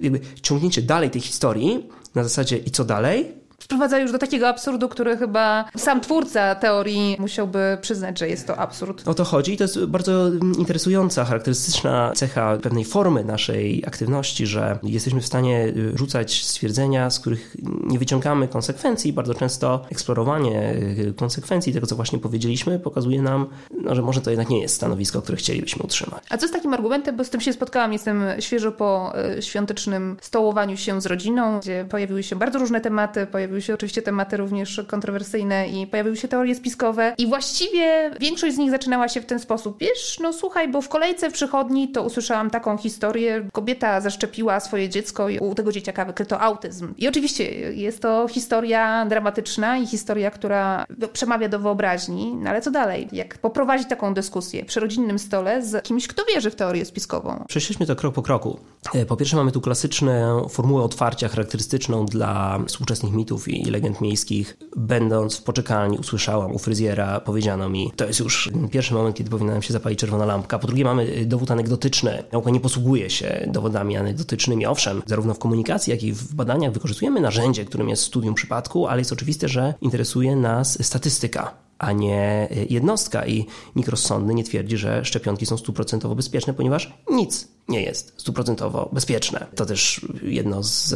Jakby 0.00 0.20
ciągnięcie 0.42 0.82
dalej 0.82 1.10
tej 1.10 1.20
historii 1.20 1.88
na 2.14 2.22
zasadzie 2.22 2.56
i 2.56 2.70
co 2.70 2.84
dalej, 2.84 3.32
sprowadza 3.62 3.98
już 3.98 4.12
do 4.12 4.18
takiego 4.18 4.48
absurdu, 4.48 4.88
który 4.88 5.16
chyba 5.16 5.64
sam 5.76 6.00
twórca 6.00 6.54
teorii 6.54 7.16
musiałby 7.18 7.78
przyznać, 7.80 8.18
że 8.18 8.28
jest 8.28 8.46
to 8.46 8.58
absurd. 8.58 9.08
O 9.08 9.14
to 9.14 9.24
chodzi 9.24 9.52
i 9.52 9.56
to 9.56 9.64
jest 9.64 9.84
bardzo 9.84 10.30
interesująca, 10.58 11.24
charakterystyczna 11.24 12.12
cecha 12.14 12.56
pewnej 12.62 12.84
formy 12.84 13.24
naszej 13.24 13.82
aktywności, 13.86 14.46
że 14.46 14.78
jesteśmy 14.82 15.20
w 15.20 15.26
stanie 15.26 15.72
rzucać 15.94 16.44
stwierdzenia, 16.44 17.10
z 17.10 17.20
których 17.20 17.56
nie 17.62 17.98
wyciągamy 17.98 18.48
konsekwencji. 18.48 19.12
Bardzo 19.12 19.34
często 19.34 19.84
eksplorowanie 19.90 20.74
konsekwencji 21.16 21.72
tego, 21.72 21.86
co 21.86 21.96
właśnie 21.96 22.18
powiedzieliśmy, 22.18 22.78
pokazuje 22.78 23.22
nam, 23.22 23.46
no, 23.82 23.94
że 23.94 24.02
może 24.02 24.20
to 24.20 24.30
jednak 24.30 24.50
nie 24.50 24.60
jest 24.60 24.74
stanowisko, 24.74 25.22
które 25.22 25.38
chcielibyśmy 25.38 25.82
utrzymać. 25.82 26.24
A 26.30 26.38
co 26.38 26.48
z 26.48 26.50
takim 26.50 26.74
argumentem, 26.74 27.16
bo 27.16 27.24
z 27.24 27.30
tym 27.30 27.40
się 27.40 27.52
spotkałam, 27.52 27.92
jestem 27.92 28.22
świeżo 28.40 28.72
po 28.72 29.12
e, 29.16 29.42
świątecznym 29.42 30.16
stołowaniu 30.20 30.76
się 30.76 31.00
z 31.00 31.06
rodziną, 31.06 31.60
gdzie 31.60 31.86
pojawiły 31.90 32.22
się 32.22 32.36
bardzo 32.36 32.58
różne 32.58 32.80
tematy, 32.80 33.26
pojawiły 33.26 33.51
pojawiły 33.52 33.62
się 33.62 33.74
oczywiście 33.74 34.02
tematy 34.02 34.36
również 34.36 34.80
kontrowersyjne 34.86 35.68
i 35.68 35.86
pojawiły 35.86 36.16
się 36.16 36.28
teorie 36.28 36.54
spiskowe 36.54 37.14
i 37.18 37.26
właściwie 37.26 38.10
większość 38.20 38.54
z 38.54 38.58
nich 38.58 38.70
zaczynała 38.70 39.08
się 39.08 39.20
w 39.20 39.26
ten 39.26 39.38
sposób. 39.38 39.78
Wiesz, 39.80 40.18
no 40.20 40.32
słuchaj, 40.32 40.68
bo 40.68 40.80
w 40.80 40.88
kolejce 40.88 41.30
w 41.30 41.32
przychodni 41.32 41.88
to 41.88 42.02
usłyszałam 42.02 42.50
taką 42.50 42.78
historię. 42.78 43.48
Kobieta 43.52 44.00
zaszczepiła 44.00 44.60
swoje 44.60 44.88
dziecko 44.88 45.28
i 45.28 45.38
u 45.38 45.54
tego 45.54 45.72
dzieciaka 45.72 46.04
wykryto 46.04 46.40
autyzm. 46.40 46.94
I 46.98 47.08
oczywiście 47.08 47.44
jest 47.72 48.02
to 48.02 48.28
historia 48.28 49.06
dramatyczna 49.06 49.78
i 49.78 49.86
historia, 49.86 50.30
która 50.30 50.84
przemawia 51.12 51.48
do 51.48 51.58
wyobraźni, 51.58 52.34
no 52.34 52.50
ale 52.50 52.60
co 52.60 52.70
dalej? 52.70 53.08
Jak 53.12 53.38
poprowadzić 53.38 53.88
taką 53.88 54.14
dyskusję 54.14 54.64
przy 54.64 54.80
rodzinnym 54.80 55.18
stole 55.18 55.62
z 55.62 55.84
kimś, 55.84 56.08
kto 56.08 56.24
wierzy 56.34 56.50
w 56.50 56.54
teorię 56.54 56.84
spiskową? 56.84 57.44
Przeszliśmy 57.48 57.86
to 57.86 57.96
krok 57.96 58.14
po 58.14 58.22
kroku. 58.22 58.58
E, 58.94 59.06
po 59.06 59.16
pierwsze 59.16 59.36
mamy 59.36 59.52
tu 59.52 59.60
klasyczną 59.60 60.48
formułę 60.48 60.82
otwarcia 60.82 61.28
charakterystyczną 61.28 62.06
dla 62.06 62.58
współczesnych 62.66 63.12
mitów 63.12 63.41
i 63.48 63.70
legend 63.70 64.00
miejskich. 64.00 64.56
Będąc 64.76 65.36
w 65.36 65.42
poczekalni 65.42 65.98
usłyszałam 65.98 66.52
u 66.52 66.58
fryzjera, 66.58 67.20
powiedziano 67.20 67.68
mi, 67.68 67.92
to 67.96 68.06
jest 68.06 68.20
już 68.20 68.50
pierwszy 68.70 68.94
moment, 68.94 69.16
kiedy 69.16 69.30
powinna 69.30 69.52
nam 69.52 69.62
się 69.62 69.72
zapalić 69.72 69.98
czerwona 69.98 70.24
lampka. 70.24 70.58
Po 70.58 70.66
drugie 70.66 70.84
mamy 70.84 71.26
dowód 71.26 71.50
anegdotyczny. 71.50 72.24
Nauka 72.32 72.50
nie 72.50 72.60
posługuje 72.60 73.10
się 73.10 73.48
dowodami 73.52 73.96
anegdotycznymi. 73.96 74.66
Owszem, 74.66 75.02
zarówno 75.06 75.34
w 75.34 75.38
komunikacji, 75.38 75.90
jak 75.90 76.02
i 76.02 76.12
w 76.12 76.34
badaniach 76.34 76.72
wykorzystujemy 76.72 77.20
narzędzie, 77.20 77.64
którym 77.64 77.88
jest 77.88 78.02
studium 78.02 78.34
przypadku, 78.34 78.86
ale 78.86 79.00
jest 79.00 79.12
oczywiste, 79.12 79.48
że 79.48 79.74
interesuje 79.80 80.36
nas 80.36 80.86
statystyka 80.86 81.54
a 81.82 81.92
nie 81.92 82.48
jednostka. 82.70 83.26
I 83.26 83.46
nikt 83.76 83.88
rozsądny 83.88 84.34
nie 84.34 84.44
twierdzi, 84.44 84.76
że 84.76 85.04
szczepionki 85.04 85.46
są 85.46 85.56
stuprocentowo 85.56 86.14
bezpieczne, 86.14 86.54
ponieważ 86.54 86.92
nic 87.10 87.48
nie 87.68 87.82
jest 87.82 88.14
stuprocentowo 88.16 88.88
bezpieczne. 88.92 89.46
To 89.54 89.66
też 89.66 90.06
jedno 90.22 90.62
z 90.62 90.94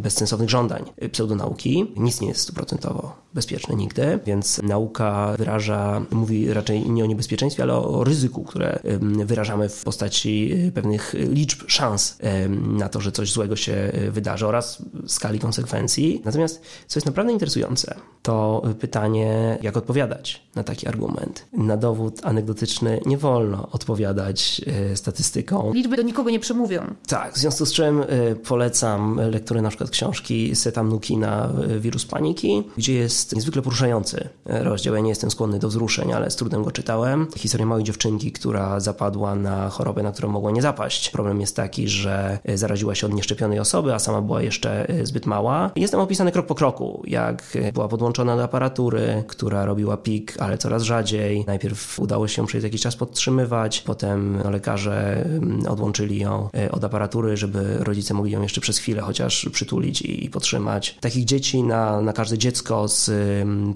bezsensownych 0.00 0.50
żądań 0.50 0.84
pseudonauki. 1.12 1.92
Nic 1.96 2.20
nie 2.20 2.28
jest 2.28 2.40
stuprocentowo 2.40 3.24
bezpieczne 3.34 3.76
nigdy, 3.76 4.18
więc 4.26 4.60
nauka 4.62 5.34
wyraża, 5.38 6.02
mówi 6.10 6.52
raczej 6.52 6.90
nie 6.90 7.04
o 7.04 7.06
niebezpieczeństwie, 7.06 7.62
ale 7.62 7.74
o 7.74 8.04
ryzyku, 8.04 8.44
które 8.44 8.78
wyrażamy 9.24 9.68
w 9.68 9.84
postaci 9.84 10.52
y, 10.66 10.72
pewnych 10.72 11.14
liczb 11.18 11.62
szans 11.66 12.18
na 12.66 12.88
to, 12.88 13.00
że 13.00 13.12
coś 13.12 13.32
złego 13.32 13.56
się 13.56 13.92
y, 13.94 14.10
wydarzy 14.10 14.46
oraz 14.46 14.82
skali 15.06 15.38
konsekwencji. 15.38 16.22
Natomiast 16.24 16.60
co 16.86 16.98
jest 16.98 17.06
naprawdę 17.06 17.32
interesujące, 17.32 17.94
to 18.22 18.62
pytanie, 18.80 19.58
jak 19.62 19.76
odpowiadać 19.76 20.42
na 20.54 20.64
taki 20.64 20.88
argument. 20.88 21.46
Na 21.52 21.76
dowód 21.76 22.20
anegdotyczny 22.22 23.00
nie 23.06 23.18
wolno 23.18 23.68
odpowiadać 23.70 24.60
y, 24.92 24.96
statystyką. 24.96 25.72
Liczby 25.74 25.93
do 25.96 26.02
nikogo 26.02 26.30
nie 26.30 26.40
przemówią. 26.40 26.82
Tak, 27.06 27.34
w 27.34 27.38
związku 27.38 27.66
z 27.66 27.72
czym 27.72 28.04
polecam 28.48 29.20
lekturę 29.30 29.62
na 29.62 29.68
przykład 29.68 29.90
książki 29.90 30.56
Seta 30.56 30.82
Nukina 30.82 31.52
Wirus 31.80 32.04
Paniki, 32.06 32.62
gdzie 32.76 32.94
jest 32.94 33.34
niezwykle 33.34 33.62
poruszający 33.62 34.28
rozdział. 34.46 34.94
Ja 34.94 35.00
nie 35.00 35.08
jestem 35.08 35.30
skłonny 35.30 35.58
do 35.58 35.68
wzruszeń, 35.68 36.12
ale 36.12 36.30
z 36.30 36.36
trudem 36.36 36.62
go 36.64 36.70
czytałem. 36.70 37.26
Historia 37.36 37.66
małej 37.66 37.84
dziewczynki, 37.84 38.32
która 38.32 38.80
zapadła 38.80 39.34
na 39.34 39.68
chorobę, 39.68 40.02
na 40.02 40.12
którą 40.12 40.28
mogła 40.28 40.50
nie 40.50 40.62
zapaść. 40.62 41.10
Problem 41.10 41.40
jest 41.40 41.56
taki, 41.56 41.88
że 41.88 42.38
zaraziła 42.54 42.94
się 42.94 43.06
od 43.06 43.14
nieszczepionej 43.14 43.58
osoby, 43.58 43.94
a 43.94 43.98
sama 43.98 44.22
była 44.22 44.42
jeszcze 44.42 44.86
zbyt 45.02 45.26
mała. 45.26 45.70
Jest 45.76 45.92
tam 45.92 46.00
opisany 46.00 46.32
krok 46.32 46.46
po 46.46 46.54
kroku, 46.54 47.02
jak 47.06 47.58
była 47.74 47.88
podłączona 47.88 48.36
do 48.36 48.44
aparatury, 48.44 49.24
która 49.26 49.64
robiła 49.64 49.96
pik, 49.96 50.34
ale 50.38 50.58
coraz 50.58 50.82
rzadziej. 50.82 51.44
Najpierw 51.46 51.98
udało 51.98 52.28
się 52.28 52.46
przez 52.46 52.64
jakiś 52.64 52.80
czas 52.80 52.96
podtrzymywać, 52.96 53.80
potem 53.80 54.38
lekarze 54.50 55.24
mm, 55.24 55.66
odłączyli 55.84 56.18
ją 56.18 56.48
e, 56.54 56.72
od 56.72 56.84
aparatury, 56.84 57.36
żeby 57.36 57.76
rodzice 57.78 58.14
mogli 58.14 58.32
ją 58.32 58.42
jeszcze 58.42 58.60
przez 58.60 58.78
chwilę 58.78 59.02
chociaż 59.02 59.48
przytulić 59.52 60.02
i 60.02 60.30
podtrzymać. 60.30 60.96
Takich 61.00 61.24
dzieci 61.24 61.62
na, 61.62 62.00
na 62.00 62.12
każde 62.12 62.38
dziecko 62.38 62.88
z 62.88 63.10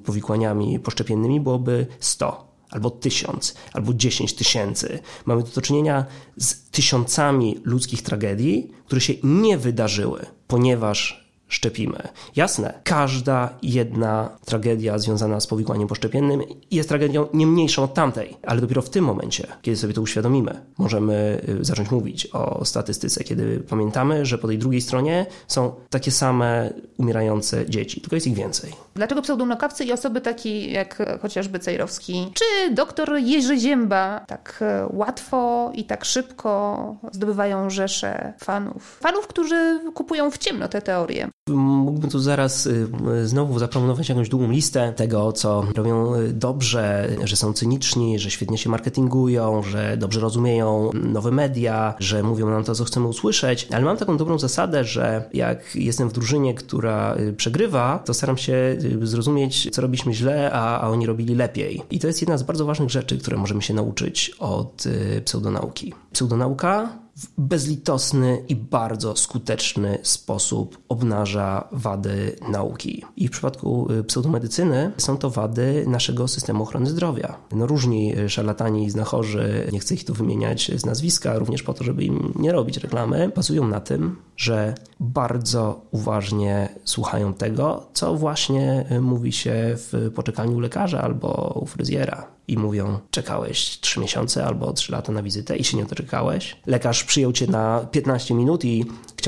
powikłaniami 0.05 0.79
poszczepiennymi 0.79 1.41
byłoby 1.41 1.87
100 2.01 2.49
albo 2.71 2.91
tysiąc, 2.91 3.55
albo 3.73 3.95
dziesięć 3.95 4.35
tysięcy. 4.35 4.99
Mamy 5.27 5.43
tu 5.43 5.51
do 5.55 5.61
czynienia 5.61 6.05
z 6.37 6.71
tysiącami 6.71 7.61
ludzkich 7.65 8.03
tragedii, 8.03 8.71
które 8.87 9.01
się 9.01 9.15
nie 9.23 9.59
wydarzyły, 9.59 10.27
ponieważ 10.47 11.28
szczepimy. 11.49 12.09
Jasne, 12.37 12.81
każda 12.85 13.51
jedna 13.63 14.31
tragedia 14.45 14.99
związana 14.99 15.41
z 15.41 15.47
powikłaniem 15.47 15.89
poszczepiennym 15.89 16.43
jest 16.71 16.89
tragedią 16.89 17.27
nie 17.35 17.47
mniejszą 17.47 17.83
od 17.83 17.95
tamtej, 17.95 18.37
ale 18.43 18.61
dopiero 18.61 18.83
w 18.83 18.91
tym 18.91 19.05
momencie, 19.05 19.47
kiedy 19.63 19.77
sobie 19.77 19.95
to 19.95 20.03
uświadomimy, 20.03 20.61
możemy 20.79 21.43
y, 21.61 21.65
zacząć 21.65 21.91
mówić 21.91 22.27
o 22.27 22.65
statystyce, 22.65 23.25
kiedy 23.25 23.61
pamiętamy, 23.61 24.27
że 24.27 24.39
po 24.39 24.49
tej 24.49 24.59
drugiej 24.59 24.81
stronie 24.81 25.27
są 25.47 25.75
takie 25.91 26.11
same 26.11 26.73
umierające 26.97 27.71
dzieci, 27.71 28.01
tylko 28.01 28.17
jest 28.17 28.27
ich 28.27 28.35
więcej. 28.35 28.73
Dlaczego 28.95 29.23
pseudonaukowcy 29.23 29.85
i 29.85 29.93
osoby 29.93 30.21
takie 30.21 30.71
jak 30.71 31.03
chociażby 31.23 31.59
Cejrowski 31.59 32.33
czy 32.35 32.75
doktor 32.75 33.19
Jerzy 33.19 33.59
Zięba 33.59 34.25
tak 34.27 34.59
e, 34.61 34.87
łatwo 34.91 35.71
i 35.75 35.85
tak 35.85 36.05
szybko 36.05 36.97
zdobywają 37.13 37.71
rzesze 37.71 38.33
fanów? 38.39 38.99
Fanów, 39.01 39.27
którzy 39.27 39.81
kupują 39.95 40.31
w 40.31 40.39
ciemno 40.39 40.69
te 40.69 40.83
teorie. 40.83 41.29
Mógłbym 41.49 42.11
tu 42.11 42.19
zaraz 42.19 42.67
y, 42.67 42.89
znowu 43.25 43.59
zaproponować 43.59 44.09
jakąś 44.09 44.29
długą 44.29 44.51
listę 44.51 44.93
tego, 44.97 45.33
co 45.33 45.65
robią 45.77 46.15
y, 46.15 46.33
dobrze, 46.33 47.09
że 47.25 47.37
są 47.37 47.53
cyniczni, 47.53 48.19
że 48.19 48.31
świetnie 48.31 48.59
się 48.59 48.71
marketingują, 48.71 49.63
że 49.63 49.97
dobrze 49.97 50.21
rozumieją 50.21 50.91
nowe 50.95 51.31
media, 51.31 51.95
że 51.99 52.23
mówią 52.23 52.51
nam 52.51 52.65
to, 52.65 52.75
co 52.75 52.85
chcemy 52.85 53.07
usłyszeć, 53.07 53.69
ale 53.73 53.85
mam 53.85 53.97
taką 53.97 54.17
dobrą 54.17 54.39
zasadę, 54.39 54.85
że 54.85 55.31
jak 55.33 55.77
jestem 55.77 56.09
w 56.09 56.13
drużynie, 56.13 56.55
która 56.55 57.17
y, 57.17 57.33
przegrywa, 57.33 57.99
to 57.99 58.15
staram 58.15 58.37
się 58.37 58.77
zrozumieć, 59.03 59.71
co 59.71 59.83
robiliśmy 59.83 60.15
źle, 60.15 60.53
a, 60.53 60.81
a 60.81 60.89
oni 60.89 61.07
robili 61.07 61.35
lepiej. 61.35 61.83
I 61.91 61.99
to 61.99 62.07
jest 62.07 62.21
jedna 62.21 62.39
z 62.39 62.43
bardzo 62.43 62.65
ważnych 62.65 62.91
rzeczy, 62.91 63.19
które 63.19 63.37
możemy 63.37 63.63
się 63.63 63.75
nauczyć 63.75 64.31
od 64.39 64.85
pseudonauki. 65.25 65.95
Pseudonauka 66.13 67.08
w 67.19 67.27
bezlitosny 67.39 68.45
i 68.49 68.57
bardzo 68.57 69.17
skuteczny 69.17 69.99
sposób 70.03 70.79
obnaża 70.89 71.69
wady 71.73 72.37
nauki. 72.49 73.05
I 73.17 73.29
w 73.29 73.31
przypadku 73.31 73.93
y, 73.93 74.05
pseudomedycyny 74.05 74.93
są 74.97 75.17
to 75.17 75.31
wady 75.31 75.85
naszego 75.87 76.29
systemu 76.29 76.63
ochrony 76.63 76.87
zdrowia. 76.87 77.39
No 77.53 77.67
różni 77.67 78.15
szarlatani 78.29 78.85
i 78.85 78.91
znachorzy, 78.91 79.69
nie 79.73 79.81
chcę 79.81 79.95
ich 79.95 80.05
tu 80.05 80.15
wymieniać 80.15 80.71
z 80.77 80.87
nazwiska, 80.87 81.39
również 81.39 81.63
po 81.63 81.75
to, 81.75 81.85
żeby 81.85 82.05
im 82.05 82.33
nie 82.37 82.53
robić 82.53 82.77
reklamy, 82.77 83.33
bazują 83.37 83.69
na 83.69 83.81
tym, 83.81 84.17
że 84.37 84.75
bardzo 85.01 85.81
uważnie 85.91 86.69
słuchają 86.85 87.35
tego, 87.35 87.87
co 87.93 88.15
właśnie 88.15 88.87
y, 88.93 89.01
mówi 89.01 89.33
się 89.33 89.55
w 89.77 90.11
poczekaniu 90.15 90.57
u 90.57 90.61
lekarza 90.61 91.03
albo 91.03 91.59
u 91.63 91.67
fryzjera 91.67 92.38
i 92.49 92.59
mówią: 92.59 92.99
Czekałeś 93.11 93.79
3 93.81 94.01
miesiące 94.01 94.45
albo 94.47 94.73
3 94.73 94.93
lata 94.93 95.13
na 95.13 95.23
wizytę 95.23 95.57
i 95.57 95.65
się 95.65 95.77
nie 95.77 95.85
doczekałeś. 95.85 96.57
Lekarz 96.67 97.05
przyjął 97.05 97.33
cię 97.33 97.47
na 97.47 97.87
15 97.91 98.35
minut 98.35 98.65
i 98.65 98.85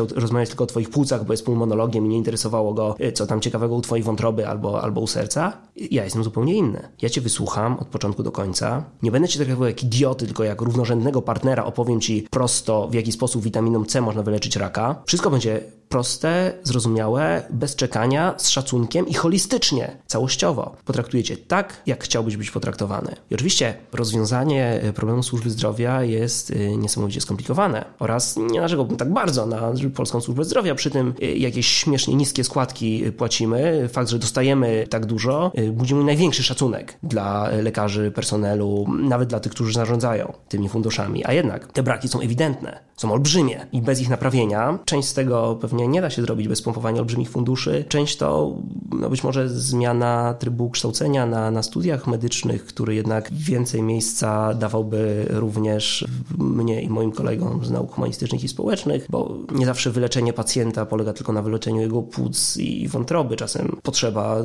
chciał 0.07 0.21
rozmawiać 0.21 0.49
tylko 0.49 0.65
o 0.65 0.67
twoich 0.67 0.91
płucach, 0.91 1.25
bo 1.25 1.33
jest 1.33 1.45
pulmonologiem 1.45 2.07
i 2.07 2.09
nie 2.09 2.17
interesowało 2.17 2.75
go, 2.75 2.95
y, 3.01 3.13
co 3.13 3.27
tam 3.27 3.41
ciekawego 3.41 3.75
u 3.75 3.81
twojej 3.81 4.03
wątroby 4.03 4.49
albo, 4.49 4.83
albo 4.83 5.01
u 5.01 5.07
serca. 5.07 5.53
Ja 5.77 6.05
jestem 6.05 6.25
zupełnie 6.25 6.55
inny. 6.55 6.89
Ja 7.03 7.09
cię 7.09 7.21
wysłucham 7.21 7.79
od 7.79 7.89
początku 7.89 8.23
do 8.23 8.33
końca. 8.33 8.85
Nie 9.03 9.11
będę 9.11 9.29
cię 9.29 9.39
traktował 9.39 9.69
jak 9.69 9.83
idioty, 9.83 10.27
tylko 10.27 10.45
jak 10.45 10.61
równorzędnego 10.61 11.23
partnera. 11.23 11.65
Opowiem 11.65 12.01
ci 12.01 12.27
prosto, 12.31 12.89
w 12.89 12.95
jaki 12.95 13.13
sposób 13.13 13.43
witaminą 13.43 13.85
C 13.85 14.01
można 14.01 14.23
wyleczyć 14.23 14.57
raka. 14.57 15.03
Wszystko 15.07 15.31
będzie 15.31 15.61
proste, 15.91 16.53
zrozumiałe, 16.63 17.43
bez 17.51 17.77
czekania, 17.77 18.35
z 18.39 18.49
szacunkiem 18.49 19.09
i 19.09 19.15
holistycznie, 19.15 19.97
całościowo. 20.07 20.77
Potraktuję 20.85 21.23
cię 21.23 21.37
tak, 21.37 21.83
jak 21.87 22.05
chciałbyś 22.05 22.37
być 22.37 22.51
potraktowany. 22.51 23.17
I 23.31 23.35
oczywiście 23.35 23.75
rozwiązanie 23.93 24.81
y, 24.85 24.93
problemu 24.93 25.23
służby 25.23 25.51
zdrowia 25.51 26.03
jest 26.03 26.51
y, 26.51 26.77
niesamowicie 26.77 27.21
skomplikowane 27.21 27.85
oraz 27.99 28.37
nie 28.37 28.61
narzekałbym 28.61 28.97
tak 28.97 29.13
bardzo 29.13 29.47
na 29.47 29.77
polską 29.91 30.21
służbę 30.21 30.45
zdrowia, 30.45 30.75
przy 30.75 30.91
tym 30.91 31.15
y, 31.23 31.27
jakieś 31.27 31.67
śmiesznie 31.67 32.15
niskie 32.15 32.45
składki 32.45 33.13
płacimy. 33.13 33.89
Fakt, 33.93 34.11
że 34.11 34.19
dostajemy 34.19 34.87
tak 34.91 35.07
dużo, 35.07 35.53
budzi 35.73 35.95
mój 35.95 36.05
największy 36.05 36.43
szacunek 36.43 36.99
dla 37.03 37.49
lekarzy, 37.63 38.11
personelu, 38.11 38.87
nawet 39.03 39.29
dla 39.29 39.41
tych, 39.41 39.53
którzy 39.53 39.73
zarządzają 39.73 40.33
tymi 40.49 40.69
funduszami. 40.69 41.25
A 41.25 41.33
jednak 41.33 41.73
te 41.73 41.83
braki 41.83 42.09
są 42.09 42.21
ewidentne, 42.21 42.81
są 42.97 43.13
olbrzymie 43.13 43.67
i 43.73 43.83
bez 43.83 44.01
ich 44.01 44.09
naprawienia, 44.09 44.79
część 44.85 45.09
z 45.09 45.15
tego 45.15 45.59
pewnie 45.61 45.89
nie 45.89 46.01
da 46.01 46.11
się 46.11 46.23
zrobić 46.23 46.49
bez 46.49 46.63
pompowania 46.63 47.01
olbrzymich 47.01 47.31
funduszy, 47.31 47.85
część 47.89 48.17
to 48.17 48.57
no 49.01 49.11
być 49.11 49.25
może 49.25 49.49
zmiana 49.49 50.35
trybu 50.39 50.71
kształcenia 50.71 51.27
na, 51.27 51.51
na 51.51 51.63
studiach 51.63 52.07
medycznych, 52.07 52.67
który 52.67 52.95
jednak 52.95 53.33
więcej 53.33 53.83
miejsca 53.83 54.55
dawałby 54.55 55.27
również 55.29 56.07
mnie 56.39 56.83
i 56.83 56.89
moim 56.89 57.13
kolegom 57.13 57.65
z 57.65 57.71
nauk 57.71 57.93
humanistycznych 57.93 58.45
i 58.45 58.49
społecznych, 58.49 59.07
bo 59.11 59.39
nie 59.53 59.67
zawsze 59.71 59.91
wyleczenie 59.91 60.33
pacjenta 60.33 60.87
polega 60.87 61.13
tylko 61.13 61.33
na 61.33 61.43
wyleczeniu 61.43 61.81
jego 61.81 62.03
płuc 62.03 62.57
i 62.57 62.89
wątroby. 62.89 63.37
Czasem 63.37 63.77
potrzeba 63.83 64.37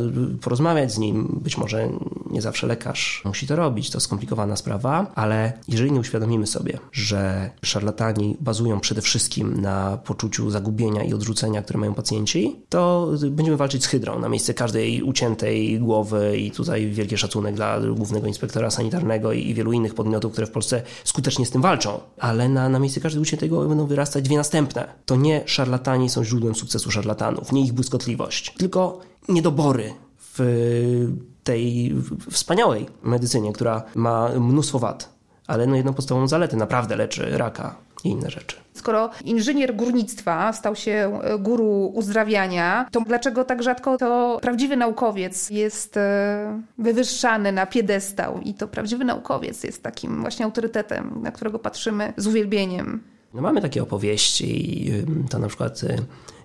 porozmawiać 0.41 0.93
z 0.93 0.97
nim, 0.97 1.39
być 1.43 1.57
może 1.57 1.89
Nie 2.31 2.41
zawsze 2.41 2.67
lekarz 2.67 3.21
musi 3.25 3.47
to 3.47 3.55
robić, 3.55 3.89
to 3.89 3.99
skomplikowana 3.99 4.55
sprawa, 4.55 5.11
ale 5.15 5.53
jeżeli 5.67 5.91
nie 5.91 5.99
uświadomimy 5.99 6.47
sobie, 6.47 6.79
że 6.91 7.49
szarlatani 7.63 8.37
bazują 8.39 8.79
przede 8.79 9.01
wszystkim 9.01 9.61
na 9.61 9.97
poczuciu 9.97 10.49
zagubienia 10.49 11.03
i 11.03 11.13
odrzucenia, 11.13 11.61
które 11.61 11.79
mają 11.79 11.93
pacjenci, 11.93 12.55
to 12.69 13.11
będziemy 13.29 13.57
walczyć 13.57 13.83
z 13.83 13.87
hydrą 13.87 14.19
na 14.19 14.29
miejsce 14.29 14.53
każdej 14.53 15.03
uciętej 15.03 15.79
głowy 15.79 16.37
i 16.37 16.51
tutaj 16.51 16.91
wielki 16.91 17.17
szacunek 17.17 17.55
dla 17.55 17.79
głównego 17.79 18.27
inspektora 18.27 18.71
sanitarnego 18.71 19.33
i 19.33 19.53
wielu 19.53 19.71
innych 19.73 19.93
podmiotów, 19.93 20.31
które 20.31 20.47
w 20.47 20.51
Polsce 20.51 20.81
skutecznie 21.03 21.45
z 21.45 21.49
tym 21.49 21.61
walczą. 21.61 21.99
Ale 22.19 22.49
na, 22.49 22.69
na 22.69 22.79
miejsce 22.79 23.01
każdej 23.01 23.21
uciętej 23.21 23.49
głowy 23.49 23.69
będą 23.69 23.85
wyrastać 23.85 24.23
dwie 24.23 24.37
następne. 24.37 24.87
To 25.05 25.14
nie 25.15 25.43
szarlatani 25.45 26.09
są 26.09 26.23
źródłem 26.23 26.55
sukcesu 26.55 26.91
szarlatanów, 26.91 27.51
nie 27.51 27.61
ich 27.61 27.73
błyskotliwość, 27.73 28.53
tylko 28.57 28.99
niedobory 29.29 29.93
w 30.17 31.07
tej 31.43 31.95
wspaniałej 32.31 32.85
medycynie, 33.03 33.53
która 33.53 33.83
ma 33.95 34.29
mnóstwo 34.39 34.79
wad, 34.79 35.09
ale 35.47 35.67
no 35.67 35.75
jedną 35.75 35.93
podstawową 35.93 36.27
zaletę, 36.27 36.57
naprawdę 36.57 36.95
leczy 36.95 37.37
raka 37.37 37.75
i 38.03 38.09
inne 38.09 38.29
rzeczy. 38.29 38.55
Skoro 38.73 39.09
inżynier 39.25 39.75
górnictwa 39.75 40.53
stał 40.53 40.75
się 40.75 41.19
e, 41.23 41.39
guru 41.39 41.91
uzdrawiania, 41.93 42.87
to 42.91 43.01
dlaczego 43.01 43.43
tak 43.43 43.63
rzadko 43.63 43.97
to 43.97 44.39
prawdziwy 44.41 44.77
naukowiec 44.77 45.49
jest 45.49 45.97
e, 45.97 46.61
wywyższany 46.77 47.51
na 47.51 47.65
piedestał 47.65 48.39
i 48.41 48.53
to 48.53 48.67
prawdziwy 48.67 49.05
naukowiec 49.05 49.63
jest 49.63 49.83
takim 49.83 50.21
właśnie 50.21 50.45
autorytetem, 50.45 51.21
na 51.21 51.31
którego 51.31 51.59
patrzymy 51.59 52.13
z 52.17 52.27
uwielbieniem? 52.27 53.14
No 53.35 53.41
mamy 53.41 53.61
takie 53.61 53.83
opowieści, 53.83 54.91
to 55.29 55.39
na 55.39 55.47
przykład 55.47 55.83
y, 55.83 55.97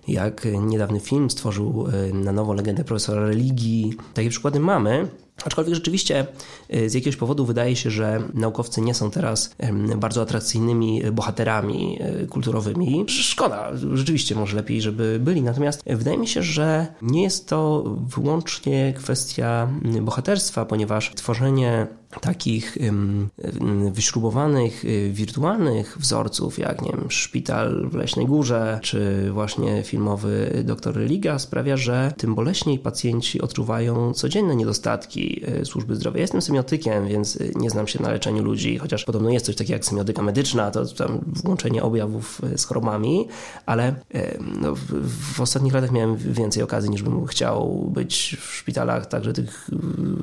jak 0.07 0.47
niedawny 0.61 0.99
film 0.99 1.29
stworzył 1.29 1.87
y, 1.87 2.13
na 2.13 2.31
nowo 2.31 2.53
legendę 2.53 2.83
profesora 2.83 3.27
religii. 3.27 3.93
Takie 4.13 4.29
przykłady 4.29 4.59
mamy. 4.59 5.07
Aczkolwiek 5.45 5.75
rzeczywiście 5.75 6.27
y, 6.75 6.89
z 6.89 6.93
jakiegoś 6.93 7.15
powodu 7.15 7.45
wydaje 7.45 7.75
się, 7.75 7.89
że 7.89 8.21
naukowcy 8.33 8.81
nie 8.81 8.93
są 8.93 9.11
teraz 9.11 9.55
bardzo 9.97 10.21
atrakcyjnymi 10.21 11.01
bohaterami 11.11 11.99
kulturowymi. 12.29 13.05
Szkoda, 13.07 13.71
rzeczywiście 13.93 14.35
może 14.35 14.55
lepiej, 14.55 14.81
żeby 14.81 15.19
byli. 15.21 15.41
Natomiast 15.41 15.83
wydaje 15.85 16.17
mi 16.17 16.27
się, 16.27 16.43
że 16.43 16.87
nie 17.01 17.23
jest 17.23 17.47
to 17.47 17.83
wyłącznie 18.15 18.93
kwestia 18.97 19.69
bohaterstwa, 20.01 20.65
ponieważ 20.65 21.11
tworzenie 21.15 21.87
takich 22.19 22.77
wyśrubowanych, 23.91 24.85
y, 24.85 25.11
wirtualnych 25.13 25.97
wzorców, 25.99 26.59
jak 26.59 26.81
nie 26.81 26.91
wiem, 26.91 27.11
szpital 27.11 27.89
w 27.89 27.95
Leśnej 27.95 28.25
Górze, 28.25 28.79
czy 28.83 29.29
właśnie 29.31 29.83
filmowy 29.83 30.63
Doktor 30.65 30.95
Religa 30.95 31.39
sprawia, 31.39 31.77
że 31.77 32.13
tym 32.17 32.35
boleśniej 32.35 32.79
pacjenci 32.79 33.41
odczuwają 33.41 34.13
codzienne 34.13 34.55
niedostatki 34.55 35.41
y, 35.61 35.65
służby 35.65 35.95
zdrowia. 35.95 36.17
Ja 36.17 36.21
jestem 36.21 36.41
semiotykiem, 36.41 37.07
więc 37.07 37.35
y, 37.35 37.51
nie 37.55 37.69
znam 37.69 37.87
się 37.87 38.03
na 38.03 38.11
leczeniu 38.11 38.43
ludzi, 38.43 38.77
chociaż 38.77 39.03
podobno 39.05 39.29
jest 39.29 39.45
coś 39.45 39.55
takiego 39.55 39.73
jak 39.73 39.85
semiotyka 39.85 40.21
medyczna, 40.21 40.71
to 40.71 40.85
tam 40.85 41.19
włączenie 41.43 41.83
objawów 41.83 42.41
z 42.55 42.65
chorobami, 42.65 43.27
ale 43.65 43.95
no, 44.61 44.75
w 45.35 45.41
ostatnich 45.41 45.73
latach 45.73 45.91
miałem 45.91 46.17
więcej 46.17 46.63
okazji 46.63 46.89
niż 46.89 47.03
bym 47.03 47.25
chciał 47.25 47.89
być 47.93 48.37
w 48.41 48.55
szpitalach, 48.55 49.05
także 49.05 49.33
tych 49.33 49.69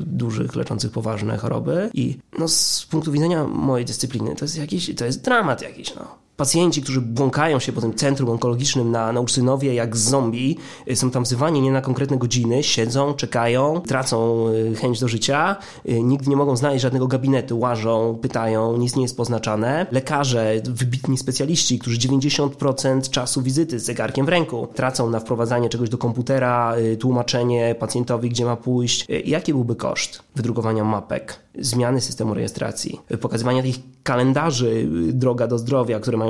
dużych, 0.00 0.56
leczących 0.56 0.90
poważne 0.90 1.36
choroby 1.36 1.77
i 1.94 2.18
no, 2.38 2.48
z 2.48 2.86
punktu 2.90 3.12
widzenia 3.12 3.44
mojej 3.44 3.86
dyscypliny 3.86 4.34
to 4.36 4.44
jest 4.44 4.58
jakiś, 4.58 4.94
to 4.96 5.04
jest 5.04 5.22
dramat 5.22 5.62
jakiś, 5.62 5.94
no 5.94 6.27
pacjenci, 6.38 6.82
którzy 6.82 7.00
błąkają 7.00 7.58
się 7.58 7.72
po 7.72 7.80
tym 7.80 7.94
centrum 7.94 8.30
onkologicznym 8.30 8.90
na, 8.90 9.12
na 9.12 9.20
Ursynowie 9.20 9.74
jak 9.74 9.96
zombie, 9.96 10.58
y, 10.90 10.96
są 10.96 11.10
tam 11.10 11.24
wzywani 11.24 11.60
nie 11.60 11.72
na 11.72 11.80
konkretne 11.80 12.18
godziny, 12.18 12.62
siedzą, 12.62 13.14
czekają, 13.14 13.80
tracą 13.80 14.48
y, 14.48 14.74
chęć 14.74 15.00
do 15.00 15.08
życia, 15.08 15.56
y, 15.88 16.02
nigdy 16.02 16.30
nie 16.30 16.36
mogą 16.36 16.56
znaleźć 16.56 16.82
żadnego 16.82 17.06
gabinetu, 17.06 17.58
łażą, 17.58 18.18
pytają, 18.22 18.76
nic 18.76 18.96
nie 18.96 19.02
jest 19.02 19.16
poznaczane. 19.16 19.86
Lekarze, 19.90 20.60
wybitni 20.64 21.18
specjaliści, 21.18 21.78
którzy 21.78 21.98
90% 21.98 23.10
czasu 23.10 23.42
wizyty 23.42 23.80
z 23.80 23.84
zegarkiem 23.84 24.26
w 24.26 24.28
ręku 24.28 24.68
tracą 24.74 25.10
na 25.10 25.20
wprowadzanie 25.20 25.68
czegoś 25.68 25.88
do 25.88 25.98
komputera, 25.98 26.74
tłumaczenie 27.00 27.74
pacjentowi, 27.78 28.30
gdzie 28.30 28.44
ma 28.44 28.56
pójść. 28.56 29.06
Jaki 29.24 29.52
byłby 29.52 29.76
koszt 29.76 30.22
wydrukowania 30.36 30.84
mapek, 30.84 31.40
zmiany 31.58 32.00
systemu 32.00 32.34
rejestracji, 32.34 33.00
pokazywania 33.20 33.62
tych 33.62 33.76
kalendarzy 34.02 34.88
Droga 35.12 35.46
do 35.46 35.58
Zdrowia, 35.58 36.00
które 36.00 36.16
mają 36.16 36.27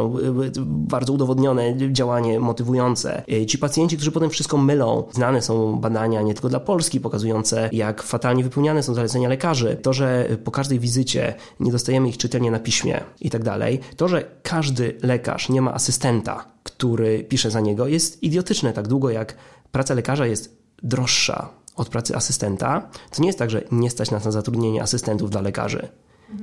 bardzo 0.64 1.12
udowodnione 1.12 1.92
działanie 1.92 2.40
motywujące. 2.40 3.22
Ci 3.48 3.58
pacjenci, 3.58 3.96
którzy 3.96 4.12
potem 4.12 4.30
wszystko 4.30 4.56
mylą, 4.58 5.04
znane 5.12 5.42
są 5.42 5.76
badania 5.76 6.22
nie 6.22 6.34
tylko 6.34 6.48
dla 6.48 6.60
Polski, 6.60 7.00
pokazujące 7.00 7.70
jak 7.72 8.02
fatalnie 8.02 8.44
wypełniane 8.44 8.82
są 8.82 8.94
zalecenia 8.94 9.28
lekarzy. 9.28 9.76
To, 9.82 9.92
że 9.92 10.28
po 10.44 10.50
każdej 10.50 10.78
wizycie 10.78 11.34
nie 11.60 11.72
dostajemy 11.72 12.08
ich 12.08 12.16
czytelnie 12.16 12.50
na 12.50 12.58
piśmie 12.58 13.00
i 13.20 13.30
tak 13.30 13.44
dalej. 13.44 13.80
To, 13.96 14.08
że 14.08 14.24
każdy 14.42 14.96
lekarz 15.02 15.48
nie 15.48 15.62
ma 15.62 15.74
asystenta, 15.74 16.44
który 16.62 17.24
pisze 17.24 17.50
za 17.50 17.60
niego, 17.60 17.86
jest 17.86 18.22
idiotyczne 18.22 18.72
tak 18.72 18.88
długo 18.88 19.10
jak 19.10 19.34
praca 19.72 19.94
lekarza 19.94 20.26
jest 20.26 20.56
droższa 20.82 21.48
od 21.76 21.88
pracy 21.88 22.16
asystenta, 22.16 22.88
to 23.10 23.22
nie 23.22 23.28
jest 23.28 23.38
tak, 23.38 23.50
że 23.50 23.64
nie 23.72 23.90
stać 23.90 24.10
nas 24.10 24.24
na 24.24 24.30
zatrudnienie 24.30 24.82
asystentów 24.82 25.30
dla 25.30 25.40
lekarzy. 25.40 25.88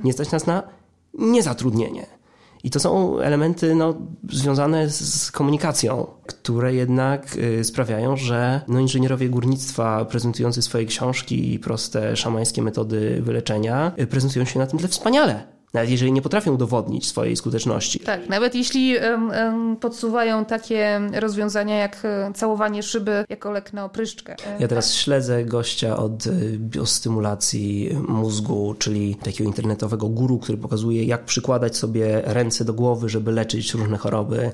Nie 0.04 0.12
stać 0.12 0.30
nas 0.30 0.46
na 0.46 0.62
niezatrudnienie. 1.18 2.06
I 2.66 2.70
to 2.70 2.80
są 2.80 3.18
elementy 3.18 3.74
no, 3.74 3.94
związane 4.30 4.90
z 4.90 5.30
komunikacją, 5.30 6.06
które 6.26 6.74
jednak 6.74 7.36
y, 7.36 7.64
sprawiają, 7.64 8.16
że 8.16 8.60
no, 8.68 8.80
inżynierowie 8.80 9.28
górnictwa 9.28 10.04
prezentujący 10.04 10.62
swoje 10.62 10.86
książki 10.86 11.54
i 11.54 11.58
proste 11.58 12.16
szamańskie 12.16 12.62
metody 12.62 13.22
wyleczenia 13.22 13.92
y, 13.98 14.06
prezentują 14.06 14.44
się 14.44 14.58
na 14.58 14.66
tym 14.66 14.78
tle 14.78 14.88
wspaniale 14.88 15.55
nawet 15.76 15.90
jeżeli 15.90 16.12
nie 16.12 16.22
potrafią 16.22 16.54
udowodnić 16.54 17.06
swojej 17.06 17.36
skuteczności. 17.36 18.00
Tak, 18.00 18.28
nawet 18.28 18.54
jeśli 18.54 18.96
um, 18.98 19.30
um, 19.30 19.76
podsuwają 19.76 20.44
takie 20.44 21.00
rozwiązania 21.14 21.76
jak 21.76 21.98
e, 22.04 22.32
całowanie 22.34 22.82
szyby 22.82 23.24
jako 23.28 23.50
lek 23.50 23.72
na 23.72 23.84
opryszczkę. 23.84 24.36
Ja 24.58 24.68
teraz 24.68 24.86
tak. 24.86 24.96
śledzę 24.96 25.44
gościa 25.44 25.96
od 25.96 26.26
e, 26.26 26.30
biostymulacji 26.58 27.90
mózgu, 28.08 28.74
czyli 28.78 29.14
takiego 29.14 29.48
internetowego 29.48 30.08
guru, 30.08 30.38
który 30.38 30.58
pokazuje 30.58 31.04
jak 31.04 31.24
przykładać 31.24 31.76
sobie 31.76 32.22
ręce 32.24 32.64
do 32.64 32.74
głowy, 32.74 33.08
żeby 33.08 33.32
leczyć 33.32 33.74
różne 33.74 33.96
choroby. 33.96 34.50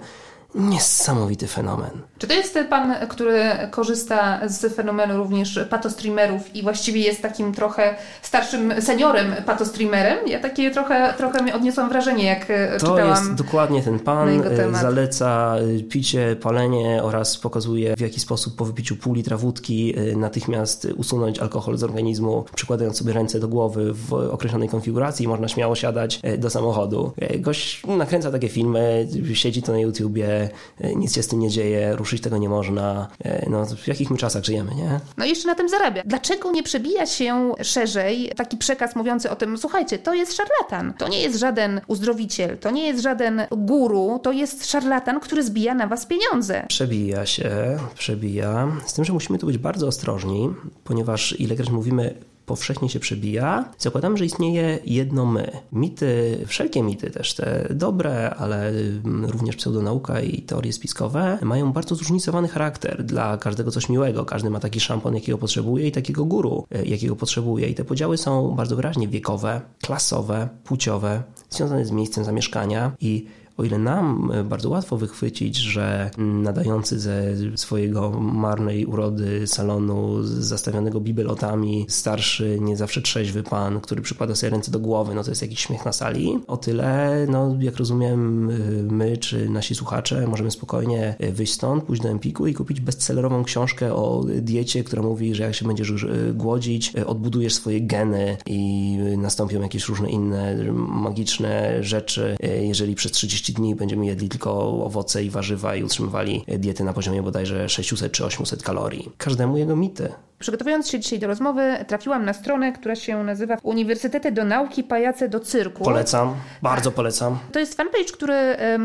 Niesamowity 0.55 1.47
fenomen. 1.47 1.91
Czy 2.19 2.27
to 2.27 2.35
jest 2.35 2.59
pan, 2.71 2.95
który 3.09 3.43
korzysta 3.71 4.41
z 4.49 4.75
fenomenu 4.75 5.17
również 5.17 5.61
patostreamerów 5.71 6.57
i 6.57 6.63
właściwie 6.63 7.01
jest 7.01 7.23
takim 7.23 7.55
trochę 7.55 7.95
starszym 8.23 8.83
seniorem 8.83 9.35
patostreamerem? 9.47 10.29
Ja 10.29 10.41
takie 10.41 10.71
trochę, 10.71 11.15
trochę 11.17 11.55
odniosłam 11.55 11.89
wrażenie, 11.89 12.25
jak 12.25 12.47
to 12.47 12.53
czytałam. 12.81 12.99
To 12.99 13.09
jest 13.09 13.35
dokładnie 13.35 13.83
ten 13.83 13.99
pan. 13.99 14.29
E, 14.29 14.81
zaleca 14.81 15.55
e, 15.79 15.83
picie, 15.83 16.37
palenie 16.37 17.03
oraz 17.03 17.39
pokazuje 17.39 17.97
w 17.97 18.01
jaki 18.01 18.21
sposób 18.21 18.57
po 18.57 18.65
wypiciu 18.65 18.97
pół 18.97 19.15
litra 19.15 19.37
wódki 19.37 19.95
e, 19.97 20.17
natychmiast 20.17 20.89
usunąć 20.97 21.39
alkohol 21.39 21.77
z 21.77 21.83
organizmu, 21.83 22.45
przykładając 22.55 22.99
sobie 22.99 23.13
ręce 23.13 23.41
do 23.41 23.49
głowy 23.49 23.93
w 23.93 24.13
określonej 24.13 24.69
konfiguracji 24.69 25.29
można 25.29 25.49
śmiało 25.49 25.75
siadać 25.75 26.21
do 26.39 26.51
samochodu. 26.51 27.13
Gość 27.39 27.83
nakręca 27.87 28.31
takie 28.31 28.49
filmy, 28.49 29.09
siedzi 29.35 29.63
to 29.63 29.73
na 29.73 29.79
YouTubie, 29.79 30.42
E, 30.81 30.95
nic 30.95 31.15
się 31.15 31.23
z 31.23 31.29
tym 31.29 31.39
nie 31.39 31.51
dzieje, 31.51 31.97
ruszyć 31.97 32.23
tego 32.23 32.39
nie 32.39 32.49
można. 32.49 33.09
E, 33.25 33.51
no, 33.51 33.67
w 33.67 33.89
jakich 33.89 34.11
my 34.11 34.19
czasach 34.19 34.45
żyjemy, 34.45 34.75
nie? 34.75 35.01
No 35.17 35.25
i 35.25 35.29
jeszcze 35.29 35.49
na 35.49 35.55
tym 35.55 35.69
zarabia. 35.69 36.03
Dlaczego 36.07 36.53
nie 36.53 36.63
przebija 36.63 37.07
się 37.07 37.53
szerzej 37.63 38.33
taki 38.37 38.57
przekaz 38.57 38.97
mówiący 38.97 39.31
o 39.31 39.37
tym, 39.37 39.59
słuchajcie, 39.59 39.99
to 39.99 40.15
jest 40.15 40.37
szarlatan, 40.37 40.95
to 40.99 41.09
nie 41.09 41.21
jest 41.21 41.39
żaden 41.39 41.81
uzdrowiciel, 41.87 42.59
to 42.59 42.71
nie 42.71 42.87
jest 42.87 43.03
żaden 43.03 43.43
guru, 43.51 44.21
to 44.23 44.33
jest 44.33 44.71
szarlatan, 44.71 45.21
który 45.21 45.43
zbija 45.43 45.75
na 45.75 45.87
was 45.87 46.07
pieniądze. 46.07 46.65
Przebija 46.69 47.27
się, 47.27 47.79
przebija. 47.95 48.73
Z 48.87 48.95
tym, 48.95 49.05
że 49.05 49.13
musimy 49.13 49.39
tu 49.39 49.47
być 49.47 49.59
bardzo 49.59 49.87
ostrożni, 49.87 50.51
ponieważ 50.85 51.41
ilekroć 51.41 51.71
mówimy 51.71 52.15
powszechnie 52.53 52.89
się 52.89 53.01
przebija, 53.01 53.65
zakładamy, 53.79 54.17
że 54.17 54.25
istnieje 54.25 54.79
jedno 54.85 55.27
my. 55.27 55.51
Mity, 55.73 56.39
wszelkie 56.47 56.83
mity 56.83 57.11
też 57.11 57.35
te 57.35 57.69
dobre, 57.75 58.31
ale 58.31 58.69
mm, 58.69 59.25
również 59.25 59.57
pseudonauka 59.57 60.21
i 60.21 60.43
teorie 60.43 60.73
spiskowe 60.73 61.39
mają 61.43 61.73
bardzo 61.73 61.95
zróżnicowany 61.95 62.49
charakter. 62.49 63.05
Dla 63.05 63.39
każdego 63.39 63.71
coś 63.71 63.89
miłego. 63.89 64.25
Każdy 64.25 64.51
ma 64.51 64.61
taki 64.61 64.81
szampon, 64.81 65.15
jakiego 65.15 65.39
potrzebuje 65.39 65.89
i 65.89 65.93
takiego 65.93 66.25
guru, 66.25 66.67
e, 66.71 66.85
jakiego 66.85 67.17
potrzebuje. 67.17 67.69
I 67.69 67.75
te 67.75 67.85
podziały 67.85 68.19
są 68.19 68.55
bardzo 68.55 68.77
wyraźnie 68.77 69.09
wiekowe, 69.09 69.61
klasowe, 69.83 70.49
płciowe, 70.65 71.23
związane 71.51 71.85
z 71.85 71.91
miejscem 71.91 72.25
zamieszkania 72.25 72.93
i 73.01 73.27
o 73.57 73.65
ile 73.65 73.79
nam 73.79 74.33
bardzo 74.45 74.71
łatwo 74.71 74.97
wychwycić, 74.97 75.57
że 75.57 76.11
nadający 76.19 76.99
ze 76.99 77.23
swojego 77.57 78.11
marnej 78.21 78.87
urody 78.87 79.47
salonu 79.47 80.23
zastawionego 80.23 81.01
bibelotami 81.01 81.87
starszy, 81.89 82.59
nie 82.61 82.77
zawsze 82.77 83.03
trzeźwy 83.03 83.43
pan, 83.43 83.81
który 83.81 84.03
przykłada 84.03 84.35
sobie 84.35 84.51
ręce 84.51 84.71
do 84.71 84.79
głowy, 84.79 85.15
no 85.15 85.25
to 85.25 85.31
jest 85.31 85.43
jakiś 85.43 85.61
śmiech 85.61 85.85
na 85.85 85.93
sali. 85.93 86.39
O 86.47 86.57
tyle, 86.57 87.27
no 87.31 87.57
jak 87.61 87.77
rozumiem, 87.77 88.47
my 88.91 89.17
czy 89.17 89.51
nasi 89.51 89.75
słuchacze 89.75 90.27
możemy 90.27 90.51
spokojnie 90.51 91.17
wyjść 91.33 91.53
stąd, 91.53 91.85
pójść 91.85 92.03
do 92.03 92.09
Empiku 92.09 92.47
i 92.47 92.55
kupić 92.55 92.81
bestsellerową 92.81 93.45
książkę 93.45 93.95
o 93.95 94.25
diecie, 94.41 94.85
która 94.85 95.03
mówi, 95.03 95.35
że 95.35 95.43
jak 95.43 95.55
się 95.55 95.67
będziesz 95.67 96.07
głodzić, 96.35 96.97
odbudujesz 96.97 97.55
swoje 97.55 97.81
geny 97.81 98.37
i 98.47 98.97
nastąpią 99.17 99.63
jakieś 99.63 99.89
różne 99.89 100.11
inne 100.11 100.73
magiczne 100.73 101.83
rzeczy, 101.85 102.37
jeżeli 102.63 102.95
przez 102.95 103.13
30 103.13 103.42
dni 103.51 103.75
będziemy 103.75 104.07
jedli 104.07 104.29
tylko 104.29 104.85
owoce 104.85 105.25
i 105.25 105.31
warzywa 105.31 105.77
i 105.77 105.85
utrzymywali 105.85 106.45
diety 106.59 106.85
na 106.85 106.93
poziomie 106.93 107.23
bodajże 107.23 107.69
600 107.69 108.13
czy 108.13 108.25
800 108.25 108.63
kalorii. 108.63 109.11
Każdemu 109.19 109.57
jego 109.57 109.77
mity. 109.77 110.13
Przygotowując 110.43 110.91
się 110.91 111.01
dzisiaj 111.01 111.19
do 111.19 111.27
rozmowy, 111.27 111.85
trafiłam 111.87 112.25
na 112.25 112.33
stronę, 112.33 112.73
która 112.73 112.97
się 112.97 113.25
nazywa 113.25 113.57
Uniwersytety 113.63 114.33
do 114.33 114.45
Nauki 114.45 114.85
Pajace 114.85 115.29
do 115.29 115.41
Cyrku. 115.41 115.85
Polecam, 115.85 116.35
bardzo 116.63 116.91
tak. 116.91 116.97
polecam. 116.97 117.39
To 117.53 117.59
jest 117.59 117.75
fanpage, 117.75 118.05
który 118.13 118.35
e, 118.35 118.79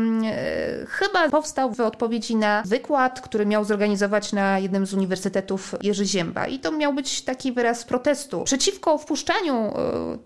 chyba 0.88 1.28
powstał 1.30 1.74
w 1.74 1.80
odpowiedzi 1.80 2.36
na 2.36 2.62
wykład, 2.66 3.20
który 3.20 3.46
miał 3.46 3.64
zorganizować 3.64 4.32
na 4.32 4.58
jednym 4.58 4.86
z 4.86 4.94
uniwersytetów 4.94 5.74
Jerzy 5.82 6.06
Zięba. 6.06 6.46
I 6.46 6.58
to 6.58 6.72
miał 6.72 6.94
być 6.94 7.22
taki 7.22 7.52
wyraz 7.52 7.84
protestu 7.84 8.44
przeciwko 8.44 8.98
wpuszczaniu 8.98 9.54
e, 9.54 9.72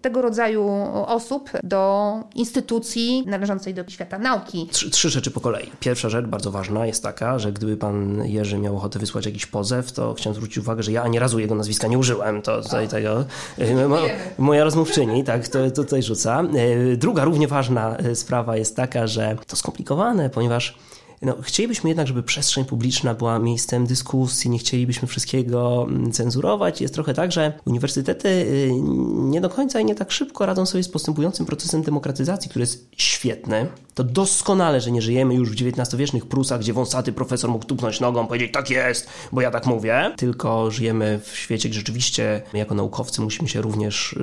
tego 0.02 0.22
rodzaju 0.22 0.70
osób 1.06 1.50
do 1.62 2.14
instytucji 2.34 3.24
należącej 3.26 3.74
do 3.74 3.84
świata 3.88 4.18
nauki. 4.18 4.68
Trzy, 4.72 4.90
trzy 4.90 5.10
rzeczy 5.10 5.30
po 5.30 5.40
kolei. 5.40 5.70
Pierwsza 5.80 6.08
rzecz, 6.08 6.26
bardzo 6.26 6.50
ważna, 6.50 6.86
jest 6.86 7.02
taka, 7.02 7.38
że 7.38 7.52
gdyby 7.52 7.76
pan 7.76 8.24
Jerzy 8.24 8.58
miał 8.58 8.76
ochotę 8.76 8.98
wysłać 8.98 9.26
jakiś 9.26 9.46
pozew, 9.46 9.92
to 9.92 10.14
chciałem 10.14 10.34
zwrócić 10.34 10.58
uwagę, 10.58 10.82
że 10.82 10.92
ja 10.92 11.02
ani 11.02 11.18
razu 11.22 11.38
jego 11.38 11.54
nazwiska 11.54 11.88
nie 11.88 11.98
użyłem. 11.98 12.42
To 12.42 12.62
tutaj 12.62 12.88
tego, 12.88 13.24
e, 13.58 13.88
mo, 13.88 13.98
moja 14.38 14.64
rozmówczyni, 14.64 15.24
tak, 15.24 15.48
to, 15.48 15.70
to 15.70 15.82
tutaj 15.82 16.02
rzuca. 16.02 16.42
E, 16.42 16.96
druga 16.96 17.24
równie 17.24 17.48
ważna 17.48 17.96
e, 17.96 18.14
sprawa 18.14 18.56
jest 18.56 18.76
taka, 18.76 19.06
że 19.06 19.36
to 19.46 19.56
skomplikowane, 19.56 20.30
ponieważ 20.30 20.74
no, 21.22 21.36
chcielibyśmy 21.42 21.90
jednak, 21.90 22.06
żeby 22.06 22.22
przestrzeń 22.22 22.64
publiczna 22.64 23.14
była 23.14 23.38
miejscem 23.38 23.86
dyskusji, 23.86 24.50
nie 24.50 24.58
chcielibyśmy 24.58 25.08
wszystkiego 25.08 25.86
mm, 25.88 26.12
cenzurować. 26.12 26.80
Jest 26.80 26.94
trochę 26.94 27.14
tak, 27.14 27.32
że 27.32 27.52
uniwersytety 27.64 28.28
y, 28.28 28.70
nie 29.12 29.40
do 29.40 29.50
końca 29.50 29.80
i 29.80 29.84
nie 29.84 29.94
tak 29.94 30.12
szybko 30.12 30.46
radzą 30.46 30.66
sobie 30.66 30.84
z 30.84 30.88
postępującym 30.88 31.46
procesem 31.46 31.82
demokratyzacji, 31.82 32.50
który 32.50 32.62
jest 32.62 32.88
świetny. 32.96 33.66
To 33.94 34.04
doskonale, 34.04 34.80
że 34.80 34.90
nie 34.90 35.02
żyjemy 35.02 35.34
już 35.34 35.50
w 35.50 35.52
XIX-wiecznych 35.52 36.26
Prusach, 36.26 36.60
gdzie 36.60 36.72
wąsaty 36.72 37.12
profesor 37.12 37.50
mógł 37.50 37.66
tupnąć 37.66 38.00
nogą, 38.00 38.26
powiedzieć 38.26 38.52
tak 38.52 38.70
jest, 38.70 39.08
bo 39.32 39.40
ja 39.40 39.50
tak 39.50 39.66
mówię. 39.66 40.12
Tylko 40.16 40.70
żyjemy 40.70 41.20
w 41.24 41.36
świecie, 41.36 41.68
gdzie 41.68 41.78
rzeczywiście 41.78 42.42
jako 42.52 42.74
naukowcy 42.74 43.20
musimy 43.20 43.48
się 43.48 43.60
również 43.60 44.18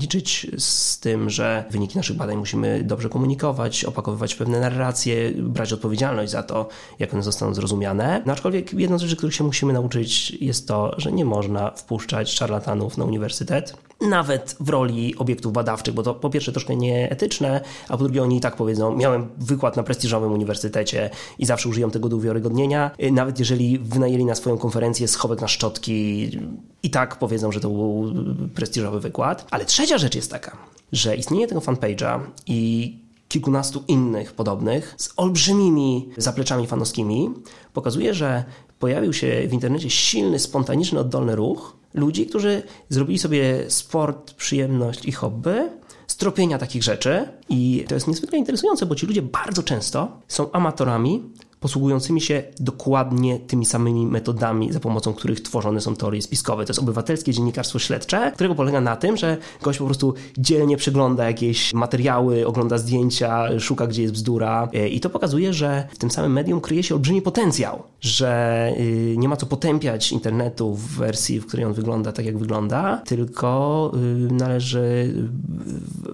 liczyć 0.00 0.46
z 0.58 0.98
tym, 1.00 1.30
że 1.30 1.64
wyniki 1.70 1.96
naszych 1.96 2.16
badań 2.16 2.36
musimy 2.36 2.82
dobrze 2.84 3.08
komunikować, 3.08 3.84
opakowywać 3.84 4.34
pewne 4.34 4.60
narracje, 4.60 5.32
brać 5.32 5.72
odpowiedzialność 5.72 6.32
za 6.32 6.37
to, 6.42 6.68
jak 6.98 7.14
one 7.14 7.22
zostaną 7.22 7.54
zrozumiane. 7.54 8.22
No 8.26 8.32
aczkolwiek 8.32 8.72
jedną 8.72 8.98
z 8.98 9.02
rzeczy, 9.02 9.16
których 9.16 9.34
się 9.34 9.44
musimy 9.44 9.72
nauczyć 9.72 10.30
jest 10.30 10.68
to, 10.68 10.94
że 11.00 11.12
nie 11.12 11.24
można 11.24 11.70
wpuszczać 11.70 12.32
szarlatanów 12.32 12.98
na 12.98 13.04
uniwersytet, 13.04 13.76
nawet 14.00 14.56
w 14.60 14.68
roli 14.68 15.16
obiektów 15.16 15.52
badawczych, 15.52 15.94
bo 15.94 16.02
to 16.02 16.14
po 16.14 16.30
pierwsze 16.30 16.52
troszkę 16.52 16.76
nieetyczne, 16.76 17.60
a 17.88 17.96
po 17.96 18.04
drugie 18.04 18.22
oni 18.22 18.36
i 18.36 18.40
tak 18.40 18.56
powiedzą, 18.56 18.96
miałem 18.96 19.28
wykład 19.38 19.76
na 19.76 19.82
prestiżowym 19.82 20.32
uniwersytecie 20.32 21.10
i 21.38 21.46
zawsze 21.46 21.68
użyją 21.68 21.90
tego 21.90 22.08
do 22.08 22.16
uwiarygodnienia, 22.16 22.90
nawet 23.12 23.38
jeżeli 23.38 23.78
wynajęli 23.78 24.24
na 24.24 24.34
swoją 24.34 24.58
konferencję 24.58 25.08
schowek 25.08 25.40
na 25.40 25.48
szczotki, 25.48 26.30
i 26.82 26.90
tak 26.90 27.16
powiedzą, 27.16 27.52
że 27.52 27.60
to 27.60 27.68
był 27.68 28.14
prestiżowy 28.54 29.00
wykład. 29.00 29.46
Ale 29.50 29.64
trzecia 29.64 29.98
rzecz 29.98 30.14
jest 30.14 30.30
taka, 30.30 30.56
że 30.92 31.16
istnienie 31.16 31.46
tego 31.46 31.60
fanpage'a 31.60 32.20
i 32.46 33.07
kilkunastu 33.28 33.84
innych 33.88 34.32
podobnych 34.32 34.94
z 34.98 35.12
olbrzymimi 35.16 36.08
zapleczami 36.16 36.66
fanowskimi, 36.66 37.30
pokazuje, 37.72 38.14
że 38.14 38.44
pojawił 38.78 39.12
się 39.12 39.48
w 39.48 39.52
internecie 39.52 39.90
silny, 39.90 40.38
spontaniczny, 40.38 41.00
oddolny 41.00 41.36
ruch 41.36 41.76
ludzi, 41.94 42.26
którzy 42.26 42.62
zrobili 42.88 43.18
sobie 43.18 43.70
sport, 43.70 44.34
przyjemność 44.34 45.04
i 45.04 45.12
hobby 45.12 45.70
z 46.06 46.16
tropienia 46.16 46.58
takich 46.58 46.82
rzeczy. 46.82 47.28
I 47.48 47.84
to 47.88 47.94
jest 47.94 48.08
niezwykle 48.08 48.38
interesujące, 48.38 48.86
bo 48.86 48.94
ci 48.94 49.06
ludzie 49.06 49.22
bardzo 49.22 49.62
często 49.62 50.20
są 50.28 50.52
amatorami, 50.52 51.22
posługującymi 51.60 52.20
się 52.20 52.42
dokładnie 52.60 53.38
tymi 53.38 53.66
samymi 53.66 54.06
metodami, 54.06 54.72
za 54.72 54.80
pomocą 54.80 55.14
których 55.14 55.40
tworzone 55.40 55.80
są 55.80 55.96
teorie 55.96 56.22
spiskowe. 56.22 56.64
To 56.64 56.70
jest 56.70 56.80
obywatelskie 56.80 57.32
dziennikarstwo 57.32 57.78
śledcze, 57.78 58.32
którego 58.34 58.54
polega 58.54 58.80
na 58.80 58.96
tym, 58.96 59.16
że 59.16 59.36
gość 59.62 59.78
po 59.78 59.84
prostu 59.84 60.14
dzielnie 60.38 60.76
przegląda 60.76 61.24
jakieś 61.24 61.74
materiały, 61.74 62.46
ogląda 62.46 62.78
zdjęcia, 62.78 63.60
szuka 63.60 63.86
gdzie 63.86 64.02
jest 64.02 64.14
bzdura 64.14 64.68
e, 64.74 64.88
i 64.88 65.00
to 65.00 65.10
pokazuje, 65.10 65.52
że 65.52 65.88
w 65.92 65.98
tym 65.98 66.10
samym 66.10 66.32
medium 66.32 66.60
kryje 66.60 66.82
się 66.82 66.94
olbrzymi 66.94 67.22
potencjał, 67.22 67.82
że 68.00 68.72
y, 68.78 69.14
nie 69.18 69.28
ma 69.28 69.36
co 69.36 69.46
potępiać 69.46 70.12
internetu 70.12 70.74
w 70.74 70.96
wersji, 70.96 71.40
w 71.40 71.46
której 71.46 71.66
on 71.66 71.72
wygląda 71.72 72.12
tak, 72.12 72.26
jak 72.26 72.38
wygląda, 72.38 73.02
tylko 73.06 73.92
y, 74.28 74.32
należy 74.32 75.14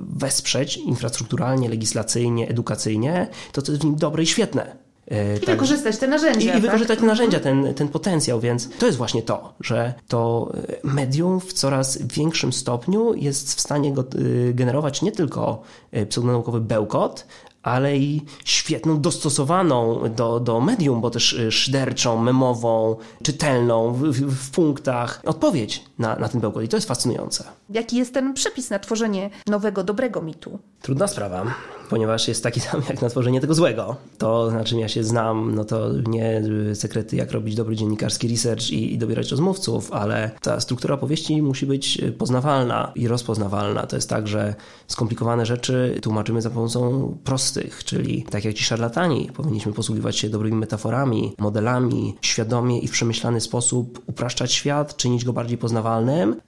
wesprzeć 0.01 0.77
infrastrukturalnie, 0.77 1.69
legislacyjnie, 1.69 2.49
edukacyjnie 2.49 3.29
to, 3.53 3.63
co 3.63 3.73
jest 3.73 3.83
w 3.83 3.87
nim 3.87 3.97
dobre 3.97 4.23
i 4.23 4.27
świetne. 4.27 4.84
E, 5.11 5.37
I 5.37 5.41
tak, 5.41 5.51
wykorzystać 5.51 5.99
te 5.99 6.09
narzędzia. 6.09 6.41
I, 6.41 6.47
tak? 6.47 6.59
i 6.59 6.61
wykorzystać 6.61 6.99
te 6.99 7.07
narzędzia, 7.07 7.41
ten, 7.41 7.75
ten 7.75 7.89
potencjał, 7.89 8.41
więc 8.41 8.69
to 8.79 8.87
jest 8.87 8.99
właśnie 8.99 9.23
to, 9.23 9.55
że 9.61 9.95
to 10.09 10.53
e, 10.69 10.77
medium 10.85 11.41
w 11.41 11.53
coraz 11.53 11.99
większym 12.03 12.53
stopniu 12.53 13.15
jest 13.15 13.55
w 13.55 13.61
stanie 13.61 13.93
go, 13.93 14.03
e, 14.03 14.53
generować 14.53 15.03
nie 15.03 15.13
tylko 15.13 15.63
pseudonaukowy 16.09 16.61
bełkot, 16.61 17.27
ale 17.63 17.97
i 17.99 18.23
świetną, 18.45 19.01
dostosowaną 19.01 20.01
do, 20.17 20.41
do 20.41 20.61
medium, 20.61 21.01
bo 21.01 21.11
też 21.11 21.37
szyderczą, 21.51 22.17
memową, 22.17 22.97
czytelną, 23.23 23.93
w, 23.93 24.03
w, 24.03 24.35
w 24.35 24.51
punktach 24.51 25.21
odpowiedź 25.25 25.85
na, 25.99 26.17
na 26.17 26.29
ten 26.29 26.41
bełkot. 26.41 26.65
I 26.65 26.69
to 26.69 26.77
jest 26.77 26.89
fascynujące. 26.89 27.45
Jaki 27.71 27.97
jest 27.97 28.15
ten 28.15 28.35
przepis 28.35 28.71
na 28.71 28.79
tworzenie 28.79 29.31
nowego, 29.47 29.85
dobrego 29.85 30.23
mitu? 30.23 30.59
Trudna 30.83 31.07
sprawa 31.09 31.45
ponieważ 31.91 32.29
jest 32.29 32.43
taki 32.43 32.61
sam 32.67 32.83
jak 32.89 33.03
na 33.03 33.09
tworzenie 33.09 33.41
tego 33.41 33.55
złego. 33.55 33.97
To, 34.19 34.51
na 34.51 34.65
czym 34.65 34.79
ja 34.79 34.89
się 34.89 35.05
znam, 35.05 35.55
no 35.55 35.65
to 35.65 35.91
nie 36.07 36.43
sekrety, 36.75 37.17
jak 37.17 37.33
robić 37.33 37.55
dobry 37.55 37.77
dziennikarski 37.77 38.29
research 38.29 38.71
i, 38.71 38.95
i 38.95 38.99
dobierać 38.99 39.31
rozmówców, 39.31 39.93
ale 39.93 40.31
ta 40.43 40.61
struktura 40.61 40.97
powieści 40.97 41.43
musi 41.43 41.67
być 41.67 42.01
poznawalna 42.19 42.93
i 42.95 43.09
rozpoznawalna. 43.09 43.87
To 43.87 43.97
jest 43.97 44.09
tak, 44.09 44.29
że 44.29 44.55
skomplikowane 44.87 45.47
rzeczy 45.47 45.99
tłumaczymy 46.03 46.43
za 46.43 46.51
pomocą 46.51 47.19
prostych, 47.25 47.85
czyli 47.85 48.23
tak 48.31 48.45
jak 48.45 48.55
ci 48.55 48.65
szarlatani, 48.65 49.31
powinniśmy 49.35 49.73
posługiwać 49.73 50.17
się 50.17 50.29
dobrymi 50.29 50.57
metaforami, 50.57 51.35
modelami, 51.39 52.17
świadomie 52.21 52.79
i 52.79 52.89
w 52.89 52.91
przemyślany 52.91 53.41
sposób 53.41 54.03
upraszczać 54.07 54.53
świat, 54.53 54.97
czynić 54.97 55.25
go 55.25 55.33
bardziej 55.33 55.59
poznawalnym, 55.59 55.84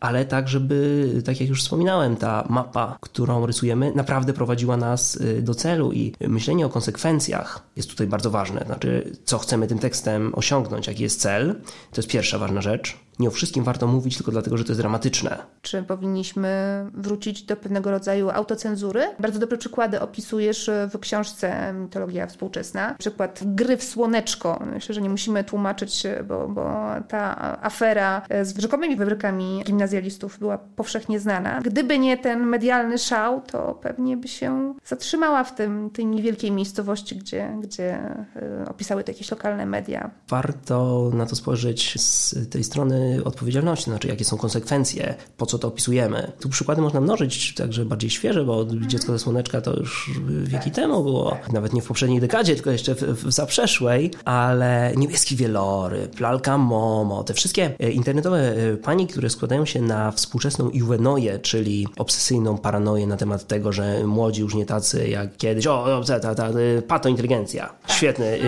ale 0.00 0.24
tak, 0.24 0.48
żeby, 0.48 1.08
tak 1.24 1.40
jak 1.40 1.48
już 1.48 1.62
wspominałem, 1.62 2.16
ta 2.16 2.46
mapa, 2.48 2.96
którą 3.00 3.46
rysujemy, 3.46 3.92
naprawdę 3.94 4.32
prowadziła 4.32 4.76
nas 4.76 5.16
Y, 5.20 5.42
do 5.42 5.54
celu 5.54 5.92
i 5.92 6.12
myślenie 6.20 6.66
o 6.66 6.68
konsekwencjach 6.68 7.62
jest 7.76 7.90
tutaj 7.90 8.06
bardzo 8.06 8.30
ważne. 8.30 8.64
Znaczy, 8.66 9.12
co 9.24 9.38
chcemy 9.38 9.66
tym 9.66 9.78
tekstem 9.78 10.32
osiągnąć, 10.34 10.86
jaki 10.86 11.02
jest 11.02 11.20
cel, 11.20 11.54
to 11.92 11.96
jest 11.96 12.08
pierwsza 12.08 12.38
ważna 12.38 12.60
rzecz 12.60 12.96
nie 13.18 13.28
o 13.28 13.30
wszystkim 13.30 13.64
warto 13.64 13.86
mówić 13.86 14.16
tylko 14.16 14.32
dlatego, 14.32 14.56
że 14.56 14.64
to 14.64 14.70
jest 14.72 14.80
dramatyczne. 14.80 15.38
Czy 15.62 15.82
powinniśmy 15.82 16.50
wrócić 16.94 17.42
do 17.42 17.56
pewnego 17.56 17.90
rodzaju 17.90 18.30
autocenzury? 18.30 19.02
Bardzo 19.20 19.38
dobre 19.38 19.58
przykłady 19.58 20.00
opisujesz 20.00 20.70
w 20.94 20.98
książce 20.98 21.72
Mitologia 21.72 22.26
Współczesna. 22.26 22.94
Przykład 22.98 23.40
gry 23.44 23.76
w 23.76 23.84
słoneczko. 23.84 24.62
Myślę, 24.74 24.94
że 24.94 25.02
nie 25.02 25.10
musimy 25.10 25.44
tłumaczyć, 25.44 26.02
bo, 26.28 26.48
bo 26.48 26.64
ta 27.08 27.36
afera 27.62 28.22
z 28.42 28.58
rzekomymi 28.58 28.96
wybrykami 28.96 29.62
gimnazjalistów 29.66 30.38
była 30.38 30.58
powszechnie 30.58 31.20
znana. 31.20 31.60
Gdyby 31.60 31.98
nie 31.98 32.18
ten 32.18 32.46
medialny 32.46 32.98
szał, 32.98 33.40
to 33.40 33.78
pewnie 33.82 34.16
by 34.16 34.28
się 34.28 34.74
zatrzymała 34.84 35.44
w 35.44 35.54
tym, 35.54 35.90
tej 35.90 36.06
niewielkiej 36.06 36.50
miejscowości, 36.50 37.16
gdzie, 37.16 37.56
gdzie 37.62 37.98
e, 38.36 38.68
opisały 38.70 39.04
to 39.04 39.10
jakieś 39.10 39.30
lokalne 39.30 39.66
media. 39.66 40.10
Warto 40.28 41.10
na 41.14 41.26
to 41.26 41.36
spojrzeć 41.36 42.00
z 42.00 42.34
tej 42.50 42.64
strony 42.64 43.05
odpowiedzialności, 43.24 43.84
znaczy 43.84 44.08
jakie 44.08 44.24
są 44.24 44.36
konsekwencje, 44.36 45.14
po 45.36 45.46
co 45.46 45.58
to 45.58 45.68
opisujemy. 45.68 46.32
Tu 46.40 46.48
przykłady 46.48 46.82
można 46.82 47.00
mnożyć, 47.00 47.54
także 47.54 47.84
bardziej 47.84 48.10
świeże, 48.10 48.44
bo 48.44 48.66
dziecko 48.86 49.12
ze 49.12 49.18
słoneczka 49.18 49.60
to 49.60 49.76
już 49.76 50.10
wieki 50.44 50.70
temu 50.70 51.02
było, 51.02 51.36
nawet 51.52 51.72
nie 51.72 51.82
w 51.82 51.86
poprzedniej 51.86 52.20
dekadzie, 52.20 52.54
tylko 52.54 52.70
jeszcze 52.70 52.94
w, 52.94 53.02
w 53.02 53.32
zaprzeszłej, 53.32 54.10
ale 54.24 54.92
niebieski 54.96 55.36
wieloryb, 55.36 56.20
lalka 56.20 56.58
Momo, 56.58 57.24
te 57.24 57.34
wszystkie 57.34 57.70
e, 57.80 57.90
internetowe 57.90 58.38
e, 58.38 58.76
pani, 58.76 59.06
które 59.06 59.30
składają 59.30 59.64
się 59.64 59.82
na 59.82 60.12
współczesną 60.12 60.70
juwenoję, 60.72 61.38
czyli 61.38 61.88
obsesyjną 61.96 62.58
paranoję 62.58 63.06
na 63.06 63.16
temat 63.16 63.46
tego, 63.46 63.72
że 63.72 64.06
młodzi 64.06 64.40
już 64.40 64.54
nie 64.54 64.66
tacy 64.66 65.08
jak 65.08 65.36
kiedyś, 65.36 65.66
o, 65.66 66.02
ta, 66.06 66.20
ta, 66.20 66.34
ta 66.34 66.48
pato 66.88 67.08
inteligencja. 67.08 67.74
Świetny, 67.88 68.38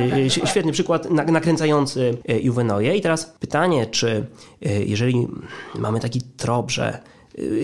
świetny 0.44 0.72
przykład 0.72 1.11
nakręcający 1.11 2.18
juwenoję. 2.42 2.96
I 2.96 3.00
teraz 3.00 3.24
pytanie, 3.40 3.86
czy 3.86 4.26
jeżeli 4.86 5.28
mamy 5.74 6.01
taki 6.01 6.20
trop, 6.36 6.70
że 6.70 7.03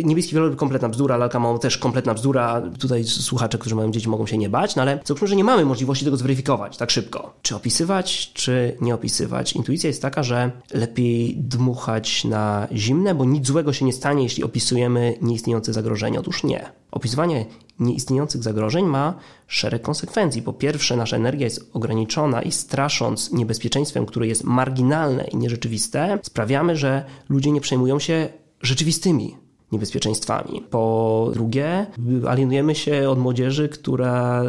niebieski 0.04 0.34
wieloryb 0.34 0.56
kompletna 0.56 0.88
bzdura, 0.88 1.16
lalka 1.16 1.40
mamo 1.40 1.58
też 1.58 1.78
kompletna 1.78 2.14
bzdura. 2.14 2.62
Tutaj 2.78 3.04
słuchacze, 3.04 3.58
którzy 3.58 3.74
mają 3.74 3.90
dzieci 3.90 4.08
mogą 4.08 4.26
się 4.26 4.38
nie 4.38 4.48
bać, 4.48 4.76
no 4.76 4.82
ale 4.82 5.00
załóżmy, 5.04 5.28
że 5.28 5.36
nie 5.36 5.44
mamy 5.44 5.64
możliwości 5.64 6.04
tego 6.04 6.16
zweryfikować 6.16 6.76
tak 6.76 6.90
szybko. 6.90 7.34
Czy 7.42 7.56
opisywać, 7.56 8.32
czy 8.32 8.76
nie 8.80 8.94
opisywać? 8.94 9.52
Intuicja 9.52 9.88
jest 9.88 10.02
taka, 10.02 10.22
że 10.22 10.50
lepiej 10.74 11.36
dmuchać 11.36 12.24
na 12.24 12.68
zimne, 12.72 13.14
bo 13.14 13.24
nic 13.24 13.46
złego 13.46 13.72
się 13.72 13.84
nie 13.84 13.92
stanie, 13.92 14.22
jeśli 14.22 14.44
opisujemy 14.44 15.18
nieistniejące 15.22 15.72
zagrożenie. 15.72 16.20
Otóż 16.20 16.44
nie. 16.44 16.72
Opisywanie 16.90 17.46
nieistniejących 17.78 18.42
zagrożeń 18.42 18.86
ma 18.86 19.14
szereg 19.46 19.82
konsekwencji. 19.82 20.42
Po 20.42 20.52
pierwsze, 20.52 20.96
nasza 20.96 21.16
energia 21.16 21.44
jest 21.44 21.70
ograniczona 21.72 22.42
i 22.42 22.52
strasząc 22.52 23.32
niebezpieczeństwem, 23.32 24.06
które 24.06 24.26
jest 24.26 24.44
marginalne 24.44 25.24
i 25.24 25.36
nierzeczywiste, 25.36 26.18
sprawiamy, 26.22 26.76
że 26.76 27.04
ludzie 27.28 27.50
nie 27.50 27.60
przejmują 27.60 27.98
się 27.98 28.28
rzeczywistymi 28.62 29.43
niebezpieczeństwami. 29.74 30.62
Po 30.70 31.30
drugie, 31.34 31.86
alienujemy 32.28 32.74
się 32.74 33.10
od 33.10 33.18
młodzieży, 33.18 33.68
która 33.68 34.42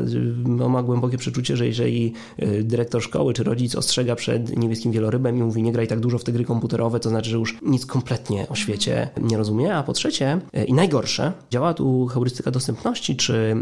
no, 0.46 0.70
ma 0.70 0.84
głębokie 0.84 1.18
przeczucie, 1.18 1.58
że 1.58 1.68
jeżeli 1.68 2.14
y, 2.44 2.64
dyrektor 2.64 3.02
szkoły 3.04 3.34
czy 3.34 3.44
rodzic 3.44 3.76
ostrzega 3.76 4.16
przed 4.16 4.58
niebieskim 4.58 4.92
wielorybem 4.92 5.38
i 5.38 5.44
mówi 5.44 5.64
nie 5.64 5.72
graj 5.72 5.88
tak 5.88 6.00
dużo 6.00 6.18
w 6.18 6.24
te 6.24 6.32
gry 6.32 6.46
komputerowe, 6.46 7.00
to 7.00 7.10
znaczy, 7.10 7.30
że 7.30 7.38
już 7.38 7.58
nic 7.62 7.86
kompletnie 7.86 8.48
o 8.50 8.56
świecie 8.56 9.10
nie 9.22 9.38
rozumie. 9.38 9.76
A 9.76 9.84
po 9.84 9.94
trzecie, 9.94 10.40
y, 10.58 10.64
i 10.64 10.74
najgorsze, 10.74 11.32
działa 11.52 11.74
tu 11.74 12.08
heurystyka 12.08 12.52
dostępności 12.52 13.16
czy 13.16 13.56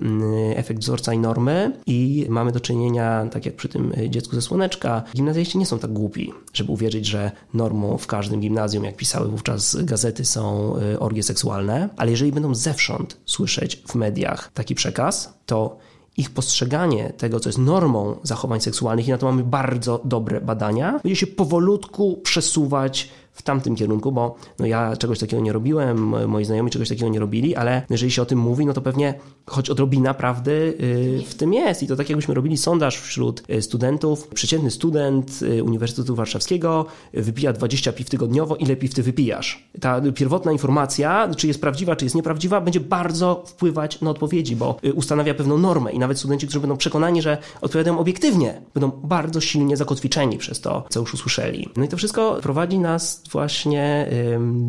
efekt 0.55 0.79
wzorca 0.81 1.13
i 1.13 1.19
normy 1.19 1.71
i 1.87 2.25
mamy 2.29 2.51
do 2.51 2.59
czynienia, 2.59 3.25
tak 3.31 3.45
jak 3.45 3.55
przy 3.55 3.69
tym 3.69 3.93
dziecku 4.09 4.35
ze 4.35 4.41
słoneczka, 4.41 5.03
gimnazjaliści 5.15 5.57
nie 5.57 5.65
są 5.65 5.79
tak 5.79 5.93
głupi, 5.93 6.33
żeby 6.53 6.71
uwierzyć, 6.71 7.05
że 7.05 7.31
normą 7.53 7.97
w 7.97 8.07
każdym 8.07 8.39
gimnazjum, 8.39 8.83
jak 8.83 8.95
pisały 8.95 9.27
wówczas 9.27 9.77
gazety, 9.83 10.25
są 10.25 10.73
y, 10.93 10.99
orgie 10.99 11.23
seksualne 11.23 11.52
seksualne, 11.53 11.89
ale 11.97 12.11
jeżeli 12.11 12.31
będą 12.31 12.55
zewsząd 12.55 13.17
słyszeć 13.25 13.83
w 13.87 13.95
mediach 13.95 14.51
taki 14.53 14.75
przekaz, 14.75 15.33
to 15.45 15.77
ich 16.17 16.29
postrzeganie 16.29 17.13
tego, 17.17 17.39
co 17.39 17.49
jest 17.49 17.59
normą 17.59 18.19
zachowań 18.23 18.61
seksualnych, 18.61 19.07
i 19.07 19.11
na 19.11 19.17
to 19.17 19.25
mamy 19.25 19.43
bardzo 19.43 20.01
dobre 20.05 20.41
badania, 20.41 20.99
będzie 21.03 21.15
się 21.15 21.27
powolutku 21.27 22.19
przesuwać 22.23 23.09
w 23.33 23.41
tamtym 23.41 23.75
kierunku, 23.75 24.11
bo 24.11 24.35
no 24.59 24.65
ja 24.65 24.97
czegoś 24.97 25.19
takiego 25.19 25.41
nie 25.41 25.53
robiłem, 25.53 26.27
moi 26.27 26.45
znajomi 26.45 26.71
czegoś 26.71 26.89
takiego 26.89 27.09
nie 27.09 27.19
robili, 27.19 27.55
ale 27.55 27.81
jeżeli 27.89 28.11
się 28.11 28.21
o 28.21 28.25
tym 28.25 28.39
mówi, 28.39 28.65
no 28.65 28.73
to 28.73 28.81
pewnie 28.81 29.13
choć 29.45 29.69
odrobina 29.69 30.13
prawdy 30.13 30.51
y, 30.51 31.23
w 31.27 31.35
tym 31.35 31.53
jest. 31.53 31.83
I 31.83 31.87
to 31.87 31.95
tak 31.95 32.09
jakbyśmy 32.09 32.33
robili 32.33 32.57
sondaż 32.57 32.99
wśród 32.99 33.43
y, 33.49 33.61
studentów. 33.61 34.27
Przeciętny 34.27 34.71
student 34.71 35.39
y, 35.41 35.63
Uniwersytetu 35.63 36.15
Warszawskiego 36.15 36.85
wypija 37.13 37.53
20 37.53 37.93
piw 37.93 38.09
tygodniowo. 38.09 38.55
Ile 38.55 38.75
piw 38.75 38.93
ty 38.93 39.03
wypijasz? 39.03 39.69
Ta 39.79 40.01
pierwotna 40.15 40.51
informacja, 40.51 41.29
czy 41.37 41.47
jest 41.47 41.61
prawdziwa, 41.61 41.95
czy 41.95 42.05
jest 42.05 42.15
nieprawdziwa, 42.15 42.61
będzie 42.61 42.79
bardzo 42.79 43.43
wpływać 43.45 44.01
na 44.01 44.09
odpowiedzi, 44.09 44.55
bo 44.55 44.77
ustanawia 44.93 45.33
pewną 45.33 45.57
normę 45.57 45.91
i 45.91 45.99
nawet 45.99 46.19
studenci, 46.19 46.47
którzy 46.47 46.59
będą 46.59 46.77
przekonani, 46.77 47.21
że 47.21 47.37
odpowiadają 47.61 47.99
obiektywnie, 47.99 48.61
będą 48.73 48.91
bardzo 49.03 49.41
silnie 49.41 49.77
zakotwiczeni 49.77 50.37
przez 50.37 50.61
to, 50.61 50.83
co 50.89 50.99
już 50.99 51.13
usłyszeli. 51.13 51.69
No 51.77 51.83
i 51.83 51.87
to 51.87 51.97
wszystko 51.97 52.39
prowadzi 52.41 52.79
nas 52.79 53.22
właśnie 53.31 54.09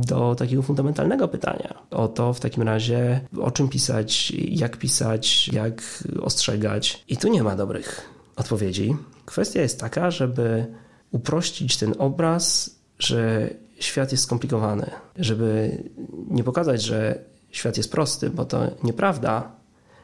do 0.06 0.34
takiego 0.34 0.62
fundamentalnego 0.62 1.28
pytania 1.28 1.74
o 1.90 2.08
to 2.08 2.32
w 2.32 2.40
takim 2.40 2.62
razie, 2.62 3.20
o 3.40 3.50
czym 3.50 3.68
pisać, 3.68 4.30
jak 4.30 4.76
pisać, 4.76 5.48
jak 5.48 6.04
ostrzegać. 6.22 7.04
I 7.08 7.16
tu 7.16 7.28
nie 7.28 7.42
ma 7.42 7.56
dobrych 7.56 8.10
odpowiedzi. 8.36 8.96
Kwestia 9.24 9.60
jest 9.60 9.80
taka, 9.80 10.10
żeby 10.10 10.66
uprościć 11.10 11.76
ten 11.76 11.94
obraz, 11.98 12.78
że 12.98 13.50
świat 13.78 14.12
jest 14.12 14.24
skomplikowany, 14.24 14.90
żeby 15.16 15.78
nie 16.30 16.44
pokazać, 16.44 16.82
że 16.82 17.24
świat 17.50 17.76
jest 17.76 17.92
prosty, 17.92 18.30
bo 18.30 18.44
to 18.44 18.70
nieprawda, 18.82 19.52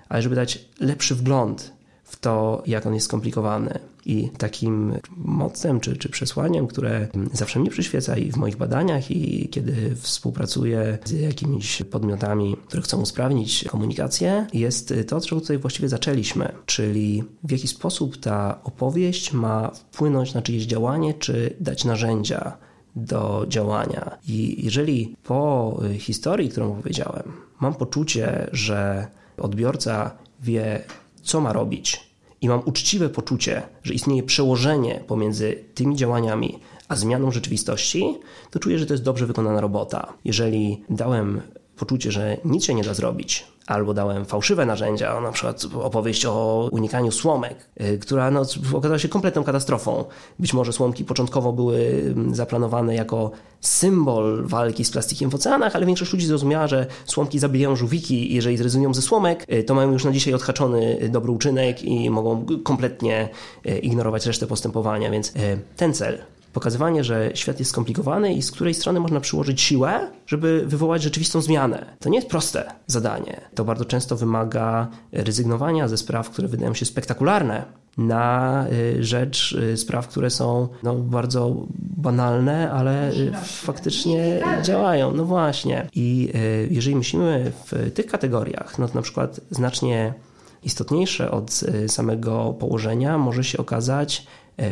ale 0.08 0.22
żeby 0.22 0.34
dać 0.34 0.64
lepszy 0.80 1.14
wgląd 1.14 1.72
w 2.10 2.16
to, 2.16 2.62
jak 2.66 2.86
on 2.86 2.94
jest 2.94 3.06
skomplikowany. 3.06 3.78
I 4.06 4.28
takim 4.38 4.94
mocem 5.16 5.80
czy, 5.80 5.96
czy 5.96 6.08
przesłaniem, 6.08 6.66
które 6.66 7.08
zawsze 7.32 7.60
mnie 7.60 7.70
przyświeca 7.70 8.16
i 8.16 8.32
w 8.32 8.36
moich 8.36 8.56
badaniach, 8.56 9.10
i 9.10 9.48
kiedy 9.48 9.96
współpracuję 9.96 10.98
z 11.04 11.10
jakimiś 11.12 11.82
podmiotami, 11.82 12.56
które 12.66 12.82
chcą 12.82 13.00
usprawnić 13.00 13.64
komunikację, 13.64 14.46
jest 14.52 14.94
to, 15.08 15.16
od 15.16 15.26
czego 15.26 15.40
tutaj 15.40 15.58
właściwie 15.58 15.88
zaczęliśmy, 15.88 16.52
czyli 16.66 17.24
w 17.44 17.50
jaki 17.50 17.68
sposób 17.68 18.16
ta 18.16 18.60
opowieść 18.64 19.32
ma 19.32 19.70
wpłynąć 19.70 20.34
na 20.34 20.42
czyjeś 20.42 20.64
działanie, 20.64 21.14
czy 21.14 21.56
dać 21.60 21.84
narzędzia 21.84 22.56
do 22.96 23.46
działania. 23.48 24.18
I 24.28 24.64
jeżeli 24.64 25.16
po 25.24 25.80
historii, 25.98 26.48
którą 26.48 26.74
powiedziałem, 26.74 27.32
mam 27.60 27.74
poczucie, 27.74 28.46
że 28.52 29.06
odbiorca 29.38 30.10
wie, 30.42 30.84
co 31.22 31.40
ma 31.40 31.52
robić, 31.52 32.10
i 32.40 32.48
mam 32.48 32.62
uczciwe 32.64 33.08
poczucie, 33.08 33.62
że 33.82 33.94
istnieje 33.94 34.22
przełożenie 34.22 35.04
pomiędzy 35.06 35.64
tymi 35.74 35.96
działaniami 35.96 36.58
a 36.88 36.96
zmianą 36.96 37.30
rzeczywistości, 37.30 38.18
to 38.50 38.58
czuję, 38.58 38.78
że 38.78 38.86
to 38.86 38.94
jest 38.94 39.04
dobrze 39.04 39.26
wykonana 39.26 39.60
robota. 39.60 40.12
Jeżeli 40.24 40.84
dałem 40.90 41.40
poczucie, 41.76 42.12
że 42.12 42.36
nic 42.44 42.64
się 42.64 42.74
nie 42.74 42.82
da 42.82 42.94
zrobić, 42.94 43.46
albo 43.70 43.94
dałem 43.94 44.24
fałszywe 44.24 44.66
narzędzia, 44.66 45.20
na 45.20 45.32
przykład 45.32 45.66
opowieść 45.82 46.26
o 46.26 46.68
unikaniu 46.72 47.12
słomek, 47.12 47.68
y, 47.80 47.98
która 47.98 48.30
no, 48.30 48.42
okazała 48.74 48.98
się 48.98 49.08
kompletną 49.08 49.44
katastrofą. 49.44 50.04
Być 50.38 50.54
może 50.54 50.72
słomki 50.72 51.04
początkowo 51.04 51.52
były 51.52 52.02
mm, 52.16 52.34
zaplanowane 52.34 52.94
jako 52.94 53.30
symbol 53.60 54.46
walki 54.46 54.84
z 54.84 54.90
plastikiem 54.90 55.30
w 55.30 55.34
oceanach, 55.34 55.76
ale 55.76 55.86
większość 55.86 56.12
ludzi 56.12 56.26
zrozumiała, 56.26 56.66
że 56.66 56.86
słomki 57.04 57.38
zabijają 57.38 57.76
żółwiki 57.76 58.32
i 58.32 58.34
jeżeli 58.34 58.56
zrezygnują 58.56 58.94
ze 58.94 59.02
słomek, 59.02 59.46
y, 59.52 59.64
to 59.64 59.74
mają 59.74 59.92
już 59.92 60.04
na 60.04 60.12
dzisiaj 60.12 60.34
odhaczony 60.34 61.08
dobry 61.12 61.32
uczynek 61.32 61.82
i 61.82 62.10
mogą 62.10 62.46
kompletnie 62.64 63.28
y, 63.66 63.78
ignorować 63.78 64.26
resztę 64.26 64.46
postępowania, 64.46 65.10
więc 65.10 65.32
ten 65.76 65.94
cel 65.94 66.18
pokazywanie, 66.52 67.04
że 67.04 67.30
świat 67.34 67.58
jest 67.58 67.70
skomplikowany 67.70 68.34
i 68.34 68.42
z 68.42 68.50
której 68.50 68.74
strony 68.74 69.00
można 69.00 69.20
przyłożyć 69.20 69.60
siłę, 69.60 70.10
żeby 70.26 70.64
wywołać 70.66 71.02
rzeczywistą 71.02 71.40
zmianę. 71.40 71.96
To 71.98 72.08
nie 72.08 72.18
jest 72.18 72.28
proste 72.28 72.72
zadanie. 72.86 73.40
To 73.54 73.64
bardzo 73.64 73.84
często 73.84 74.16
wymaga 74.16 74.88
rezygnowania 75.12 75.88
ze 75.88 75.96
spraw, 75.96 76.30
które 76.30 76.48
wydają 76.48 76.74
się 76.74 76.84
spektakularne, 76.84 77.80
na 77.98 78.66
y, 78.72 79.04
rzecz 79.04 79.52
y, 79.52 79.76
spraw, 79.76 80.08
które 80.08 80.30
są 80.30 80.68
no, 80.82 80.94
bardzo 80.94 81.66
banalne, 81.96 82.70
ale 82.72 83.12
y, 83.12 83.32
faktycznie 83.44 84.42
działają. 84.62 85.12
No 85.12 85.24
właśnie. 85.24 85.86
I 85.94 86.32
jeżeli 86.70 86.96
myślimy 86.96 87.52
w 87.66 87.90
tych 87.94 88.06
kategoriach, 88.06 88.78
no 88.78 88.88
to 88.88 88.94
na 88.94 89.02
przykład 89.02 89.40
znacznie 89.50 90.14
istotniejsze 90.62 91.30
od 91.30 91.60
samego 91.86 92.54
położenia 92.58 93.18
może 93.18 93.44
się 93.44 93.58
okazać 93.58 94.26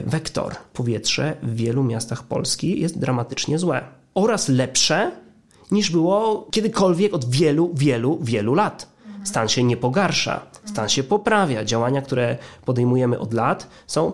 wektor 0.06 0.54
powietrze 0.72 1.36
w 1.42 1.54
wielu 1.54 1.84
miastach 1.84 2.22
Polski 2.22 2.80
jest 2.80 2.98
dramatycznie 2.98 3.58
złe 3.58 3.84
oraz 4.14 4.48
lepsze 4.48 5.10
niż 5.70 5.90
było 5.90 6.48
kiedykolwiek 6.50 7.14
od 7.14 7.30
wielu, 7.30 7.70
wielu, 7.74 8.18
wielu 8.22 8.54
lat. 8.54 8.88
Stan 9.24 9.48
się 9.48 9.64
nie 9.64 9.76
pogarsza, 9.76 10.40
stan 10.64 10.88
się 10.88 11.02
poprawia. 11.02 11.64
Działania, 11.64 12.02
które 12.02 12.36
podejmujemy 12.64 13.18
od 13.18 13.34
lat 13.34 13.68
są 13.86 14.12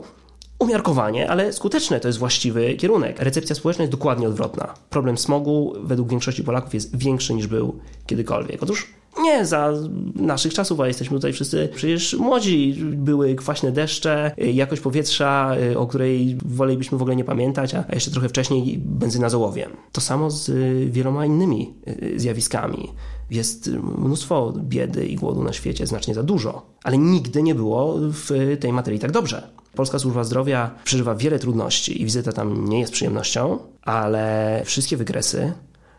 umiarkowanie, 0.58 1.30
ale 1.30 1.52
skuteczne. 1.52 2.00
To 2.00 2.08
jest 2.08 2.18
właściwy 2.18 2.74
kierunek. 2.74 3.20
Recepcja 3.20 3.56
społeczna 3.56 3.82
jest 3.82 3.92
dokładnie 3.92 4.28
odwrotna. 4.28 4.74
Problem 4.90 5.18
smogu 5.18 5.72
według 5.82 6.08
większości 6.08 6.44
Polaków 6.44 6.74
jest 6.74 6.96
większy 6.96 7.34
niż 7.34 7.46
był 7.46 7.78
kiedykolwiek. 8.06 8.62
Otóż 8.62 8.94
nie 9.22 9.46
za 9.46 9.72
naszych 10.14 10.54
czasów, 10.54 10.80
a 10.80 10.88
jesteśmy 10.88 11.16
tutaj 11.16 11.32
wszyscy 11.32 11.68
przecież 11.74 12.14
młodzi. 12.14 12.74
Były 12.82 13.34
kwaśne 13.34 13.72
deszcze, 13.72 14.32
jakość 14.36 14.82
powietrza, 14.82 15.56
y, 15.72 15.78
o 15.78 15.86
której 15.86 16.38
wolelibyśmy 16.44 16.98
w 16.98 17.02
ogóle 17.02 17.16
nie 17.16 17.24
pamiętać, 17.24 17.74
a 17.74 17.84
jeszcze 17.92 18.10
trochę 18.10 18.28
wcześniej 18.28 18.78
benzyna 18.78 19.28
z 19.28 19.34
ołowiem. 19.34 19.70
To 19.92 20.00
samo 20.00 20.30
z 20.30 20.48
y, 20.48 20.88
wieloma 20.90 21.26
innymi 21.26 21.74
y, 21.88 22.20
zjawiskami. 22.20 22.92
Jest 23.30 23.70
mnóstwo 23.98 24.52
biedy 24.58 25.06
i 25.06 25.16
głodu 25.16 25.42
na 25.42 25.52
świecie, 25.52 25.86
znacznie 25.86 26.14
za 26.14 26.22
dużo, 26.22 26.66
ale 26.82 26.98
nigdy 26.98 27.42
nie 27.42 27.54
było 27.54 27.96
w 27.98 28.56
tej 28.60 28.72
materii 28.72 29.00
tak 29.00 29.12
dobrze. 29.12 29.48
Polska 29.74 29.98
służba 29.98 30.24
zdrowia 30.24 30.70
przeżywa 30.84 31.14
wiele 31.14 31.38
trudności 31.38 32.02
i 32.02 32.04
wizyta 32.04 32.32
tam 32.32 32.68
nie 32.68 32.80
jest 32.80 32.92
przyjemnością, 32.92 33.58
ale 33.82 34.62
wszystkie 34.64 34.96
wykresy 34.96 35.52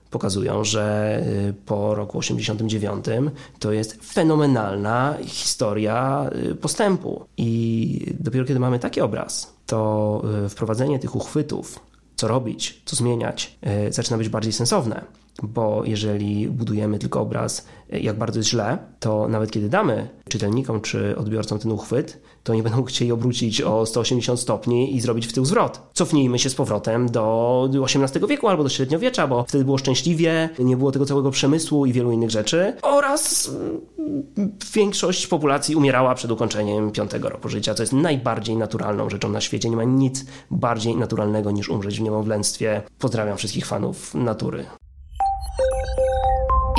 pokazują, 0.09 0.63
że 0.63 1.17
y, 1.49 1.53
po 1.65 1.95
roku 1.95 2.17
89 2.17 3.05
to 3.59 3.71
jest 3.71 4.05
fenomenalna 4.13 5.17
historia 5.25 6.29
y, 6.51 6.55
postępu. 6.55 7.25
I 7.37 8.13
dopiero 8.19 8.45
kiedy 8.45 8.59
mamy 8.59 8.79
taki 8.79 9.01
obraz, 9.01 9.53
to 9.65 10.21
y, 10.45 10.49
wprowadzenie 10.49 10.99
tych 10.99 11.15
uchwytów, 11.15 11.79
co 12.15 12.27
robić, 12.27 12.81
co 12.85 12.95
zmieniać, 12.95 13.59
zaczyna 13.89 14.17
być 14.17 14.29
bardziej 14.29 14.53
sensowne 14.53 15.05
bo 15.43 15.81
jeżeli 15.85 16.47
budujemy 16.47 16.99
tylko 16.99 17.21
obraz, 17.21 17.65
jak 17.89 18.17
bardzo 18.17 18.39
jest 18.39 18.49
źle, 18.49 18.77
to 18.99 19.27
nawet 19.27 19.51
kiedy 19.51 19.69
damy 19.69 20.09
czytelnikom 20.29 20.81
czy 20.81 21.17
odbiorcom 21.17 21.59
ten 21.59 21.71
uchwyt, 21.71 22.21
to 22.43 22.55
nie 22.55 22.63
będą 22.63 22.83
chcieli 22.83 23.11
obrócić 23.11 23.61
o 23.61 23.85
180 23.85 24.39
stopni 24.39 24.95
i 24.95 25.01
zrobić 25.01 25.27
w 25.27 25.33
tył 25.33 25.45
zwrot. 25.45 25.81
Cofnijmy 25.93 26.39
się 26.39 26.49
z 26.49 26.55
powrotem 26.55 27.11
do 27.11 27.69
XVIII 27.83 28.27
wieku 28.27 28.47
albo 28.47 28.63
do 28.63 28.69
średniowiecza, 28.69 29.27
bo 29.27 29.43
wtedy 29.43 29.65
było 29.65 29.77
szczęśliwie, 29.77 30.49
nie 30.59 30.77
było 30.77 30.91
tego 30.91 31.05
całego 31.05 31.31
przemysłu 31.31 31.85
i 31.85 31.93
wielu 31.93 32.11
innych 32.11 32.31
rzeczy 32.31 32.73
oraz 32.81 33.51
mm, 33.99 34.23
większość 34.73 35.27
populacji 35.27 35.75
umierała 35.75 36.15
przed 36.15 36.31
ukończeniem 36.31 36.91
piątego 36.91 37.29
roku 37.29 37.49
życia, 37.49 37.73
co 37.73 37.83
jest 37.83 37.93
najbardziej 37.93 38.57
naturalną 38.57 39.09
rzeczą 39.09 39.29
na 39.29 39.41
świecie. 39.41 39.69
Nie 39.69 39.75
ma 39.75 39.83
nic 39.83 40.25
bardziej 40.51 40.95
naturalnego 40.95 41.51
niż 41.51 41.69
umrzeć 41.69 41.99
w 41.99 42.03
niemowlęctwie. 42.03 42.81
Pozdrawiam 42.99 43.37
wszystkich 43.37 43.65
fanów 43.65 44.15
natury. 44.15 44.65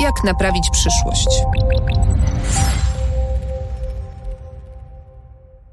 Jak 0.07 0.23
naprawić 0.23 0.69
przyszłość? 0.69 1.27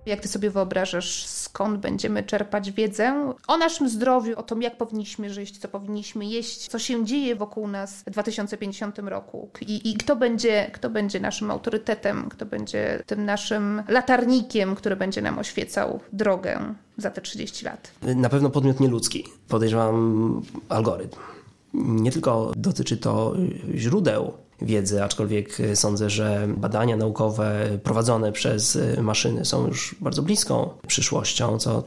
Jak 0.06 0.20
ty 0.20 0.28
sobie 0.28 0.50
wyobrażasz, 0.50 1.26
skąd 1.26 1.80
będziemy 1.80 2.22
czerpać 2.22 2.72
wiedzę 2.72 3.34
o 3.46 3.56
naszym 3.56 3.88
zdrowiu, 3.88 4.38
o 4.38 4.42
tym, 4.42 4.62
jak 4.62 4.76
powinniśmy 4.76 5.30
żyć, 5.30 5.58
co 5.58 5.68
powinniśmy 5.68 6.24
jeść, 6.24 6.68
co 6.68 6.78
się 6.78 7.04
dzieje 7.04 7.36
wokół 7.36 7.68
nas 7.68 8.02
w 8.06 8.10
2050 8.10 8.98
roku 8.98 9.48
i, 9.60 9.90
i 9.90 9.94
kto, 9.94 10.16
będzie, 10.16 10.70
kto 10.72 10.90
będzie 10.90 11.20
naszym 11.20 11.50
autorytetem, 11.50 12.28
kto 12.28 12.46
będzie 12.46 13.02
tym 13.06 13.24
naszym 13.24 13.82
latarnikiem, 13.88 14.74
który 14.74 14.96
będzie 14.96 15.22
nam 15.22 15.38
oświecał 15.38 16.00
drogę 16.12 16.74
za 16.96 17.10
te 17.10 17.20
30 17.20 17.64
lat? 17.64 17.92
Na 18.02 18.28
pewno 18.28 18.50
podmiot 18.50 18.80
nieludzki. 18.80 19.24
Podejrzewam 19.48 20.42
algorytm. 20.68 21.33
Nie 21.74 22.12
tylko 22.12 22.52
dotyczy 22.56 22.96
to 22.96 23.34
źródeł 23.74 24.32
wiedzy, 24.62 25.04
aczkolwiek 25.04 25.58
sądzę, 25.74 26.10
że 26.10 26.48
badania 26.56 26.96
naukowe 26.96 27.78
prowadzone 27.82 28.32
przez 28.32 28.78
maszyny 29.02 29.44
są 29.44 29.66
już 29.66 29.96
bardzo 30.00 30.22
bliską 30.22 30.68
przyszłością, 30.86 31.58
co 31.58 31.82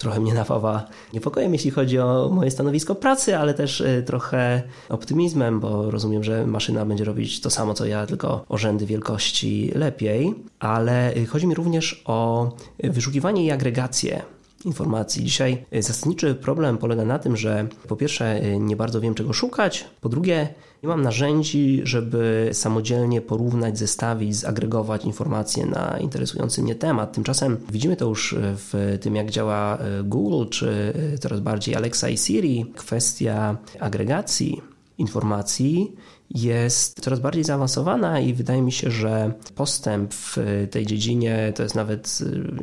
trochę 0.00 0.20
mnie 0.20 0.34
napawa 0.34 0.86
niepokojem, 1.12 1.52
jeśli 1.52 1.70
chodzi 1.70 1.98
o 1.98 2.30
moje 2.32 2.50
stanowisko 2.50 2.94
pracy, 2.94 3.36
ale 3.36 3.54
też 3.54 3.80
y, 3.80 4.02
trochę 4.06 4.62
optymizmem, 4.88 5.60
bo 5.60 5.90
rozumiem, 5.90 6.24
że 6.24 6.46
maszyna 6.46 6.86
będzie 6.86 7.04
robić 7.04 7.40
to 7.40 7.50
samo 7.50 7.74
co 7.74 7.86
ja, 7.86 8.06
tylko 8.06 8.44
o 8.48 8.58
rzędy 8.58 8.86
wielkości 8.86 9.72
lepiej. 9.74 10.34
Ale 10.58 11.16
y, 11.16 11.26
chodzi 11.26 11.46
mi 11.46 11.54
również 11.54 12.02
o 12.04 12.50
wyszukiwanie 12.84 13.44
i 13.44 13.50
agregację 13.50 14.22
informacji. 14.64 15.24
Dzisiaj 15.24 15.64
e, 15.70 15.82
zasadniczy 15.82 16.34
problem 16.34 16.78
polega 16.78 17.04
na 17.04 17.18
tym, 17.18 17.36
że 17.36 17.66
po 17.88 17.96
pierwsze 17.96 18.26
e, 18.26 18.58
nie 18.58 18.76
bardzo 18.76 19.00
wiem 19.00 19.14
czego 19.14 19.32
szukać, 19.32 19.84
po 20.00 20.08
drugie 20.08 20.48
nie 20.82 20.88
mam 20.88 21.02
narzędzi, 21.02 21.80
żeby 21.84 22.50
samodzielnie 22.52 23.20
porównać, 23.20 23.78
zestawić, 23.78 24.36
zagregować 24.36 25.04
informacje 25.04 25.66
na 25.66 25.98
interesujący 25.98 26.62
mnie 26.62 26.74
temat. 26.74 27.12
Tymczasem 27.12 27.56
widzimy 27.72 27.96
to 27.96 28.08
już 28.08 28.32
e, 28.32 28.36
w 28.42 28.98
tym, 29.00 29.16
jak 29.16 29.30
działa 29.30 29.78
Google, 30.04 30.48
czy 30.50 30.92
coraz 31.20 31.40
bardziej 31.40 31.76
Alexa 31.76 32.08
i 32.08 32.18
Siri. 32.18 32.66
Kwestia 32.76 33.56
agregacji 33.80 34.60
informacji 34.98 35.92
jest 36.30 37.00
coraz 37.00 37.20
bardziej 37.20 37.44
zaawansowana 37.44 38.20
i 38.20 38.34
wydaje 38.34 38.62
mi 38.62 38.72
się, 38.72 38.90
że 38.90 39.32
postęp 39.54 40.14
w 40.14 40.36
tej 40.70 40.86
dziedzinie 40.86 41.52
to 41.56 41.62
jest 41.62 41.74
nawet 41.74 42.18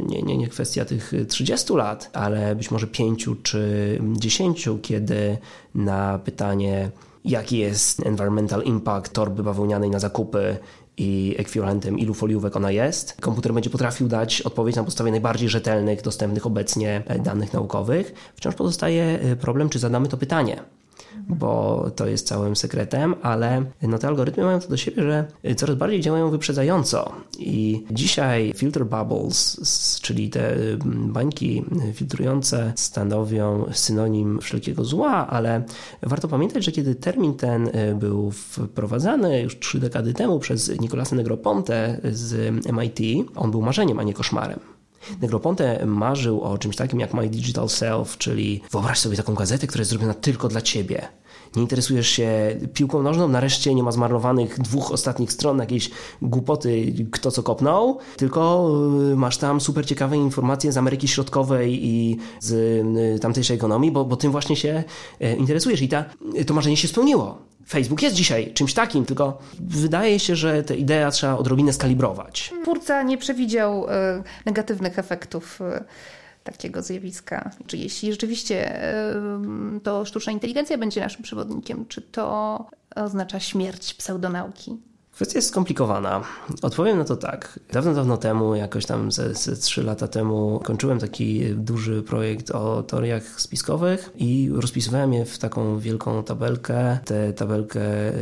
nie, 0.08 0.22
nie, 0.22 0.38
nie 0.38 0.48
kwestia 0.48 0.86
tych 0.86 1.12
30 1.28 1.74
lat, 1.74 2.10
ale 2.14 2.56
być 2.56 2.72
może 2.72 2.88
5 2.88 3.30
czy 3.44 4.00
10, 4.14 4.70
kiedy 4.82 5.38
na 5.76 6.20
pytanie, 6.20 6.92
jaki 7.26 7.58
jest 7.58 8.06
environmental 8.06 8.64
impact 8.64 9.14
torby 9.14 9.44
bawełnianej 9.44 9.90
na 9.90 10.00
zakupy 10.00 10.58
i 10.98 11.36
ekwiwalentem 11.38 12.00
ilu 12.00 12.14
foliówek 12.14 12.56
ona 12.56 12.72
jest. 12.72 13.22
Komputer 13.22 13.54
będzie 13.54 13.70
potrafił 13.70 14.08
dać 14.08 14.42
odpowiedź 14.42 14.76
na 14.76 14.84
podstawie 14.84 15.12
najbardziej 15.12 15.50
rzetelnych, 15.50 16.02
dostępnych 16.02 16.46
obecnie 16.46 17.04
danych 17.24 17.54
naukowych. 17.54 18.14
Wciąż 18.36 18.56
pozostaje 18.56 19.20
problem, 19.40 19.70
czy 19.70 19.80
zadamy 19.80 20.08
to 20.08 20.18
pytanie 20.18 20.64
bo 21.28 21.86
to 21.96 22.08
jest 22.08 22.28
całym 22.28 22.56
sekretem, 22.56 23.16
ale 23.22 23.66
no 23.82 23.98
te 23.98 24.08
algorytmy 24.08 24.44
mają 24.44 24.60
to 24.60 24.68
do 24.68 24.78
siebie, 24.78 25.04
że 25.04 25.26
coraz 25.56 25.76
bardziej 25.76 26.02
działają 26.02 26.30
wyprzedzająco 26.30 27.12
i 27.40 27.86
dzisiaj 27.92 28.54
filter 28.56 28.86
bubbles, 28.86 29.60
czyli 30.02 30.30
te 30.30 30.56
bańki 30.86 31.66
filtrujące 31.94 32.74
stanowią 32.76 33.66
synonim 33.72 34.42
wszelkiego 34.42 34.86
zła, 34.86 35.28
ale 35.28 35.64
warto 36.02 36.28
pamiętać, 36.28 36.64
że 36.66 36.72
kiedy 36.72 36.96
termin 36.96 37.34
ten 37.34 37.70
był 38.00 38.32
wprowadzany 38.32 39.42
już 39.42 39.60
trzy 39.60 39.80
dekady 39.80 40.14
temu 40.14 40.40
przez 40.40 40.80
Nicolasa 40.80 41.16
Negroponte 41.16 42.02
z 42.12 42.56
MIT, 42.66 43.30
on 43.36 43.52
był 43.52 43.62
marzeniem, 43.62 44.00
a 44.00 44.04
nie 44.04 44.14
koszmarem. 44.14 44.77
Negroponte 45.22 45.86
marzył 45.86 46.42
o 46.42 46.58
czymś 46.58 46.76
takim 46.76 47.00
jak 47.00 47.14
My 47.14 47.30
Digital 47.30 47.70
Self, 47.70 48.18
czyli 48.18 48.62
wyobraź 48.72 49.00
sobie 49.00 49.18
taką 49.18 49.34
gazetę, 49.34 49.68
która 49.68 49.82
jest 49.82 49.90
zrobiona 49.90 50.14
tylko 50.14 50.48
dla 50.48 50.62
ciebie. 50.62 51.08
Nie 51.56 51.62
interesujesz 51.62 52.08
się 52.08 52.60
piłką 52.74 53.04
nożną, 53.04 53.28
nareszcie 53.28 53.76
nie 53.76 53.84
ma 53.84 53.92
zmarnowanych 53.92 54.60
dwóch 54.60 54.92
ostatnich 54.92 55.32
stron 55.32 55.60
jakiejś 55.60 55.90
głupoty, 56.22 56.94
kto 57.12 57.32
co 57.32 57.44
kopnął, 57.44 58.00
tylko 58.18 58.72
y, 59.12 59.16
masz 59.16 59.38
tam 59.38 59.62
super 59.62 59.86
ciekawe 59.86 60.18
informacje 60.18 60.72
z 60.72 60.78
Ameryki 60.78 61.08
Środkowej 61.08 61.86
i 61.86 62.18
z 62.40 62.52
y, 63.18 63.20
tamtejszej 63.20 63.58
ekonomii, 63.58 63.92
bo, 63.92 64.06
bo 64.06 64.16
tym 64.16 64.32
właśnie 64.32 64.56
się 64.56 64.84
y, 65.22 65.36
interesujesz. 65.36 65.82
I 65.82 65.90
ta, 65.90 66.06
to 66.48 66.54
marzenie 66.54 66.78
się 66.78 66.88
spełniło. 66.88 67.47
Facebook 67.68 68.02
jest 68.02 68.16
dzisiaj 68.16 68.54
czymś 68.54 68.74
takim, 68.74 69.06
tylko 69.06 69.38
wydaje 69.60 70.20
się, 70.20 70.36
że 70.36 70.64
tę 70.64 70.76
ideę 70.76 71.12
trzeba 71.12 71.38
odrobinę 71.38 71.74
skalibrować. 71.74 72.54
Twórca 72.62 73.04
nie 73.04 73.18
przewidział 73.18 73.86
y, 73.86 73.90
negatywnych 74.46 75.00
efektów 75.00 75.62
y, 75.62 75.84
takiego 76.44 76.82
zjawiska. 76.82 77.52
Czy 77.68 77.78
jeśli 77.78 78.12
rzeczywiście 78.12 78.82
y, 79.76 79.80
to 79.84 80.06
sztuczna 80.06 80.32
inteligencja 80.32 80.78
będzie 80.78 81.02
naszym 81.02 81.24
przewodnikiem, 81.24 81.86
czy 81.86 82.02
to 82.02 82.66
oznacza 82.96 83.40
śmierć 83.40 83.94
pseudonauki? 83.94 84.78
Kwestia 85.18 85.38
jest 85.38 85.48
skomplikowana. 85.48 86.22
Odpowiem 86.62 86.98
na 86.98 87.04
to 87.04 87.16
tak. 87.16 87.60
Dawno, 87.72 87.94
dawno 87.94 88.18
temu, 88.18 88.56
jakoś 88.56 88.86
tam 88.86 89.12
ze, 89.12 89.34
ze 89.34 89.56
3 89.56 89.84
lata 89.84 90.08
temu, 90.08 90.62
kończyłem 90.64 91.00
taki 91.00 91.56
duży 91.56 92.04
projekt 92.04 92.52
o 92.52 92.84
teoriach 92.84 93.42
spiskowych 93.42 94.10
i 94.16 94.50
rozpisywałem 94.54 95.14
je 95.14 95.26
w 95.26 95.38
taką 95.38 95.80
wielką 95.80 96.24
tabelkę. 96.24 97.00
Tę 97.06 97.34
tabelkę 97.34 97.82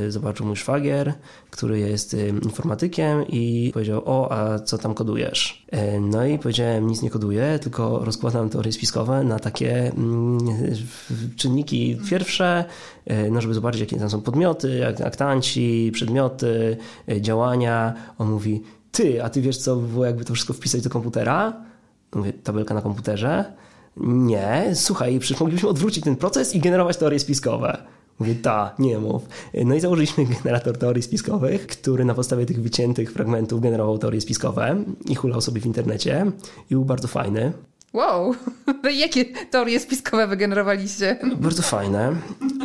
zobaczył 0.09 0.45
mój 0.45 0.55
szwagier, 0.55 1.13
który 1.55 1.79
jest 1.79 2.13
y, 2.13 2.27
informatykiem 2.27 3.27
i 3.27 3.71
powiedział, 3.73 4.01
o, 4.05 4.31
a 4.31 4.59
co 4.59 4.77
tam 4.77 4.93
kodujesz? 4.93 5.65
E, 5.71 5.99
no 5.99 6.25
i 6.25 6.39
powiedziałem, 6.39 6.87
nic 6.87 7.01
nie 7.01 7.09
koduję, 7.09 7.59
tylko 7.61 8.05
rozkładam 8.05 8.49
teorie 8.49 8.71
spiskowe 8.71 9.23
na 9.23 9.39
takie 9.39 9.91
mm, 9.91 10.39
czynniki 11.35 11.97
pierwsze, 12.09 12.65
e, 13.05 13.29
no 13.29 13.41
żeby 13.41 13.53
zobaczyć, 13.53 13.81
jakie 13.81 13.99
tam 13.99 14.09
są 14.09 14.21
podmioty, 14.21 14.87
aktanci, 15.05 15.91
przedmioty, 15.93 16.77
działania. 17.21 17.93
On 18.17 18.31
mówi, 18.31 18.63
ty, 18.91 19.23
a 19.23 19.29
ty 19.29 19.41
wiesz, 19.41 19.57
co 19.57 19.75
by 19.75 19.87
było, 19.87 20.05
jakby 20.05 20.25
to 20.25 20.33
wszystko 20.33 20.53
wpisać 20.53 20.81
do 20.81 20.89
komputera? 20.89 21.53
Mówię, 22.15 22.33
tabelka 22.33 22.73
na 22.73 22.81
komputerze? 22.81 23.45
Nie, 23.97 24.71
słuchaj, 24.73 25.19
przecież 25.19 25.39
moglibyśmy 25.39 25.69
odwrócić 25.69 26.03
ten 26.03 26.15
proces 26.15 26.55
i 26.55 26.59
generować 26.59 26.97
teorie 26.97 27.19
spiskowe. 27.19 27.94
Mówię, 28.19 28.35
ta, 28.35 28.75
nie 28.79 28.99
mów. 28.99 29.23
No 29.65 29.75
i 29.75 29.79
założyliśmy 29.79 30.25
generator 30.25 30.77
teorii 30.77 31.03
spiskowych, 31.03 31.67
który 31.67 32.05
na 32.05 32.13
podstawie 32.13 32.45
tych 32.45 32.61
wyciętych 32.61 33.11
fragmentów 33.11 33.61
generował 33.61 33.97
teorie 33.97 34.21
spiskowe 34.21 34.83
i 35.05 35.15
hulał 35.15 35.41
sobie 35.41 35.61
w 35.61 35.65
internecie 35.65 36.25
i 36.71 36.75
był 36.75 36.85
bardzo 36.85 37.07
fajny. 37.07 37.53
Wow, 37.93 38.35
jakie 39.03 39.25
teorie 39.25 39.79
spiskowe 39.79 40.27
wygenerowaliście? 40.27 41.19
Bardzo 41.39 41.61
fajne, 41.61 42.15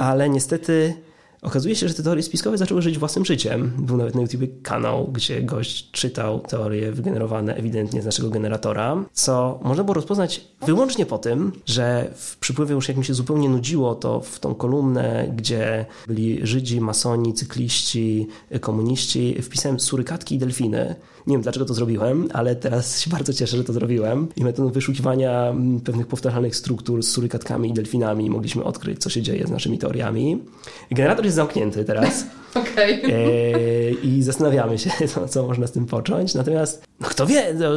ale 0.00 0.28
niestety 0.28 0.94
Okazuje 1.42 1.76
się, 1.76 1.88
że 1.88 1.94
te 1.94 2.02
teorie 2.02 2.22
spiskowe 2.22 2.58
zaczęły 2.58 2.82
żyć 2.82 2.98
własnym 2.98 3.24
życiem. 3.24 3.72
Był 3.78 3.96
nawet 3.96 4.14
na 4.14 4.20
YouTube 4.20 4.62
kanał, 4.62 5.08
gdzie 5.12 5.42
gość 5.42 5.90
czytał 5.90 6.40
teorie 6.40 6.92
wygenerowane 6.92 7.54
ewidentnie 7.56 8.02
z 8.02 8.04
naszego 8.04 8.30
generatora, 8.30 9.04
co 9.12 9.60
można 9.62 9.84
było 9.84 9.94
rozpoznać 9.94 10.40
wyłącznie 10.66 11.06
po 11.06 11.18
tym, 11.18 11.52
że 11.66 12.10
w 12.14 12.36
przypływie 12.36 12.74
już 12.74 12.88
jak 12.88 12.96
mi 12.96 13.04
się 13.04 13.14
zupełnie 13.14 13.48
nudziło, 13.48 13.94
to 13.94 14.20
w 14.20 14.40
tą 14.40 14.54
kolumnę, 14.54 15.32
gdzie 15.36 15.86
byli 16.06 16.46
Żydzi, 16.46 16.80
masoni, 16.80 17.34
cykliści, 17.34 18.28
komuniści, 18.60 19.42
wpisałem 19.42 19.80
surykatki 19.80 20.34
i 20.34 20.38
delfiny. 20.38 20.94
Nie 21.26 21.34
wiem 21.34 21.42
dlaczego 21.42 21.66
to 21.66 21.74
zrobiłem, 21.74 22.28
ale 22.32 22.56
teraz 22.56 23.00
się 23.00 23.10
bardzo 23.16 23.32
cieszę, 23.32 23.56
że 23.56 23.64
to 23.64 23.72
zrobiłem. 23.72 24.28
I 24.36 24.44
metodą 24.44 24.68
wyszukiwania 24.68 25.48
mm, 25.48 25.80
pewnych 25.80 26.06
powtarzalnych 26.06 26.56
struktur 26.56 27.02
z 27.02 27.08
surykatkami 27.08 27.70
i 27.70 27.72
delfinami 27.72 28.30
mogliśmy 28.30 28.64
odkryć, 28.64 29.02
co 29.02 29.10
się 29.10 29.22
dzieje 29.22 29.46
z 29.46 29.50
naszymi 29.50 29.78
teoriami. 29.78 30.42
Generator 30.90 31.24
jest 31.24 31.36
zamknięty 31.36 31.84
teraz. 31.84 32.24
Okej. 32.54 32.98
Okay. 32.98 33.14
E, 33.14 33.90
I 33.90 34.22
zastanawiamy 34.22 34.78
się, 34.78 34.90
co, 35.14 35.28
co, 35.28 35.46
można 35.46 35.66
z 35.66 35.72
tym 35.72 35.86
począć. 35.86 36.34
Natomiast, 36.34 36.82
no 37.00 37.08
kto 37.08 37.26
wie, 37.26 37.54
no, 37.54 37.68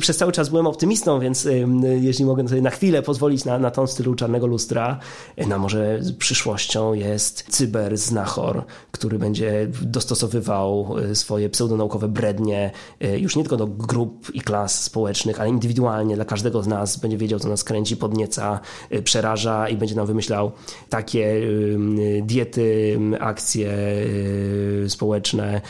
przez 0.00 0.16
cały 0.16 0.32
czas 0.32 0.48
byłem 0.48 0.66
optymistą, 0.66 1.20
więc 1.20 1.48
jeśli 2.00 2.24
mogę 2.24 2.48
sobie 2.48 2.62
na 2.62 2.70
chwilę 2.70 3.02
pozwolić 3.02 3.44
na, 3.44 3.58
na 3.58 3.70
ton 3.70 3.88
stylu 3.88 4.14
czarnego 4.14 4.46
lustra, 4.46 4.98
e, 5.36 5.46
no 5.46 5.58
może 5.58 6.00
przyszłością 6.18 6.94
jest 6.94 7.44
cyberznachor, 7.48 8.64
który 8.90 9.18
będzie 9.18 9.68
dostosowywał 9.82 10.96
e, 10.98 11.14
swoje 11.14 11.48
pseudonaukowe 11.48 12.08
brednie 12.08 12.70
już 13.00 13.36
nie 13.36 13.42
tylko 13.42 13.56
do 13.56 13.66
grup 13.66 14.30
i 14.34 14.40
klas 14.40 14.82
społecznych, 14.82 15.40
ale 15.40 15.48
indywidualnie 15.48 16.14
dla 16.16 16.24
każdego 16.24 16.62
z 16.62 16.66
nas 16.66 16.96
będzie 16.96 17.16
wiedział, 17.16 17.38
co 17.38 17.48
nas 17.48 17.64
kręci, 17.64 17.96
podnieca, 17.96 18.60
przeraża 19.04 19.68
i 19.68 19.76
będzie 19.76 19.94
nam 19.94 20.06
wymyślał 20.06 20.52
takie 20.88 21.40
diety, 22.22 22.98
akcje 23.20 23.70
społeczne 24.88 25.60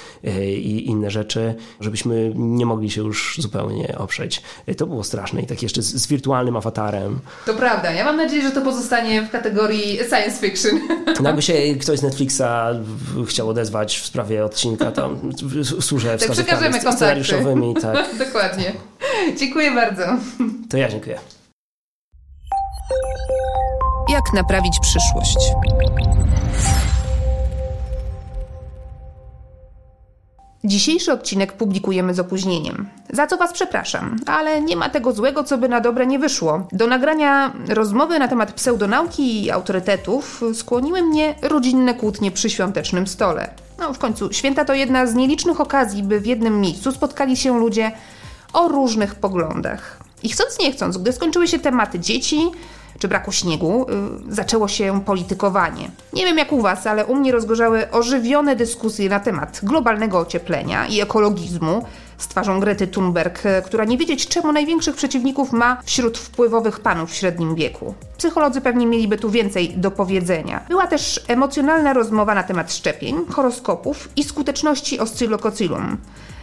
i 0.56 0.86
inne 0.86 1.10
rzeczy, 1.10 1.54
żebyśmy 1.80 2.32
nie 2.34 2.66
mogli 2.66 2.90
się 2.90 3.02
już 3.02 3.36
zupełnie 3.38 3.98
oprzeć. 3.98 4.42
To 4.76 4.86
było 4.86 5.04
straszne 5.04 5.42
i 5.42 5.46
tak 5.46 5.62
jeszcze 5.62 5.82
z, 5.82 5.86
z 5.86 6.06
wirtualnym 6.06 6.56
awatarem. 6.56 7.18
To 7.46 7.54
prawda. 7.54 7.92
Ja 7.92 8.04
mam 8.04 8.16
nadzieję, 8.16 8.42
że 8.42 8.50
to 8.50 8.60
pozostanie 8.60 9.22
w 9.22 9.30
kategorii 9.30 9.98
science 10.08 10.48
fiction. 10.48 10.80
No 11.20 11.28
jakby 11.28 11.42
się 11.42 11.54
ktoś 11.80 11.98
z 11.98 12.02
Netflixa 12.02 12.42
chciał 13.26 13.48
odezwać 13.48 13.98
w 13.98 14.06
sprawie 14.06 14.44
odcinka, 14.44 14.92
to 14.92 15.10
służę 15.80 16.18
tak 16.18 16.30
przekażemy 16.30 16.80
scenariuszowymi. 17.00 17.74
Tak. 17.74 18.06
Dokładnie. 18.26 18.72
Dziękuję 19.36 19.70
bardzo. 19.70 20.02
To 20.70 20.76
ja 20.76 20.88
dziękuję. 20.88 21.18
Jak 24.08 24.32
naprawić 24.34 24.78
przyszłość? 24.80 25.38
Dzisiejszy 30.64 31.12
odcinek 31.12 31.52
publikujemy 31.52 32.14
z 32.14 32.20
opóźnieniem, 32.20 32.88
za 33.12 33.26
co 33.26 33.36
Was 33.36 33.52
przepraszam, 33.52 34.16
ale 34.26 34.60
nie 34.60 34.76
ma 34.76 34.90
tego 34.90 35.12
złego, 35.12 35.44
co 35.44 35.58
by 35.58 35.68
na 35.68 35.80
dobre 35.80 36.06
nie 36.06 36.18
wyszło. 36.18 36.68
Do 36.72 36.86
nagrania 36.86 37.52
rozmowy 37.68 38.18
na 38.18 38.28
temat 38.28 38.52
pseudonauki 38.52 39.44
i 39.44 39.50
autorytetów 39.50 40.42
skłoniły 40.54 41.02
mnie 41.02 41.34
rodzinne 41.42 41.94
kłótnie 41.94 42.30
przy 42.30 42.50
świątecznym 42.50 43.06
stole. 43.06 43.50
No 43.80 43.92
w 43.94 43.98
końcu, 43.98 44.32
święta 44.32 44.64
to 44.64 44.74
jedna 44.74 45.06
z 45.06 45.14
nielicznych 45.14 45.60
okazji, 45.60 46.02
by 46.02 46.20
w 46.20 46.26
jednym 46.26 46.60
miejscu 46.60 46.92
spotkali 46.92 47.36
się 47.36 47.58
ludzie 47.58 47.92
o 48.52 48.68
różnych 48.68 49.14
poglądach. 49.14 50.00
I 50.22 50.28
chcąc 50.28 50.58
nie 50.58 50.72
chcąc, 50.72 50.98
gdy 50.98 51.12
skończyły 51.12 51.48
się 51.48 51.58
tematy 51.58 51.98
dzieci, 51.98 52.50
czy 52.98 53.08
braku 53.08 53.32
śniegu, 53.32 53.86
y, 54.30 54.34
zaczęło 54.34 54.68
się 54.68 55.00
politykowanie. 55.06 55.90
Nie 56.12 56.24
wiem 56.24 56.38
jak 56.38 56.52
u 56.52 56.60
Was, 56.60 56.86
ale 56.86 57.06
u 57.06 57.14
mnie 57.14 57.32
rozgorzały 57.32 57.90
ożywione 57.90 58.56
dyskusje 58.56 59.08
na 59.08 59.20
temat 59.20 59.60
globalnego 59.62 60.18
ocieplenia 60.18 60.86
i 60.86 61.00
ekologizmu 61.00 61.84
z 62.22 62.28
twarzą 62.28 62.60
Grety 62.60 62.86
Thunberg, 62.86 63.46
y, 63.46 63.62
która 63.64 63.84
nie 63.84 63.98
wiedzieć 63.98 64.28
czemu 64.28 64.52
największych 64.52 64.96
przeciwników 64.96 65.52
ma 65.52 65.82
wśród 65.84 66.18
wpływowych 66.18 66.80
panów 66.80 67.10
w 67.10 67.14
średnim 67.14 67.54
wieku. 67.54 67.94
Psycholodzy 68.18 68.60
pewnie 68.60 68.86
mieliby 68.86 69.18
tu 69.18 69.30
więcej 69.30 69.74
do 69.76 69.90
powiedzenia. 69.90 70.64
Była 70.68 70.86
też 70.86 71.24
emocjonalna 71.28 71.92
rozmowa 71.92 72.34
na 72.34 72.42
temat 72.42 72.72
szczepień, 72.72 73.16
horoskopów 73.30 74.08
i 74.16 74.24
skuteczności 74.24 74.98
oscylokocylum. 74.98 75.96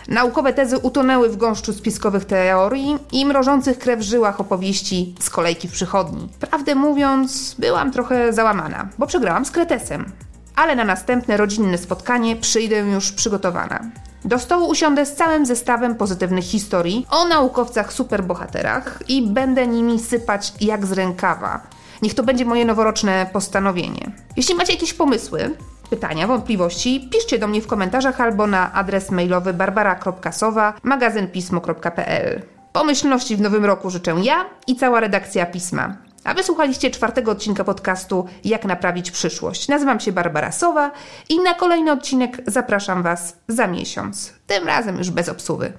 Naukowe 0.08 0.54
tezy 0.54 0.78
utonęły 0.78 1.30
w 1.30 1.38
gąszczu 1.38 1.74
spiskowych 1.74 2.26
teorii 2.26 2.98
i 3.12 3.26
mrożących 3.26 3.80
krew 3.80 4.02
żyłach 4.02 4.40
opowieści 4.42 5.16
z 5.20 5.30
kolejki 5.30 5.68
w 5.68 5.72
przychodni. 5.72 6.30
Prawdę 6.40 6.76
mówiąc, 6.76 7.56
byłam 7.60 7.92
trochę 7.92 8.34
załamana, 8.34 8.88
bo 8.98 9.08
przegrałam 9.08 9.46
z 9.46 9.52
kretesem. 9.52 10.12
Ale 10.56 10.76
na 10.76 10.84
następne 10.84 11.38
rodzinne 11.38 11.78
spotkanie 11.78 12.36
przyjdę 12.36 12.76
już 12.76 13.12
przygotowana. 13.12 13.80
Do 14.26 14.40
stołu 14.40 14.70
usiądę 14.70 15.06
z 15.06 15.16
całym 15.16 15.46
zestawem 15.46 15.96
pozytywnych 15.96 16.46
historii 16.46 17.06
o 17.10 17.28
naukowcach 17.28 17.94
superbohaterach 17.94 19.00
i 19.08 19.28
będę 19.28 19.68
nimi 19.68 20.00
sypać 20.00 20.54
jak 20.62 20.86
z 20.86 20.92
rękawa. 20.92 21.62
Niech 22.02 22.14
to 22.14 22.24
będzie 22.24 22.46
moje 22.46 22.66
noworoczne 22.66 23.30
postanowienie. 23.34 24.12
Jeśli 24.36 24.56
macie 24.56 24.74
jakieś 24.74 24.94
pomysły, 24.94 25.56
pytania, 25.90 26.28
wątpliwości, 26.28 27.10
piszcie 27.12 27.40
do 27.40 27.48
mnie 27.48 27.62
w 27.62 27.68
komentarzach 27.68 28.22
albo 28.22 28.48
na 28.48 28.74
adres 28.74 29.12
mailowy 29.12 29.54
barbara.sowa 29.54 30.74
magazynpismo.pl. 30.84 32.42
Pomyślności 32.74 33.36
w 33.36 33.42
nowym 33.42 33.66
roku 33.66 33.90
życzę 33.90 34.16
ja 34.24 34.46
i 34.68 34.76
cała 34.76 35.00
redakcja 35.00 35.46
pisma. 35.46 36.07
A 36.28 36.34
wysłuchaliście 36.34 36.92
czwartego 36.92 37.32
odcinka 37.32 37.64
podcastu 37.64 38.26
Jak 38.44 38.66
naprawić 38.66 39.12
przyszłość. 39.12 39.68
Nazywam 39.68 40.00
się 40.00 40.12
Barbara 40.12 40.52
Sowa 40.52 40.92
i 41.30 41.40
na 41.40 41.54
kolejny 41.54 41.92
odcinek 41.92 42.42
zapraszam 42.48 43.04
Was 43.04 43.38
za 43.48 43.68
miesiąc. 43.68 44.34
Tym 44.48 44.68
razem 44.68 44.98
już 44.98 45.10
bez 45.10 45.30
obsuwy. 45.30 45.74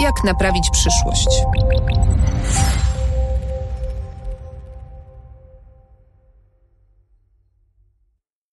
Jak 0.00 0.24
naprawić 0.24 0.70
przyszłość? 0.72 1.28